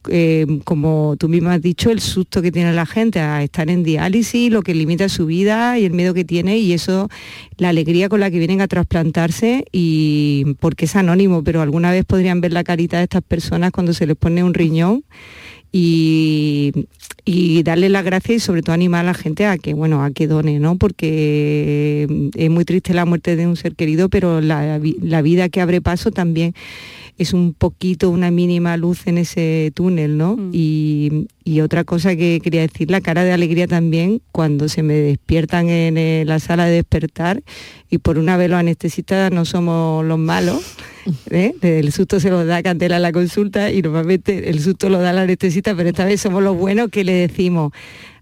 eh, 0.09 0.45
como 0.63 1.15
tú 1.17 1.29
misma 1.29 1.53
has 1.53 1.61
dicho, 1.61 1.89
el 1.89 1.99
susto 1.99 2.41
que 2.41 2.51
tiene 2.51 2.73
la 2.73 2.85
gente 2.85 3.19
a 3.19 3.43
estar 3.43 3.69
en 3.69 3.83
diálisis, 3.83 4.51
lo 4.51 4.61
que 4.61 4.73
limita 4.73 5.09
su 5.09 5.25
vida 5.25 5.77
y 5.79 5.85
el 5.85 5.93
miedo 5.93 6.13
que 6.13 6.25
tiene 6.25 6.57
y 6.57 6.73
eso, 6.73 7.09
la 7.57 7.69
alegría 7.69 8.09
con 8.09 8.19
la 8.19 8.29
que 8.31 8.39
vienen 8.39 8.61
a 8.61 8.67
trasplantarse 8.67 9.65
y 9.71 10.55
porque 10.59 10.85
es 10.85 10.95
anónimo, 10.95 11.43
pero 11.43 11.61
alguna 11.61 11.91
vez 11.91 12.05
podrían 12.05 12.41
ver 12.41 12.53
la 12.53 12.63
carita 12.63 12.97
de 12.97 13.03
estas 13.03 13.23
personas 13.23 13.71
cuando 13.71 13.93
se 13.93 14.05
les 14.05 14.15
pone 14.15 14.43
un 14.43 14.53
riñón 14.53 15.03
y, 15.71 16.73
darle 17.63 17.89
las 17.89 18.03
gracias 18.03 18.35
y 18.35 18.39
sobre 18.39 18.61
todo 18.61 18.73
animar 18.73 19.01
a 19.01 19.07
la 19.07 19.13
gente 19.13 19.45
a 19.45 19.57
que, 19.57 19.73
bueno, 19.73 20.03
a 20.03 20.11
que 20.11 20.27
done, 20.27 20.59
¿no? 20.59 20.77
Porque 20.77 22.29
es 22.35 22.49
muy 22.49 22.65
triste 22.65 22.93
la 22.93 23.05
muerte 23.05 23.35
de 23.35 23.47
un 23.47 23.55
ser 23.55 23.75
querido, 23.75 24.09
pero 24.09 24.41
la 24.41 25.21
vida 25.21 25.49
que 25.49 25.61
abre 25.61 25.81
paso 25.81 26.11
también 26.11 26.53
es 27.17 27.33
un 27.33 27.53
poquito, 27.53 28.09
una 28.09 28.31
mínima 28.31 28.75
luz 28.77 29.07
en 29.07 29.17
ese 29.17 29.71
túnel, 29.73 30.17
¿no? 30.17 30.35
Mm. 30.37 30.49
Y, 30.53 31.27
otra 31.61 31.83
cosa 31.83 32.15
que 32.15 32.41
quería 32.43 32.61
decir, 32.61 32.91
la 32.91 32.99
cara 32.99 33.23
de 33.23 33.31
alegría 33.31 33.67
también 33.67 34.21
cuando 34.31 34.67
se 34.67 34.83
me 34.83 34.95
despiertan 34.95 35.69
en 35.69 35.97
eh, 35.97 36.23
la 36.25 36.39
sala 36.39 36.65
de 36.65 36.73
despertar 36.75 37.41
y 37.89 37.99
por 37.99 38.17
una 38.17 38.35
vez 38.37 38.49
los 38.49 38.59
anestesistas 38.59 39.31
no 39.31 39.45
somos 39.45 40.03
los 40.03 40.17
malos, 40.17 40.61
¿eh? 41.29 41.53
el 41.61 41.91
susto 41.91 42.19
se 42.19 42.29
los 42.29 42.45
da 42.45 42.63
Cantela 42.63 42.97
a 42.97 42.99
la 42.99 43.11
consulta 43.11 43.71
y 43.71 43.81
normalmente 43.81 44.49
el 44.49 44.59
susto 44.61 44.89
lo 44.89 44.99
da 44.99 45.11
el 45.11 45.19
anestesista, 45.19 45.75
pero 45.75 45.89
esta 45.89 46.05
vez 46.05 46.19
somos 46.19 46.43
los 46.43 46.57
buenos 46.57 46.89
que 46.89 47.03
le 47.03 47.13
decimos, 47.13 47.71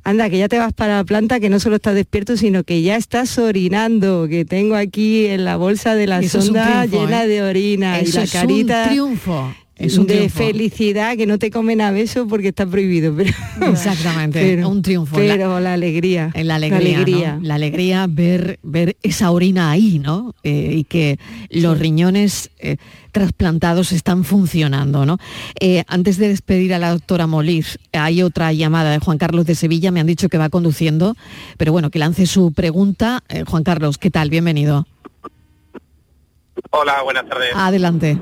anda, 0.03 0.29
que 0.29 0.37
ya 0.37 0.47
te 0.47 0.57
vas 0.57 0.73
para 0.73 0.97
la 0.97 1.03
planta, 1.03 1.39
que 1.39 1.49
no 1.49 1.59
solo 1.59 1.77
estás 1.77 1.95
despierto, 1.95 2.37
sino 2.37 2.63
que 2.63 2.81
ya 2.81 2.95
estás 2.95 3.37
orinando, 3.37 4.27
que 4.29 4.45
tengo 4.45 4.75
aquí 4.75 5.27
en 5.27 5.45
la 5.45 5.57
bolsa 5.57 5.95
de 5.95 6.07
la 6.07 6.21
sonda 6.23 6.85
llena 6.85 7.23
¿eh? 7.23 7.27
de 7.27 7.43
orina 7.43 8.01
y 8.01 8.11
la 8.11 8.27
carita. 8.27 8.83
Un 8.83 8.89
triunfo. 8.89 9.53
Es 9.81 9.97
un 9.97 10.05
de 10.05 10.29
felicidad 10.29 11.17
que 11.17 11.25
no 11.25 11.39
te 11.39 11.49
comen 11.49 11.81
a 11.81 11.89
besos 11.89 12.27
porque 12.29 12.49
está 12.49 12.67
prohibido. 12.67 13.15
Pero, 13.59 13.71
Exactamente, 13.71 14.63
un 14.63 14.81
triunfo. 14.83 15.15
Pero 15.15 15.59
la, 15.59 15.73
alegría. 15.73 16.31
La 16.35 16.55
alegría. 16.55 17.39
La 17.41 17.55
alegría, 17.55 18.05
ver, 18.07 18.59
ver 18.61 18.95
esa 19.01 19.31
orina 19.31 19.71
ahí, 19.71 19.97
¿no? 19.97 20.35
Eh, 20.43 20.73
y 20.77 20.83
que 20.83 21.17
los 21.49 21.79
riñones 21.79 22.51
eh, 22.59 22.77
trasplantados 23.11 23.91
están 23.91 24.23
funcionando, 24.23 25.05
¿no? 25.07 25.17
Eh, 25.59 25.83
antes 25.87 26.17
de 26.17 26.29
despedir 26.29 26.75
a 26.75 26.79
la 26.79 26.91
doctora 26.91 27.25
Molis, 27.25 27.79
hay 27.91 28.21
otra 28.21 28.53
llamada 28.53 28.91
de 28.91 28.99
Juan 28.99 29.17
Carlos 29.17 29.47
de 29.47 29.55
Sevilla, 29.55 29.89
me 29.89 29.99
han 29.99 30.07
dicho 30.07 30.29
que 30.29 30.37
va 30.37 30.49
conduciendo, 30.49 31.15
pero 31.57 31.71
bueno, 31.71 31.89
que 31.89 31.97
lance 31.97 32.27
su 32.27 32.53
pregunta. 32.53 33.23
Juan 33.47 33.63
Carlos, 33.63 33.97
¿qué 33.97 34.11
tal? 34.11 34.29
Bienvenido. 34.29 34.85
Hola, 36.69 37.01
buenas 37.01 37.27
tardes. 37.27 37.49
Adelante. 37.55 38.19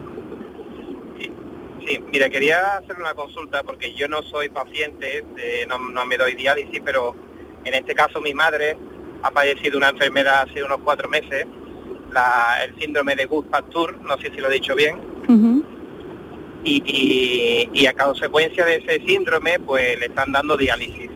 Sí, 1.90 2.00
mira, 2.12 2.30
quería 2.30 2.78
hacer 2.78 2.98
una 3.00 3.16
consulta 3.16 3.64
porque 3.64 3.96
yo 3.96 4.08
no 4.08 4.22
soy 4.22 4.50
paciente, 4.50 5.26
no, 5.68 6.06
me 6.06 6.18
doy 6.18 6.36
diálisis, 6.36 6.82
pero 6.86 7.16
en 7.66 7.74
este 7.74 7.96
caso 7.96 8.22
mi 8.22 8.32
madre 8.36 8.78
ha 9.24 9.32
padecido 9.32 9.80
una 9.80 9.90
enfermedad 9.90 10.44
hace 10.48 10.64
unos 10.64 10.82
cuatro 10.84 11.10
meses, 11.10 11.48
el 12.64 12.80
síndrome 12.80 13.16
de 13.16 13.26
Guth-Pastur, 13.26 14.02
no 14.04 14.20
sé 14.20 14.30
si 14.30 14.38
lo 14.38 14.52
he 14.52 14.54
dicho 14.54 14.76
bien, 14.76 15.02
y, 16.64 17.88
a 17.88 17.94
consecuencia 17.94 18.66
de 18.66 18.76
ese 18.76 19.04
síndrome, 19.08 19.60
pues 19.60 20.00
le 20.00 20.06
están 20.06 20.32
dando 20.32 20.58
diálisis. 20.58 21.10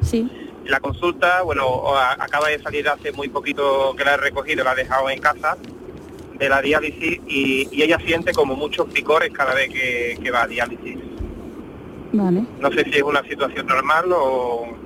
Sí. 0.00 0.30
La 0.66 0.78
consulta, 0.78 1.42
bueno, 1.42 1.96
acaba 1.96 2.50
de 2.50 2.62
salir 2.62 2.88
hace 2.88 3.10
muy 3.10 3.28
poquito 3.28 3.96
que 3.96 4.04
la 4.04 4.14
he 4.14 4.18
recogido, 4.18 4.62
la 4.62 4.74
he 4.74 4.76
dejado 4.76 5.10
en 5.10 5.20
casa, 5.20 5.56
de 6.38 6.48
la 6.48 6.60
diálisis 6.60 7.20
y, 7.26 7.68
ella 7.82 7.98
siente 8.04 8.32
como 8.32 8.56
muchos 8.56 8.88
picores 8.88 9.32
cada 9.32 9.54
vez 9.54 9.70
que, 9.70 10.30
va 10.30 10.42
a 10.42 10.46
diálisis. 10.46 10.98
Vale. 12.12 12.44
No 12.60 12.70
sé 12.70 12.84
si 12.84 12.96
es 12.96 13.02
una 13.02 13.22
situación 13.22 13.66
normal 13.66 14.04
o... 14.12 14.76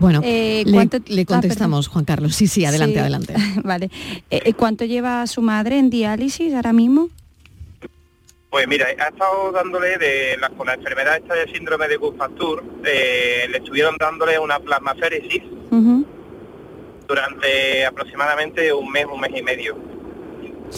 Bueno, 0.00 0.20
eh, 0.24 0.64
le, 0.66 0.80
ah, 0.80 1.24
contestamos, 1.24 1.88
Juan 1.88 2.04
Carlos. 2.04 2.34
Sí, 2.34 2.46
sí, 2.46 2.64
adelante, 2.64 2.98
adelante. 2.98 3.34
vale. 3.62 3.90
Eh, 4.30 4.42
eh, 4.44 4.52
¿Cuánto 4.54 4.84
lleva 4.84 5.26
su 5.26 5.40
madre 5.40 5.78
en 5.78 5.88
diálisis 5.88 6.52
ahora 6.54 6.72
mismo? 6.72 7.10
Pues 8.50 8.68
mira, 8.68 8.86
ha 8.86 9.08
estado 9.08 9.52
dándole, 9.52 9.98
de 9.98 10.36
la, 10.40 10.48
con 10.50 10.66
la 10.66 10.74
enfermedad 10.74 11.16
esta 11.16 11.34
de 11.34 11.50
síndrome 11.52 11.88
de 11.88 11.96
Guth-Pastur, 11.96 12.62
le 12.82 13.56
estuvieron 13.56 13.96
dándole 13.98 14.38
una 14.38 14.60
plasmaféresis 14.60 15.42
durante 17.08 17.84
aproximadamente 17.84 18.72
un 18.72 18.90
mes, 18.90 19.06
un 19.12 19.20
mes 19.20 19.32
y 19.34 19.42
medio. 19.42 19.93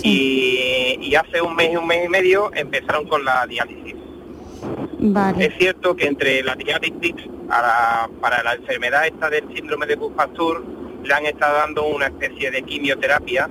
Y, 0.03 1.14
hace 1.14 1.40
un 1.40 1.57
mes 1.57 1.72
y 1.72 1.76
un 1.76 1.86
mes 1.86 2.05
y 2.05 2.09
medio 2.09 2.51
empezaron 2.55 3.07
con 3.09 3.24
la 3.24 3.47
diálisis. 3.47 3.94
Es 5.38 5.55
cierto 5.59 5.97
que 5.97 6.07
entre 6.07 6.42
la 6.42 6.55
diálisis 6.55 7.14
para 7.49 8.42
la 8.42 8.55
enfermedad 8.55 9.07
esta 9.07 9.30
del 9.30 9.44
síndrome 9.55 9.86
de 9.86 9.97
Pasteur 9.97 10.62
le 11.05 11.14
han 11.14 11.26
estado 11.26 11.57
dando 11.59 11.86
una 11.86 12.07
especie 12.07 12.51
de 12.51 12.62
quimioterapia 12.62 13.49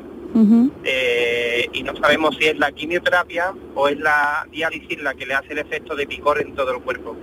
eh, 0.83 1.69
y 1.71 1.83
no 1.83 1.95
sabemos 1.95 2.35
si 2.37 2.47
es 2.47 2.57
la 2.57 2.71
quimioterapia 2.71 3.53
o 3.73 3.87
es 3.87 3.97
la 3.97 4.45
diálisis 4.51 5.01
la 5.01 5.13
que 5.13 5.25
le 5.25 5.33
hace 5.33 5.53
el 5.53 5.59
efecto 5.59 5.95
de 5.95 6.05
picor 6.05 6.41
en 6.41 6.53
todo 6.55 6.75
el 6.75 6.81
cuerpo. 6.81 7.15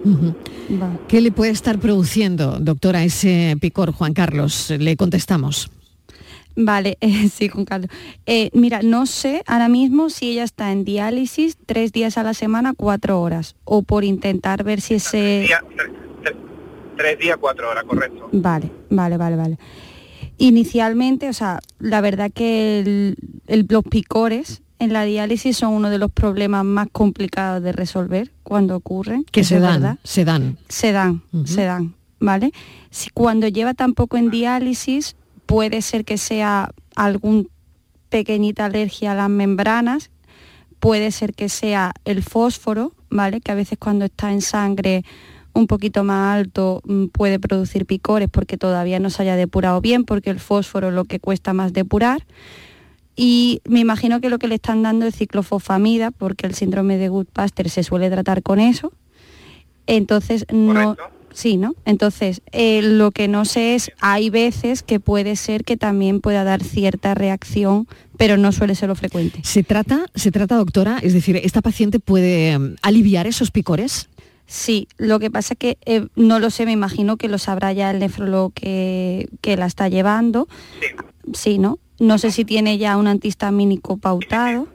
¿Qué 1.08 1.20
le 1.20 1.30
puede 1.30 1.50
estar 1.50 1.78
produciendo, 1.78 2.58
doctora, 2.58 3.04
ese 3.04 3.56
picor, 3.60 3.92
Juan 3.92 4.14
Carlos? 4.14 4.70
Le 4.70 4.96
contestamos. 4.96 5.70
Vale, 6.56 6.98
sí, 7.32 7.48
Juan 7.48 7.64
Carlos. 7.64 7.90
Eh, 8.26 8.50
mira, 8.52 8.82
no 8.82 9.06
sé 9.06 9.42
ahora 9.46 9.68
mismo 9.68 10.10
si 10.10 10.30
ella 10.30 10.44
está 10.44 10.72
en 10.72 10.84
diálisis 10.84 11.56
tres 11.66 11.92
días 11.92 12.18
a 12.18 12.22
la 12.22 12.34
semana, 12.34 12.74
cuatro 12.76 13.20
horas, 13.20 13.56
o 13.64 13.82
por 13.82 14.04
intentar 14.04 14.64
ver 14.64 14.80
si 14.80 14.94
ese... 14.94 15.48
Tres 16.96 17.18
días, 17.18 17.36
cuatro 17.40 17.70
horas, 17.70 17.84
correcto. 17.84 18.28
Vale, 18.32 18.70
vale, 18.90 19.16
vale, 19.16 19.36
vale. 19.36 19.58
Inicialmente, 20.38 21.28
o 21.28 21.32
sea, 21.32 21.60
la 21.78 22.00
verdad 22.00 22.30
que 22.32 23.14
los 23.46 23.84
picores 23.84 24.62
en 24.78 24.92
la 24.92 25.04
diálisis 25.04 25.56
son 25.56 25.72
uno 25.74 25.90
de 25.90 25.98
los 25.98 26.10
problemas 26.10 26.64
más 26.64 26.88
complicados 26.90 27.62
de 27.62 27.72
resolver 27.72 28.32
cuando 28.42 28.76
ocurren. 28.76 29.24
Que 29.30 29.44
se 29.44 29.60
dan, 29.60 29.98
se 30.02 30.24
dan. 30.24 30.58
Se 30.68 30.92
dan, 30.92 31.22
se 31.44 31.62
dan, 31.62 31.94
¿vale? 32.18 32.52
Si 32.90 33.08
cuando 33.10 33.48
lleva 33.48 33.74
tan 33.74 33.94
poco 33.94 34.16
en 34.16 34.30
diálisis, 34.30 35.16
puede 35.46 35.82
ser 35.82 36.04
que 36.04 36.18
sea 36.18 36.70
algún 36.96 37.48
pequeñita 38.08 38.66
alergia 38.66 39.12
a 39.12 39.14
las 39.14 39.30
membranas, 39.30 40.10
puede 40.80 41.10
ser 41.12 41.34
que 41.34 41.48
sea 41.48 41.92
el 42.04 42.22
fósforo, 42.22 42.92
¿vale? 43.08 43.40
Que 43.40 43.52
a 43.52 43.54
veces 43.54 43.78
cuando 43.78 44.04
está 44.04 44.32
en 44.32 44.42
sangre 44.42 45.04
un 45.54 45.66
poquito 45.66 46.04
más 46.04 46.36
alto 46.36 46.82
mm, 46.84 47.06
puede 47.06 47.38
producir 47.38 47.86
picores 47.86 48.28
porque 48.28 48.56
todavía 48.56 48.98
no 48.98 49.10
se 49.10 49.22
haya 49.22 49.36
depurado 49.36 49.80
bien, 49.80 50.04
porque 50.04 50.30
el 50.30 50.40
fósforo 50.40 50.88
es 50.88 50.94
lo 50.94 51.04
que 51.04 51.20
cuesta 51.20 51.52
más 51.52 51.72
depurar. 51.72 52.26
Y 53.14 53.60
me 53.64 53.80
imagino 53.80 54.20
que 54.20 54.30
lo 54.30 54.38
que 54.38 54.48
le 54.48 54.54
están 54.54 54.82
dando 54.82 55.06
es 55.06 55.16
ciclofosfamida, 55.16 56.10
porque 56.10 56.46
el 56.46 56.54
síndrome 56.54 56.96
de 56.96 57.08
Goodpaster 57.08 57.68
se 57.68 57.82
suele 57.82 58.10
tratar 58.10 58.42
con 58.42 58.58
eso. 58.58 58.92
Entonces 59.86 60.46
no, 60.50 60.96
Sí, 61.32 61.56
¿no? 61.56 61.74
Entonces, 61.84 62.42
eh, 62.52 62.82
lo 62.82 63.10
que 63.10 63.28
no 63.28 63.44
sé 63.44 63.74
es, 63.74 63.90
hay 64.00 64.30
veces 64.30 64.82
que 64.82 65.00
puede 65.00 65.36
ser 65.36 65.64
que 65.64 65.76
también 65.76 66.20
pueda 66.20 66.44
dar 66.44 66.62
cierta 66.62 67.14
reacción, 67.14 67.88
pero 68.16 68.36
no 68.36 68.52
suele 68.52 68.74
ser 68.74 68.88
lo 68.88 68.94
frecuente. 68.94 69.40
¿Se 69.42 69.62
trata, 69.62 70.06
se 70.14 70.30
trata 70.30 70.56
doctora? 70.56 70.98
Es 71.02 71.14
decir, 71.14 71.36
¿esta 71.36 71.62
paciente 71.62 71.98
puede 72.00 72.58
mm, 72.58 72.76
aliviar 72.82 73.26
esos 73.26 73.50
picores? 73.50 74.08
Sí, 74.46 74.88
lo 74.98 75.18
que 75.18 75.30
pasa 75.30 75.54
es 75.54 75.58
que 75.58 75.78
eh, 75.86 76.06
no 76.14 76.38
lo 76.38 76.50
sé, 76.50 76.66
me 76.66 76.72
imagino 76.72 77.16
que 77.16 77.28
lo 77.28 77.38
sabrá 77.38 77.72
ya 77.72 77.90
el 77.90 78.00
nefrólogo 78.00 78.50
que, 78.50 79.28
que 79.40 79.56
la 79.56 79.66
está 79.66 79.88
llevando. 79.88 80.48
Sí. 81.32 81.58
¿no? 81.58 81.78
No 81.98 82.18
sé 82.18 82.32
si 82.32 82.44
tiene 82.44 82.78
ya 82.78 82.96
un 82.96 83.06
antihistamínico 83.06 83.96
pautado 83.96 84.66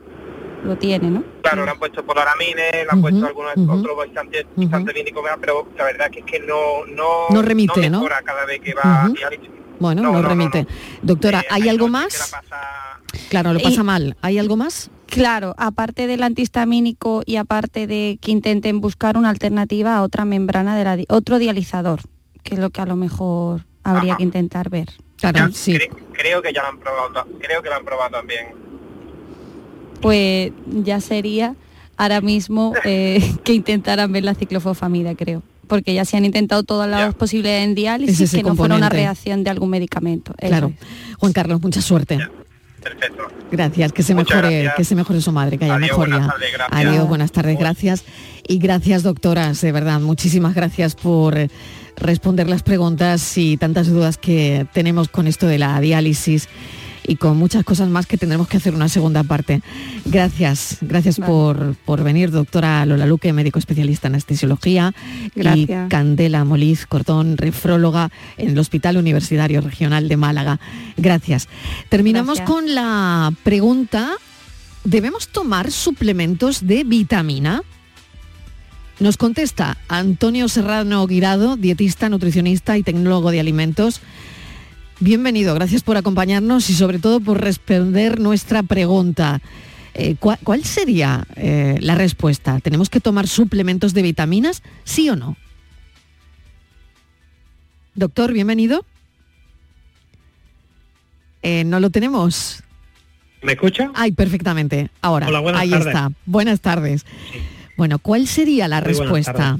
lo 0.64 0.78
tiene, 0.78 1.10
¿no? 1.10 1.24
Claro, 1.41 1.66
le 1.66 1.72
han 1.72 1.80
puesto 1.80 2.05
polaramines, 2.05 2.72
le 2.74 2.88
han 2.89 3.01
puesto 3.01 3.26
algunos 3.26 3.53
otros 3.70 3.97
bastante, 3.97 4.45
bastante 4.55 5.14
pero 5.39 5.68
la 5.78 5.84
verdad 5.84 6.10
que 6.10 6.20
es 6.20 6.26
que 6.26 6.39
no 6.39 6.86
no, 6.86 7.30
no 7.30 7.41
remite, 7.41 7.89
¿no? 7.89 8.03
cada 8.24 8.45
vez 8.45 8.62
que 8.62 8.74
va 8.74 9.10
Bueno, 9.80 10.01
no, 10.01 10.22
remite. 10.22 10.68
Doctora, 11.01 11.41
eh, 11.41 11.47
¿hay 11.49 11.70
algo 11.70 11.88
más? 11.88 12.34
Claro, 13.30 13.53
lo 13.53 13.60
pasa 13.60 13.84
mal. 13.84 14.16
¿Hay 14.22 14.38
algo 14.38 14.55
más? 14.58 14.89
Claro, 15.08 15.55
aparte 15.58 16.05
del 16.08 16.24
antihistamínico 16.24 17.24
y 17.26 17.38
aparte 17.38 17.88
de 17.88 18.20
que 18.22 18.32
intenten 18.32 18.82
buscar 18.82 19.18
una 19.18 19.30
alternativa 19.30 19.95
a 19.95 20.03
otra 20.03 20.26
membrana 20.26 20.78
de 20.78 20.84
la 20.84 20.97
otro 21.10 21.39
dializador, 21.39 22.01
que 22.43 22.55
es 22.55 22.60
lo 22.60 22.70
que 22.70 22.82
a 22.82 22.86
lo 22.86 22.95
mejor 22.95 23.66
habría 23.84 24.18
que 24.18 24.24
intentar 24.24 24.70
ver. 24.70 24.89
Claro, 25.18 25.51
sí. 25.51 25.80
creo 26.14 26.41
que 26.41 26.53
ya 26.53 26.62
lo 26.62 26.68
han 26.68 26.80
probado, 26.80 27.28
creo 27.39 27.64
que 27.64 27.70
lo 27.70 27.76
han 27.76 27.86
probado 27.86 28.12
también 28.12 28.66
pues 30.02 30.52
ya 30.84 31.02
sería 31.02 31.56
ahora 31.98 32.22
mismo 32.22 32.74
eh, 32.86 33.36
que 33.43 33.54
intentaran 33.54 34.12
ver 34.12 34.24
la 34.24 34.36
ciclofosfamida, 34.36 35.16
creo. 35.16 35.43
Porque 35.68 35.93
ya 35.93 36.06
se 36.06 36.16
han 36.16 36.24
intentado 36.24 36.64
todas 36.64 36.89
las 36.89 37.14
posibilidades 37.14 37.66
en 37.66 37.76
diálisis 37.76 38.32
que 38.32 38.41
no 38.41 38.56
fuera 38.56 38.76
una 38.76 38.88
reacción 38.88 39.43
de 39.43 39.50
algún 39.50 39.70
medicamento. 39.70 40.34
Claro. 40.38 40.72
Juan 41.20 41.34
Carlos, 41.34 41.62
mucha 41.62 41.82
suerte. 41.82 42.20
Perfecto. 42.82 43.28
Gracias, 43.52 43.91
que 43.91 44.02
se 44.02 44.16
mejore, 44.16 44.72
que 44.78 44.84
se 44.86 44.95
mejore 44.95 45.20
su 45.20 45.34
madre, 45.34 45.58
que 45.58 45.66
haya 45.66 45.78
mejoría. 45.78 46.34
Adiós, 46.72 47.08
buenas 47.10 47.34
tardes, 47.34 47.60
gracias. 47.60 48.06
Y 48.48 48.60
gracias, 48.60 49.04
doctoras, 49.04 49.60
de 49.60 49.74
verdad, 49.74 50.00
muchísimas 50.00 50.56
gracias 50.56 50.95
por 50.95 51.36
responder 51.98 52.48
las 52.48 52.64
preguntas 52.64 53.38
y 53.38 53.58
tantas 53.58 53.88
dudas 53.88 54.18
que 54.18 54.68
tenemos 54.72 55.10
con 55.10 55.28
esto 55.28 55.48
de 55.48 55.58
la 55.58 55.80
diálisis 55.82 56.48
y 57.08 57.16
con 57.16 57.38
muchas 57.38 57.64
cosas 57.64 57.88
más 57.88 58.05
que 58.05 58.18
tendremos 58.18 58.47
que 58.47 58.58
hacer 58.58 58.76
una 58.76 58.89
segunda 58.89 59.24
parte. 59.24 59.62
Gracias, 60.05 60.78
gracias 60.82 61.18
por, 61.18 61.76
por, 61.86 62.03
venir, 62.03 62.32
doctora 62.32 62.86
Lola 62.86 63.05
Luque, 63.05 63.32
médico 63.34 63.58
especialista 63.58 64.08
en 64.08 64.16
anestesiología, 64.16 64.93
y 65.36 65.68
Candela 65.89 66.43
Moliz 66.43 66.86
Cordón, 66.86 67.38
refróloga 67.38 68.12
en 68.38 68.49
el 68.49 68.60
Hospital 68.60 68.97
Universitario 68.97 69.62
Regional 69.62 70.10
de 70.10 70.18
Málaga. 70.18 70.60
Gracias. 70.97 71.47
Terminamos 71.89 72.41
con 72.41 72.76
la 72.76 73.32
pregunta, 73.43 74.12
¿debemos 74.84 75.30
tomar 75.30 75.72
suplementos 75.72 76.68
de 76.68 76.84
vitamina? 76.84 77.64
Nos 78.99 79.16
contesta 79.16 79.78
Antonio 79.88 80.47
Serrano 80.49 81.05
Guirado, 81.05 81.55
dietista, 81.55 82.10
nutricionista 82.10 82.78
y 82.78 82.84
tecnólogo 82.84 83.30
de 83.30 83.39
alimentos. 83.39 84.01
Bienvenido, 85.00 85.54
gracias 85.54 85.84
por 85.84 85.95
acompañarnos 85.95 86.72
y 86.72 86.74
sobre 86.74 86.98
todo 86.98 87.20
por 87.20 87.39
responder 87.39 88.20
nuestra 88.20 88.64
pregunta. 88.64 89.41
Eh, 89.93 90.16
¿cuál, 90.20 90.64
sería 90.64 91.26
eh, 91.36 91.78
la 91.82 91.93
respuesta? 91.93 92.60
¿Tenemos 92.62 92.89
que 92.89 93.00
tomar 93.00 93.28
suplementos 93.28 93.93
de 93.93 94.02
vitaminas? 94.02 94.64
¿Sí 94.84 95.08
o 95.10 95.16
no? 95.16 95.38
Doctor, 97.93 98.34
bienvenido. 98.34 98.86
Eh, 101.43 101.64
no 101.64 101.80
lo 101.80 101.91
tenemos. 101.91 102.64
¿Me 103.43 103.54
escucha? 103.54 103.91
Ay, 103.93 104.14
perfectamente. 104.14 104.89
Ahora, 105.02 105.28
ahí 105.56 105.74
está. 105.74 106.12
Buenas 106.26 106.60
tardes. 106.60 107.06
Bueno, 107.76 108.00
¿cuál 108.00 108.28
sería 108.28 108.68
la 108.68 108.82
respuesta? 108.82 109.60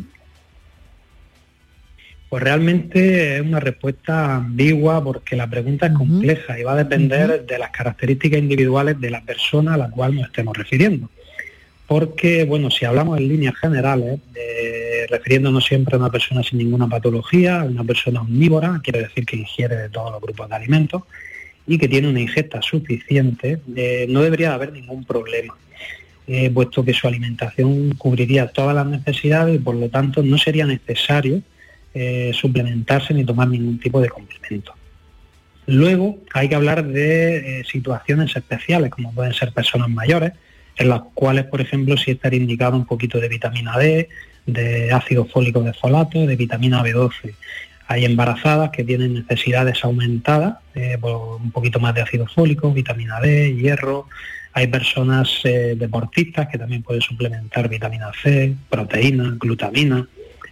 Pues 2.30 2.44
realmente 2.44 3.38
es 3.38 3.42
una 3.42 3.60
respuesta 3.60 4.36
ambigua 4.36 5.04
porque 5.04 5.36
la 5.36 5.50
pregunta 5.50 5.88
es 5.88 5.94
compleja 5.94 6.60
y 6.60 6.64
va 6.64 6.74
a 6.74 6.84
depender 6.84 7.46
de 7.46 7.58
las 7.58 7.72
características 7.72 8.40
individuales 8.40 9.00
de 9.00 9.10
la 9.10 9.22
persona 9.22 9.76
a 9.76 9.78
la 9.78 9.90
cual 9.90 10.16
nos 10.16 10.26
estemos 10.26 10.56
refiriendo. 10.58 11.10
Porque, 11.88 12.44
bueno, 12.44 12.70
si 12.70 12.84
hablamos 12.84 13.18
en 13.18 13.30
líneas 13.30 13.56
generales, 13.56 14.20
refiriéndonos 15.10 15.66
siempre 15.66 15.96
a 15.96 16.00
una 16.00 16.12
persona 16.12 16.44
sin 16.44 16.60
ninguna 16.60 16.88
patología, 16.88 17.62
a 17.62 17.66
una 17.66 17.84
persona 17.84 18.22
omnívora, 18.22 18.82
quiere 18.84 19.04
decir 19.04 19.26
que 19.26 19.38
ingiere 19.38 19.76
de 19.76 19.90
todos 19.90 20.12
los 20.12 20.22
grupos 20.22 20.50
de 20.50 20.56
alimentos 20.56 21.04
y 21.66 21.78
que 21.78 21.88
tiene 21.88 22.10
una 22.10 22.22
ingesta 22.22 22.62
suficiente, 22.62 23.60
eh, 23.76 24.06
no 24.10 24.22
debería 24.22 24.54
haber 24.54 24.72
ningún 24.72 25.04
problema. 25.04 25.56
Eh, 26.28 26.50
puesto 26.50 26.84
que 26.84 26.94
su 26.94 27.08
alimentación 27.08 27.96
cubriría 27.98 28.48
todas 28.48 28.76
las 28.76 28.86
necesidades 28.86 29.56
y 29.56 29.60
por 29.60 29.76
lo 29.76 29.90
tanto 29.90 30.22
no 30.24 30.38
sería 30.38 30.66
necesario 30.66 31.42
eh, 32.00 32.34
suplementarse 32.34 33.14
ni 33.14 33.26
tomar 33.26 33.48
ningún 33.48 33.80
tipo 33.80 34.00
de 34.02 34.10
complemento. 34.10 34.74
Luego 35.66 36.20
hay 36.34 36.48
que 36.48 36.56
hablar 36.56 36.86
de 36.86 37.60
eh, 37.60 37.64
situaciones 37.66 38.36
especiales, 38.36 38.90
como 38.90 39.14
pueden 39.14 39.34
ser 39.34 39.52
personas 39.52 39.90
mayores, 39.90 40.34
en 40.78 40.90
las 40.90 41.02
cuales, 41.14 41.46
por 41.46 41.60
ejemplo, 41.60 41.98
sí 41.98 42.12
estaría 42.12 42.40
indicado 42.40 42.78
un 42.78 42.86
poquito 42.86 43.20
de 43.20 43.28
vitamina 43.28 43.78
D, 43.78 44.10
de 44.46 44.92
ácido 44.92 45.26
fólico 45.26 45.62
de 45.62 45.74
folato, 45.74 46.26
de 46.26 46.36
vitamina 46.36 46.84
B12. 46.84 47.34
Hay 47.88 48.06
embarazadas 48.06 48.70
que 48.70 48.84
tienen 48.84 49.14
necesidades 49.14 49.84
aumentadas, 49.84 50.58
por 51.02 51.42
un 51.42 51.52
poquito 51.52 51.80
más 51.80 51.96
de 51.96 52.02
ácido 52.02 52.28
fólico, 52.28 52.72
vitamina 52.72 53.20
D, 53.20 53.56
hierro, 53.56 54.08
hay 54.58 54.66
personas 54.66 55.42
eh, 55.44 55.76
deportistas 55.78 56.48
que 56.48 56.58
también 56.58 56.82
pueden 56.82 57.04
suplementar 57.04 57.70
vitamina 57.70 58.12
C, 58.24 58.56
proteína, 58.68 59.36
glutamina 59.40 60.08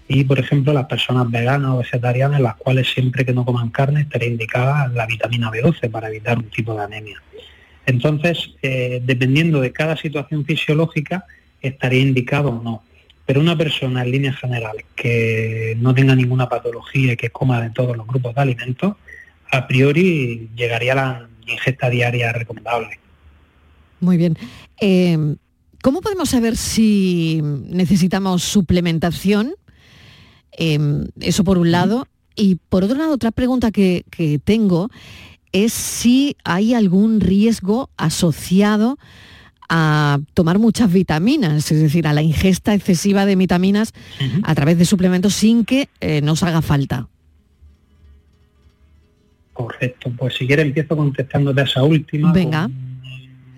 y, 0.07 0.23
por 0.23 0.39
ejemplo, 0.39 0.71
las 0.71 0.85
personas 0.85 1.29
veganas 1.31 1.71
o 1.71 1.77
vegetarianas, 1.77 2.39
las 2.39 2.55
cuales 2.55 2.87
siempre 2.93 3.25
que 3.25 3.33
no 3.33 3.43
coman 3.43 3.69
carne 3.69 4.01
estaría 4.01 4.29
indicada 4.29 4.87
la 4.89 5.07
vitamina 5.07 5.49
B12 5.49 5.89
para 5.89 6.09
evitar 6.09 6.37
un 6.37 6.49
tipo 6.49 6.75
de 6.75 6.83
anemia. 6.83 7.21
Entonces, 7.85 8.51
eh, 8.61 9.01
dependiendo 9.03 9.61
de 9.61 9.71
cada 9.71 9.97
situación 9.97 10.45
fisiológica, 10.45 11.25
estaría 11.61 12.01
indicado 12.01 12.49
o 12.49 12.63
no. 12.63 12.83
Pero 13.25 13.41
una 13.41 13.57
persona 13.57 14.03
en 14.03 14.11
línea 14.11 14.33
general 14.33 14.85
que 14.95 15.75
no 15.79 15.95
tenga 15.95 16.15
ninguna 16.15 16.47
patología 16.47 17.13
y 17.13 17.17
que 17.17 17.31
coma 17.31 17.61
de 17.61 17.71
todos 17.71 17.97
los 17.97 18.05
grupos 18.05 18.35
de 18.35 18.41
alimentos, 18.41 18.95
a 19.51 19.67
priori 19.67 20.49
llegaría 20.55 20.93
a 20.93 20.95
la 20.95 21.29
ingesta 21.47 21.89
diaria 21.89 22.31
recomendable. 22.31 22.99
Muy 23.99 24.17
bien. 24.17 24.37
Em, 24.77 25.37
¿Cómo 25.81 26.01
podemos 26.01 26.29
saber 26.29 26.57
si 26.57 27.41
necesitamos 27.43 28.43
suplementación? 28.43 29.53
Em, 30.57 31.07
eso 31.19 31.43
por 31.43 31.57
un 31.57 31.71
lado. 31.71 32.07
Y 32.35 32.55
por 32.69 32.83
otro 32.83 32.97
lado, 32.97 33.13
otra 33.13 33.31
pregunta 33.31 33.71
que, 33.71 34.03
tengo 34.43 34.89
es 35.51 35.71
si 35.71 36.35
hay 36.43 36.73
algún 36.73 37.21
riesgo 37.21 37.89
asociado 37.95 38.97
a 39.69 40.19
tomar 40.33 40.59
muchas 40.59 40.91
vitaminas, 40.91 41.71
es 41.71 41.81
decir, 41.81 42.07
a 42.07 42.13
la 42.13 42.21
ingesta 42.21 42.73
excesiva 42.73 43.25
de 43.25 43.35
vitaminas 43.35 43.93
a 44.43 44.53
través 44.53 44.77
de 44.77 44.85
suplementos 44.85 45.33
sin 45.33 45.63
que 45.63 45.87
eh, 46.01 46.21
nos 46.21 46.43
haga 46.43 46.61
falta. 46.61 47.07
Correcto, 49.53 50.11
pues 50.17 50.35
si 50.35 50.45
quiere 50.45 50.61
empiezo 50.61 50.97
contestándote 50.97 51.61
a 51.61 51.63
esa 51.63 51.83
última. 51.83 52.33
Venga 52.33 52.69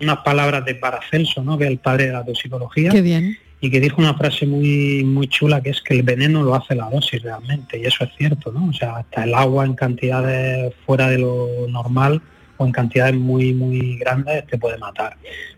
unas 0.00 0.18
palabras 0.18 0.64
de 0.64 0.74
Paracelso, 0.74 1.42
¿no? 1.42 1.58
que 1.58 1.64
es 1.64 1.70
el 1.70 1.78
padre 1.78 2.06
de 2.06 2.12
la 2.12 2.24
toxicología. 2.24 2.90
Qué 2.90 3.02
bien. 3.02 3.36
Y 3.60 3.70
que 3.70 3.80
dijo 3.80 4.00
una 4.00 4.14
frase 4.14 4.46
muy, 4.46 5.02
muy 5.04 5.26
chula 5.26 5.60
que 5.60 5.70
es 5.70 5.82
que 5.82 5.94
el 5.94 6.02
veneno 6.02 6.42
lo 6.42 6.54
hace 6.54 6.76
la 6.76 6.88
dosis 6.88 7.22
realmente, 7.22 7.78
y 7.78 7.84
eso 7.84 8.04
es 8.04 8.10
cierto, 8.16 8.52
¿no? 8.52 8.68
O 8.68 8.72
sea, 8.72 8.98
hasta 8.98 9.24
el 9.24 9.34
agua 9.34 9.64
en 9.64 9.74
cantidades 9.74 10.72
fuera 10.86 11.08
de 11.08 11.18
lo 11.18 11.48
normal 11.68 12.22
o 12.56 12.66
en 12.66 12.72
cantidades 12.72 13.14
muy, 13.14 13.52
muy 13.54 13.96
grandes 13.98 14.46
te 14.46 14.58
puede 14.58 14.78
matar. 14.78 15.16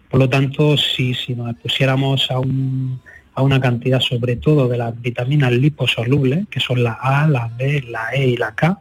Por 0.08 0.18
lo 0.18 0.28
tanto, 0.28 0.76
si, 0.76 1.14
si 1.14 1.34
nos 1.34 1.50
expusiéramos 1.50 2.30
a, 2.30 2.38
un, 2.38 3.00
a 3.34 3.42
una 3.42 3.60
cantidad 3.60 4.00
sobre 4.00 4.36
todo 4.36 4.66
de 4.68 4.78
las 4.78 4.98
vitaminas 5.00 5.52
liposolubles, 5.52 6.46
que 6.50 6.60
son 6.60 6.82
la 6.82 6.98
A, 7.00 7.28
la 7.28 7.48
B, 7.56 7.84
la 7.88 8.12
E 8.14 8.28
y 8.28 8.36
la 8.36 8.54
K, 8.54 8.80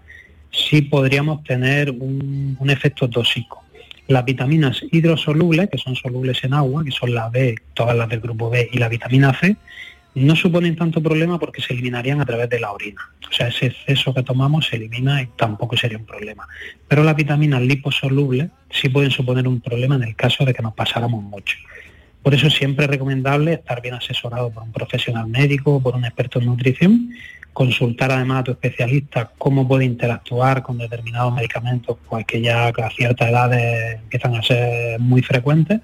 sí 0.52 0.82
podríamos 0.82 1.44
tener 1.44 1.92
un, 1.92 2.58
un 2.60 2.70
efecto 2.70 3.10
tóxico. 3.10 3.64
Las 4.10 4.26
vitaminas 4.26 4.84
hidrosolubles, 4.92 5.70
que 5.70 5.78
son 5.78 5.96
solubles 5.96 6.44
en 6.44 6.56
agua, 6.56 6.84
que 6.84 6.90
son 6.90 7.14
la 7.14 7.30
B, 7.30 7.56
todas 7.76 7.96
las 7.96 8.10
del 8.10 8.20
grupo 8.20 8.50
B, 8.50 8.68
y 8.72 8.80
la 8.80 8.90
vitamina 8.90 9.38
C, 9.40 9.56
no 10.16 10.36
suponen 10.36 10.76
tanto 10.76 11.00
problema 11.00 11.38
porque 11.38 11.62
se 11.62 11.74
eliminarían 11.74 12.20
a 12.20 12.26
través 12.26 12.50
de 12.50 12.60
la 12.60 12.72
orina. 12.72 13.00
O 13.30 13.32
sea, 13.32 13.50
ese 13.50 13.68
exceso 13.68 14.12
que 14.12 14.24
tomamos 14.24 14.66
se 14.66 14.78
elimina 14.78 15.22
y 15.22 15.28
tampoco 15.38 15.78
sería 15.78 16.00
un 16.00 16.08
problema. 16.08 16.48
Pero 16.88 17.04
las 17.04 17.16
vitaminas 17.16 17.62
liposolubles 17.62 18.50
sí 18.72 18.90
pueden 18.90 19.12
suponer 19.12 19.48
un 19.48 19.62
problema 19.62 19.94
en 19.94 20.04
el 20.04 20.16
caso 20.16 20.44
de 20.44 20.56
que 20.56 20.64
nos 20.64 20.74
pasáramos 20.74 21.24
mucho. 21.24 21.58
Por 22.24 22.34
eso 22.34 22.50
siempre 22.50 22.86
es 22.86 22.92
recomendable 22.92 23.54
estar 23.54 23.80
bien 23.80 23.94
asesorado 23.94 24.50
por 24.50 24.64
un 24.64 24.72
profesional 24.72 25.28
médico, 25.28 25.80
por 25.84 25.96
un 25.96 26.04
experto 26.04 26.40
en 26.40 26.48
nutrición 26.48 27.12
consultar 27.54 28.12
además 28.12 28.42
a 28.42 28.44
tu 28.44 28.52
especialista 28.52 29.32
cómo 29.38 29.68
puede 29.68 29.86
interactuar 29.86 30.64
con 30.64 30.78
determinados 30.78 31.34
medicamentos, 31.34 31.98
pues 32.08 32.26
que 32.26 32.42
ya 32.42 32.68
a 32.68 32.90
cierta 32.92 33.30
edad 33.30 33.52
empiezan 33.94 34.36
a 34.36 34.44
ser 34.44 35.00
muy 35.00 35.22
frecuentes 35.22 35.82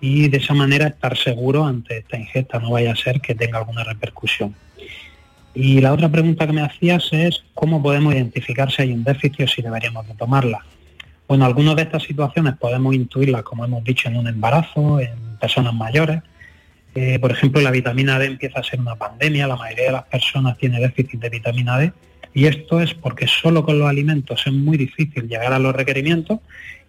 y 0.00 0.28
de 0.28 0.38
esa 0.38 0.54
manera 0.54 0.86
estar 0.86 1.16
seguro 1.16 1.66
ante 1.66 1.98
esta 1.98 2.16
ingesta, 2.16 2.58
no 2.58 2.70
vaya 2.70 2.92
a 2.92 2.96
ser 2.96 3.20
que 3.20 3.34
tenga 3.34 3.58
alguna 3.58 3.84
repercusión. 3.84 4.54
Y 5.54 5.80
la 5.80 5.92
otra 5.92 6.08
pregunta 6.08 6.46
que 6.46 6.52
me 6.54 6.62
hacías 6.62 7.08
es 7.12 7.44
cómo 7.52 7.82
podemos 7.82 8.14
identificar 8.14 8.72
si 8.72 8.82
hay 8.82 8.92
un 8.92 9.04
déficit 9.04 9.42
o 9.42 9.46
si 9.46 9.60
deberíamos 9.60 10.08
de 10.08 10.14
tomarla. 10.14 10.64
Bueno, 11.28 11.44
algunas 11.44 11.76
de 11.76 11.82
estas 11.82 12.02
situaciones 12.04 12.56
podemos 12.56 12.94
intuirlas, 12.94 13.42
como 13.42 13.64
hemos 13.64 13.84
dicho, 13.84 14.08
en 14.08 14.16
un 14.16 14.28
embarazo, 14.28 14.98
en 14.98 15.36
personas 15.38 15.74
mayores, 15.74 16.22
eh, 16.94 17.18
por 17.18 17.32
ejemplo, 17.32 17.60
la 17.60 17.70
vitamina 17.70 18.18
D 18.18 18.26
empieza 18.26 18.60
a 18.60 18.62
ser 18.62 18.80
una 18.80 18.96
pandemia, 18.96 19.46
la 19.46 19.56
mayoría 19.56 19.86
de 19.86 19.92
las 19.92 20.04
personas 20.04 20.58
tiene 20.58 20.80
déficit 20.80 21.20
de 21.20 21.30
vitamina 21.30 21.78
D 21.78 21.92
y 22.34 22.46
esto 22.46 22.80
es 22.80 22.94
porque 22.94 23.26
solo 23.26 23.64
con 23.64 23.78
los 23.78 23.88
alimentos 23.88 24.42
es 24.46 24.52
muy 24.52 24.76
difícil 24.76 25.28
llegar 25.28 25.52
a 25.52 25.58
los 25.58 25.74
requerimientos 25.74 26.40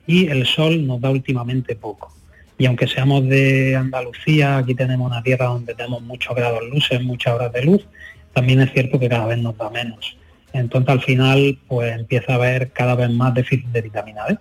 y 0.08 0.28
el 0.28 0.46
sol 0.46 0.86
nos 0.86 1.02
da 1.02 1.10
últimamente 1.10 1.76
poco. 1.76 2.14
Y 2.58 2.66
aunque 2.66 2.88
seamos 2.88 3.28
de 3.28 3.76
Andalucía, 3.76 4.58
aquí 4.58 4.76
tenemos 4.76 5.10
una 5.10 5.24
tierra 5.24 5.48
donde 5.48 5.74
tenemos 5.74 6.02
muchos 6.02 6.36
grados 6.36 6.64
luces, 6.70 7.02
muchas 7.02 7.34
horas 7.34 7.52
de 7.52 7.64
luz, 7.64 7.86
también 8.34 8.62
es 8.62 8.72
cierto 8.72 9.00
que 9.00 9.10
cada 9.10 9.26
vez 9.26 9.38
nos 9.40 9.58
da 9.58 9.70
menos. 9.70 10.18
Entonces 10.54 10.90
al 10.90 11.02
final 11.02 11.58
pues 11.68 11.98
empieza 11.98 12.34
a 12.34 12.36
haber 12.36 12.72
cada 12.72 12.96
vez 12.96 13.10
más 13.10 13.34
déficit 13.34 13.68
de 13.68 13.82
vitamina 13.82 14.26
D. 14.28 14.38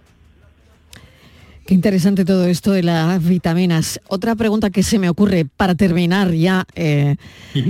Qué 1.67 1.75
interesante 1.75 2.25
todo 2.25 2.47
esto 2.47 2.73
de 2.73 2.83
las 2.83 3.25
vitaminas. 3.25 4.01
Otra 4.09 4.35
pregunta 4.35 4.71
que 4.71 4.83
se 4.83 4.99
me 4.99 5.09
ocurre 5.09 5.45
para 5.45 5.77
terminar 5.77 6.33
ya 6.33 6.67
eh, 6.75 7.17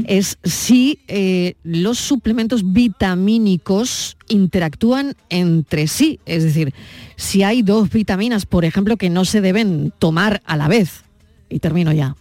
es 0.07 0.39
si 0.45 1.01
eh, 1.09 1.55
los 1.63 1.99
suplementos 1.99 2.73
vitamínicos 2.73 4.17
interactúan 4.29 5.15
entre 5.29 5.89
sí. 5.89 6.21
Es 6.25 6.43
decir, 6.43 6.73
si 7.17 7.43
hay 7.43 7.63
dos 7.63 7.91
vitaminas, 7.91 8.47
por 8.47 8.65
ejemplo, 8.65 8.97
que 8.97 9.11
no 9.11 9.27
se 9.27 9.43
deben 9.43 9.93
tomar 9.99 10.41
a 10.47 10.57
la 10.57 10.69
vez. 10.69 11.05
Y 11.51 11.59
termino 11.59 11.93
ya. 11.93 12.17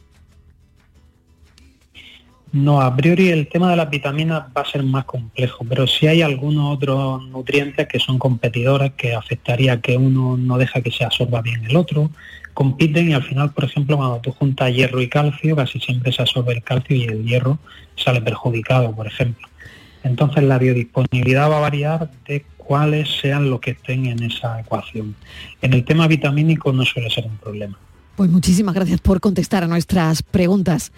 No, 2.53 2.81
a 2.81 2.93
priori 2.95 3.29
el 3.29 3.47
tema 3.47 3.69
de 3.69 3.77
las 3.77 3.89
vitaminas 3.89 4.43
va 4.55 4.61
a 4.61 4.69
ser 4.69 4.83
más 4.83 5.05
complejo, 5.05 5.65
pero 5.67 5.87
si 5.87 6.07
hay 6.07 6.21
algunos 6.21 6.75
otros 6.75 7.25
nutrientes 7.29 7.87
que 7.87 7.99
son 7.99 8.19
competidores, 8.19 8.91
que 8.97 9.13
afectaría 9.13 9.79
que 9.79 9.95
uno 9.95 10.35
no 10.35 10.57
deja 10.57 10.81
que 10.81 10.91
se 10.91 11.05
absorba 11.05 11.41
bien 11.41 11.63
el 11.63 11.77
otro, 11.77 12.11
compiten 12.53 13.09
y 13.09 13.13
al 13.13 13.23
final, 13.23 13.53
por 13.53 13.63
ejemplo, 13.63 13.95
cuando 13.95 14.19
tú 14.19 14.31
juntas 14.31 14.73
hierro 14.73 15.01
y 15.01 15.07
calcio, 15.07 15.55
casi 15.55 15.79
siempre 15.79 16.11
se 16.11 16.23
absorbe 16.23 16.53
el 16.53 16.61
calcio 16.61 16.95
y 16.95 17.03
el 17.03 17.25
hierro 17.25 17.57
sale 17.95 18.21
perjudicado, 18.21 18.93
por 18.93 19.07
ejemplo. 19.07 19.47
Entonces 20.03 20.43
la 20.43 20.57
biodisponibilidad 20.57 21.49
va 21.49 21.57
a 21.57 21.61
variar 21.61 22.11
de 22.27 22.43
cuáles 22.57 23.09
sean 23.21 23.49
los 23.49 23.61
que 23.61 23.71
estén 23.71 24.07
en 24.07 24.23
esa 24.23 24.59
ecuación. 24.59 25.15
En 25.61 25.73
el 25.73 25.85
tema 25.85 26.07
vitamínico 26.07 26.73
no 26.73 26.83
suele 26.83 27.09
ser 27.09 27.25
un 27.25 27.37
problema. 27.37 27.77
Pues 28.15 28.29
muchísimas 28.29 28.75
gracias 28.75 28.99
por 28.99 29.19
contestar 29.19 29.63
a 29.63 29.67
nuestras 29.67 30.21
preguntas. 30.21 30.91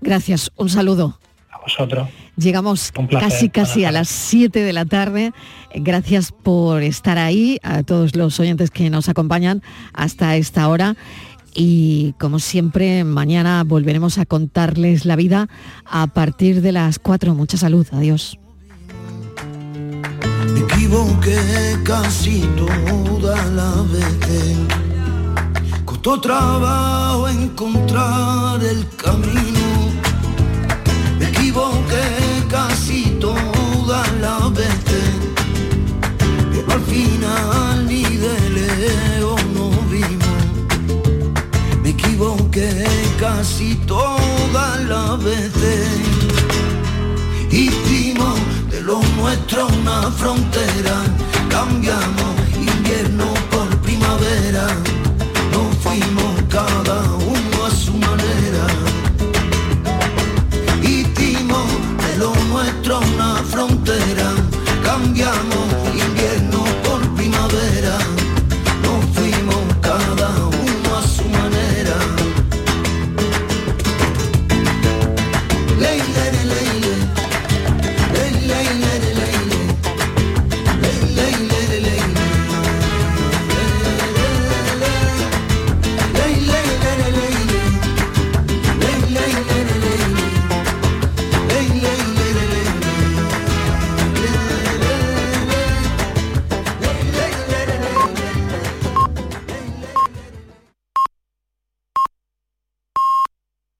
Gracias, 0.00 0.50
un 0.56 0.68
saludo. 0.68 1.18
A 1.50 1.58
vosotros. 1.60 2.08
Llegamos 2.36 2.92
casi 3.10 3.50
casi 3.50 3.84
a 3.84 3.92
las 3.92 4.08
7 4.08 4.60
de 4.60 4.72
la 4.72 4.86
tarde. 4.86 5.32
Gracias 5.74 6.32
por 6.32 6.82
estar 6.82 7.18
ahí, 7.18 7.58
a 7.62 7.82
todos 7.82 8.16
los 8.16 8.40
oyentes 8.40 8.70
que 8.70 8.88
nos 8.88 9.08
acompañan 9.08 9.62
hasta 9.92 10.36
esta 10.36 10.68
hora. 10.68 10.96
Y 11.54 12.14
como 12.18 12.38
siempre, 12.38 13.04
mañana 13.04 13.62
volveremos 13.64 14.18
a 14.18 14.24
contarles 14.24 15.04
la 15.04 15.16
vida 15.16 15.48
a 15.84 16.06
partir 16.06 16.62
de 16.62 16.72
las 16.72 16.98
4. 16.98 17.34
Mucha 17.34 17.58
salud. 17.58 17.86
Adiós. 17.92 18.38
Me 20.54 20.60
equivoqué 20.60 21.38
casi 21.84 22.48
toda 22.56 23.44
la 23.46 23.82
vez. 23.92 24.56
Costó 25.84 26.20
trabajo 26.20 27.28
encontrar 27.28 28.62
el 28.62 28.86
camino 28.96 29.59
al 36.72 36.80
final 36.82 37.86
ni 37.86 38.02
de 38.02 38.50
leo 38.50 39.36
no 39.54 39.70
vimos. 39.90 40.42
Me 41.82 41.90
equivoqué 41.90 42.86
casi 43.18 43.74
todas 43.86 44.80
las 44.84 45.22
veces. 45.22 45.88
Hicimos 47.50 48.38
de 48.70 48.80
lo 48.82 49.00
nuestro 49.16 49.66
una 49.66 50.10
frontera, 50.10 50.96
cambiamos 51.48 52.39